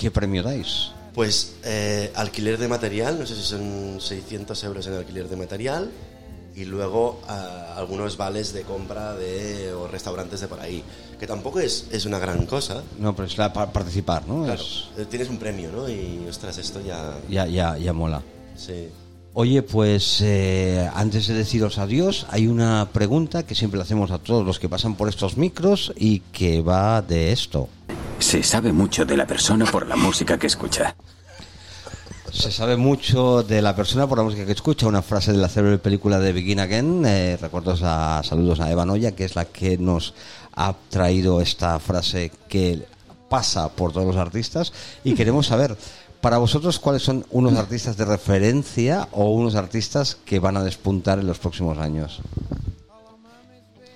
¿qué 0.00 0.10
premio 0.10 0.42
dais? 0.42 0.92
Pues 1.12 1.56
eh, 1.64 2.10
alquiler 2.14 2.56
de 2.56 2.68
material, 2.68 3.18
no 3.18 3.26
sé 3.26 3.34
si 3.36 3.42
son 3.42 4.00
600 4.00 4.64
euros 4.64 4.86
en 4.86 4.94
alquiler 4.94 5.28
de 5.28 5.36
material 5.36 5.90
y 6.56 6.64
luego 6.64 7.20
ah, 7.28 7.74
algunos 7.76 8.16
vales 8.16 8.52
de 8.52 8.62
compra 8.62 9.14
de 9.14 9.72
o 9.74 9.86
restaurantes 9.88 10.40
de 10.40 10.48
por 10.48 10.60
ahí, 10.60 10.82
que 11.18 11.26
tampoco 11.26 11.60
es, 11.60 11.86
es 11.92 12.06
una 12.06 12.18
gran 12.18 12.46
cosa. 12.46 12.82
No, 12.98 13.14
pero 13.14 13.26
es 13.28 13.36
la, 13.36 13.52
para 13.52 13.70
participar, 13.72 14.26
¿no? 14.26 14.44
Claro, 14.44 14.62
Es- 14.62 14.88
eh, 14.98 15.04
tienes 15.10 15.28
un 15.28 15.36
premio, 15.38 15.70
¿no? 15.70 15.88
Y 15.88 16.24
ostras, 16.28 16.56
esto 16.58 16.80
ya... 16.80 17.14
ya, 17.28 17.46
ya, 17.46 17.76
ya 17.76 17.92
mola. 17.92 18.22
Sí. 18.56 18.88
Oye, 19.32 19.62
pues 19.62 20.20
eh, 20.22 20.90
antes 20.92 21.28
de 21.28 21.34
deciros 21.34 21.78
adiós, 21.78 22.26
hay 22.30 22.48
una 22.48 22.88
pregunta 22.92 23.44
que 23.44 23.54
siempre 23.54 23.78
le 23.78 23.84
hacemos 23.84 24.10
a 24.10 24.18
todos 24.18 24.44
los 24.44 24.58
que 24.58 24.68
pasan 24.68 24.96
por 24.96 25.08
estos 25.08 25.36
micros 25.36 25.92
y 25.96 26.18
que 26.32 26.62
va 26.62 27.00
de 27.00 27.30
esto. 27.30 27.68
Se 28.20 28.42
sabe 28.42 28.72
mucho 28.72 29.06
de 29.06 29.16
la 29.16 29.26
persona 29.26 29.64
por 29.64 29.86
la 29.86 29.96
música 29.96 30.38
que 30.38 30.46
escucha. 30.46 30.94
Se 32.30 32.52
sabe 32.52 32.76
mucho 32.76 33.42
de 33.42 33.62
la 33.62 33.74
persona 33.74 34.06
por 34.06 34.18
la 34.18 34.24
música 34.24 34.44
que 34.44 34.52
escucha. 34.52 34.86
Una 34.86 35.02
frase 35.02 35.32
de 35.32 35.38
la 35.38 35.48
célebre 35.48 35.78
película 35.78 36.20
de 36.20 36.32
Begin 36.32 36.60
Again. 36.60 37.04
Eh, 37.06 37.38
recuerdos 37.40 37.80
a 37.82 38.22
saludos 38.22 38.60
a 38.60 38.70
Eva 38.70 38.84
Noya, 38.84 39.16
que 39.16 39.24
es 39.24 39.34
la 39.34 39.46
que 39.46 39.78
nos 39.78 40.14
ha 40.54 40.74
traído 40.90 41.40
esta 41.40 41.78
frase 41.80 42.30
que 42.46 42.86
pasa 43.30 43.70
por 43.70 43.92
todos 43.92 44.06
los 44.06 44.16
artistas. 44.16 44.72
Y 45.02 45.14
queremos 45.14 45.46
saber, 45.46 45.76
para 46.20 46.38
vosotros, 46.38 46.78
cuáles 46.78 47.02
son 47.02 47.24
unos 47.30 47.56
artistas 47.56 47.96
de 47.96 48.04
referencia 48.04 49.08
o 49.12 49.30
unos 49.30 49.54
artistas 49.54 50.18
que 50.26 50.38
van 50.38 50.58
a 50.58 50.62
despuntar 50.62 51.18
en 51.18 51.26
los 51.26 51.38
próximos 51.38 51.78
años. 51.78 52.20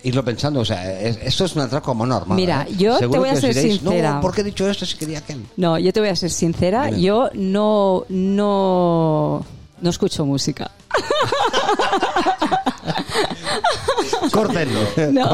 Irlo 0.05 0.25
pensando, 0.25 0.61
o 0.61 0.65
sea, 0.65 1.01
es- 1.01 1.19
esto 1.23 1.45
es 1.47 1.57
un 1.57 1.63
atraco 1.63 1.95
mano 1.95 2.15
armada. 2.17 2.35
Mira, 2.37 2.67
¿eh? 2.69 2.75
yo 2.77 2.93
te 2.95 2.99
Seguro 3.01 3.21
voy 3.21 3.31
a 3.31 3.37
ser 3.37 3.55
diréis, 3.55 3.81
sincera. 3.81 4.15
No, 4.15 4.21
¿por 4.21 4.35
qué 4.35 4.43
he 4.43 4.45
dicho 4.45 4.69
esto 4.69 4.85
si 4.87 4.97
quería 4.99 5.19
aquel? 5.19 5.45
No, 5.57 5.79
yo 5.79 5.93
te 5.93 6.01
voy 6.01 6.11
a 6.11 6.17
ser 6.17 6.31
sincera, 6.31 6.87
Dime. 6.87 7.01
yo 7.01 7.31
no, 7.35 8.05
no, 8.11 9.45
no 9.81 9.91
escucho 9.91 10.25
música. 10.27 10.71
Córtenlo. 14.33 14.81
No, 15.13 15.31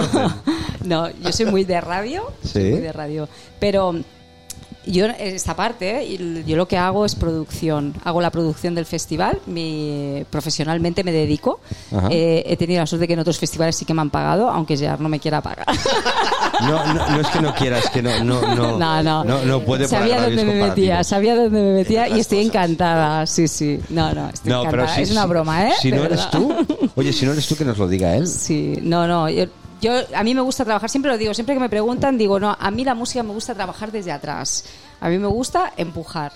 no, 0.85 1.09
yo 1.23 1.33
soy 1.33 1.47
muy 1.47 1.65
de 1.65 1.81
radio, 1.81 2.25
soy 2.43 2.63
Sí. 2.63 2.71
muy 2.71 2.81
de 2.81 2.93
radio, 2.93 3.29
pero 3.59 3.95
yo 4.87 5.07
esta 5.07 5.55
parte, 5.57 6.07
yo 6.47 6.57
lo 6.57 6.67
que 6.67 6.77
hago 6.79 7.05
es 7.05 7.15
producción, 7.15 7.95
hago 8.05 8.21
la 8.21 8.31
producción 8.31 8.75
del 8.75 8.87
festival, 8.87 9.39
mi, 9.47 10.25
profesionalmente 10.31 11.05
me 11.05 11.13
dedico. 11.13 11.61
Eh, 12.11 12.43
he 12.47 12.57
tenido 12.57 12.81
la 12.81 12.87
suerte 12.87 13.03
de 13.03 13.07
que 13.09 13.13
en 13.15 13.19
otros 13.21 13.39
festivales 13.39 13.77
sí 13.77 13.85
que 13.85 13.95
me 13.95 14.01
han 14.01 14.11
pagado, 14.11 14.49
aunque 14.49 14.77
ya 14.77 14.97
no 14.97 15.09
me 15.09 15.21
quiera 15.21 15.41
pagar. 15.41 15.67
No, 16.61 16.93
no, 16.93 17.09
no 17.09 17.21
es 17.23 17.27
que 17.29 17.41
no 17.41 17.55
quieras, 17.55 17.85
es 17.87 17.91
que 17.91 18.03
no, 18.03 18.23
no, 18.23 18.55
no, 18.55 18.77
No, 18.79 19.03
no. 19.03 19.25
no, 19.25 19.43
no 19.47 19.61
puede 19.61 19.89
sabía 19.89 20.21
dónde 20.21 20.45
me 20.45 20.55
metía, 20.57 21.03
sabía 21.05 21.35
dónde 21.35 21.59
me 21.63 21.73
metía 21.73 22.07
y 22.07 22.21
estoy 22.21 22.41
encantada. 22.41 23.27
Sí, 23.27 23.49
sí. 23.49 23.81
No, 23.89 24.13
no, 24.13 24.29
estoy 24.29 24.53
No, 24.53 24.65
pero 24.65 24.83
encantada. 24.83 24.95
si, 24.97 25.03
es 25.03 25.11
una 25.11 25.25
broma, 25.25 25.69
¿eh? 25.69 25.73
Si 25.81 25.91
De 25.91 25.97
no 25.97 26.05
eres 26.05 26.19
verdad. 26.19 26.31
tú, 26.33 26.55
oye, 26.97 27.15
si 27.15 27.25
no 27.25 27.33
eres 27.33 27.47
tú, 27.49 27.57
que 27.57 27.65
nos 27.65 27.79
lo 27.79 27.89
diga 27.89 28.15
él. 28.15 28.27
Sí, 28.27 28.75
no, 28.83 29.07
no. 29.07 29.31
Yo, 29.31 29.47
yo- 29.81 30.05
a 30.15 30.23
mí 30.25 30.35
me 30.35 30.41
gusta 30.43 30.65
trabajar, 30.65 30.89
siempre 30.91 31.11
lo 31.11 31.19
digo, 31.19 31.33
siempre 31.35 31.55
que 31.55 31.61
me 31.61 31.69
preguntan, 31.69 32.17
digo, 32.19 32.39
no, 32.39 32.57
a 32.59 32.71
mí 32.71 32.85
la 32.85 32.95
música 32.95 33.23
me 33.23 33.33
gusta 33.33 33.55
trabajar 33.55 33.91
desde 33.93 34.13
atrás. 34.13 34.65
A 35.01 35.09
mí 35.09 35.19
me 35.19 35.27
gusta 35.29 35.73
empujar. 35.79 36.33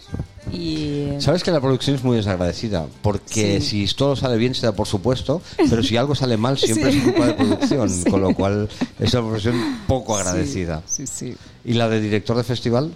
Y. 0.52 1.08
Sabes 1.18 1.42
que 1.42 1.50
la 1.50 1.60
producción 1.60 1.96
es 1.96 2.02
muy 2.04 2.16
desagradecida, 2.16 2.86
porque 3.02 3.60
Sí. 3.60 3.86
si 3.86 3.94
todo 3.94 4.16
sale 4.16 4.36
bien, 4.36 4.54
se 4.54 4.66
da 4.66 4.72
por 4.72 4.86
supuesto, 4.86 5.42
pero 5.68 5.82
si 5.82 5.96
algo 5.96 6.14
sale 6.14 6.36
mal, 6.36 6.56
siempre 6.58 6.90
Sí. 6.92 6.98
es 6.98 7.04
culpa 7.04 7.26
de 7.26 7.34
producción, 7.34 7.90
Sí. 7.90 8.10
con 8.10 8.20
lo 8.22 8.34
cual 8.34 8.68
es 9.00 9.12
una 9.14 9.22
profesión 9.22 9.80
poco 9.86 10.16
agradecida. 10.16 10.82
Sí, 10.86 11.06
sí. 11.06 11.34
¿Y 11.64 11.74
la 11.74 11.88
de 11.88 12.00
director 12.00 12.36
de 12.36 12.44
festival? 12.44 12.92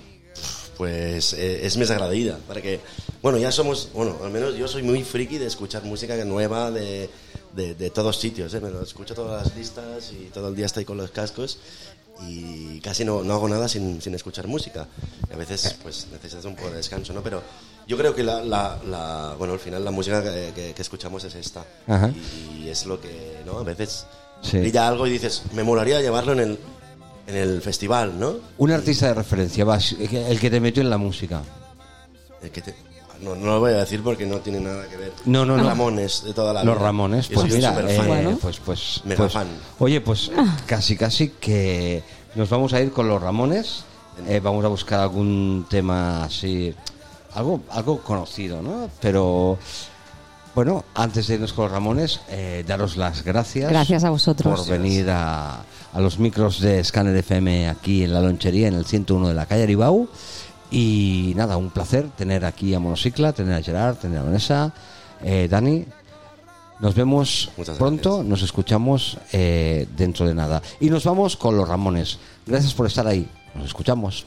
Pues 0.76 1.32
eh, 1.34 1.66
es 1.66 1.74
més 1.76 1.90
agradida, 1.90 2.38
perquè, 2.46 2.78
bueno, 3.20 3.36
ya 3.38 3.50
somos, 3.50 3.88
bueno, 3.92 4.14
al 4.22 4.30
menos 4.30 4.54
yo 4.56 4.68
soy 4.68 4.84
muy 4.84 5.02
friki 5.02 5.36
de 5.36 5.46
escuchar 5.46 5.82
música 5.82 6.14
nueva 6.24 6.70
de, 6.70 7.10
de, 7.54 7.74
de 7.74 7.90
todos 7.90 8.18
sitios, 8.18 8.52
¿eh? 8.54 8.60
me 8.60 8.70
lo 8.70 8.82
escucho 8.82 9.14
todas 9.14 9.44
las 9.46 9.56
listas 9.56 10.12
y 10.12 10.26
todo 10.26 10.48
el 10.48 10.54
día 10.56 10.66
estoy 10.66 10.84
con 10.84 10.96
los 10.96 11.10
cascos 11.10 11.58
y 12.26 12.80
casi 12.80 13.04
no, 13.04 13.22
no 13.22 13.34
hago 13.34 13.48
nada 13.48 13.68
sin, 13.68 14.00
sin 14.02 14.14
escuchar 14.14 14.46
música. 14.48 14.86
Y 15.30 15.34
a 15.34 15.36
veces 15.36 15.76
pues 15.82 16.06
necesitas 16.12 16.44
un 16.44 16.56
poco 16.56 16.70
de 16.70 16.76
descanso, 16.76 17.12
¿no? 17.12 17.22
Pero 17.22 17.42
yo 17.86 17.96
creo 17.96 18.14
que 18.14 18.22
la, 18.24 18.42
la, 18.42 18.78
la- 18.86 19.34
bueno, 19.38 19.54
al 19.54 19.60
final 19.60 19.84
la 19.84 19.90
música 19.90 20.22
que, 20.22 20.52
que- 20.54 20.74
que 20.74 20.82
escuchamos 20.82 21.22
es 21.24 21.34
esta. 21.34 21.64
Ajá. 21.86 22.10
Y, 22.10 22.64
y 22.64 22.68
es 22.68 22.86
lo 22.86 23.00
que, 23.00 23.40
¿no? 23.46 23.58
A 23.58 23.62
veces 23.64 24.04
Sí. 24.42 24.58
brilla 24.58 24.86
algo 24.86 25.04
y 25.06 25.10
dices, 25.10 25.42
me 25.52 25.64
molaría 25.64 26.00
llevarlo 26.00 26.32
en 26.32 26.38
el, 26.40 26.58
en 27.26 27.36
el 27.36 27.60
festival, 27.62 28.18
¿no? 28.20 28.36
Un 28.58 28.70
artista 28.70 29.08
de 29.08 29.14
referencia, 29.14 29.64
vas, 29.64 29.92
el 29.98 30.38
que 30.38 30.48
te 30.50 30.60
metió 30.60 30.80
en 30.80 30.90
la 30.90 30.96
música. 30.98 31.42
El 32.40 32.50
que 32.50 32.62
te- 32.62 32.74
no, 33.22 33.34
no 33.34 33.46
lo 33.46 33.60
voy 33.60 33.72
a 33.72 33.78
decir 33.78 34.02
porque 34.02 34.26
no 34.26 34.38
tiene 34.38 34.60
nada 34.60 34.86
que 34.88 34.96
ver. 34.96 35.12
No, 35.24 35.44
no, 35.44 35.56
no. 35.56 35.64
Ramones 35.64 36.24
de 36.24 36.32
toda 36.32 36.52
la 36.52 36.64
Los 36.64 36.76
vida. 36.76 36.84
Ramones, 36.84 37.28
Yo 37.28 37.34
pues 37.40 37.54
mira, 37.54 37.74
eh, 37.88 38.02
Bueno. 38.06 38.38
pues, 38.40 38.58
pues, 38.64 39.00
Mega 39.04 39.18
pues, 39.18 39.32
fan. 39.32 39.48
Oye, 39.78 40.00
pues 40.00 40.30
casi, 40.66 40.96
casi 40.96 41.30
que 41.30 42.02
nos 42.34 42.48
vamos 42.48 42.72
a 42.72 42.80
ir 42.80 42.92
con 42.92 43.08
los 43.08 43.20
Ramones. 43.20 43.84
Eh, 44.26 44.40
vamos 44.42 44.64
a 44.64 44.68
buscar 44.68 45.00
algún 45.00 45.66
tema 45.70 46.24
así, 46.24 46.74
algo, 47.34 47.60
algo 47.70 48.00
conocido, 48.00 48.60
¿no? 48.62 48.90
Pero 49.00 49.58
bueno, 50.54 50.84
antes 50.94 51.28
de 51.28 51.34
irnos 51.34 51.52
con 51.52 51.66
los 51.66 51.72
Ramones, 51.72 52.20
eh, 52.28 52.64
daros 52.66 52.96
las 52.96 53.22
gracias. 53.22 53.70
Gracias 53.70 54.02
a 54.02 54.10
vosotros. 54.10 54.58
por 54.60 54.68
venir 54.68 55.08
a, 55.10 55.60
a 55.92 56.00
los 56.00 56.18
micros 56.18 56.60
de 56.60 56.82
Scanner 56.82 57.16
FM 57.16 57.68
aquí 57.68 58.02
en 58.02 58.12
la 58.12 58.20
lonchería, 58.20 58.66
en 58.66 58.74
el 58.74 58.84
101 58.84 59.28
de 59.28 59.34
la 59.34 59.46
calle 59.46 59.62
Aribau. 59.62 60.08
Y 60.70 61.32
nada, 61.36 61.56
un 61.56 61.70
placer 61.70 62.08
tener 62.16 62.44
aquí 62.44 62.74
a 62.74 62.80
Monocicla, 62.80 63.32
tener 63.32 63.54
a 63.54 63.62
Gerard, 63.62 63.96
tener 63.96 64.18
a 64.18 64.22
Vanessa, 64.22 64.72
eh, 65.22 65.48
Dani. 65.50 65.84
Nos 66.80 66.94
vemos 66.94 67.50
pronto, 67.76 68.22
nos 68.22 68.42
escuchamos 68.42 69.18
eh, 69.32 69.88
dentro 69.96 70.26
de 70.26 70.34
nada. 70.34 70.62
Y 70.78 70.90
nos 70.90 71.04
vamos 71.04 71.36
con 71.36 71.56
los 71.56 71.68
Ramones. 71.68 72.18
Gracias 72.46 72.72
por 72.74 72.86
estar 72.86 73.06
ahí. 73.06 73.28
Nos 73.54 73.66
escuchamos. 73.66 74.26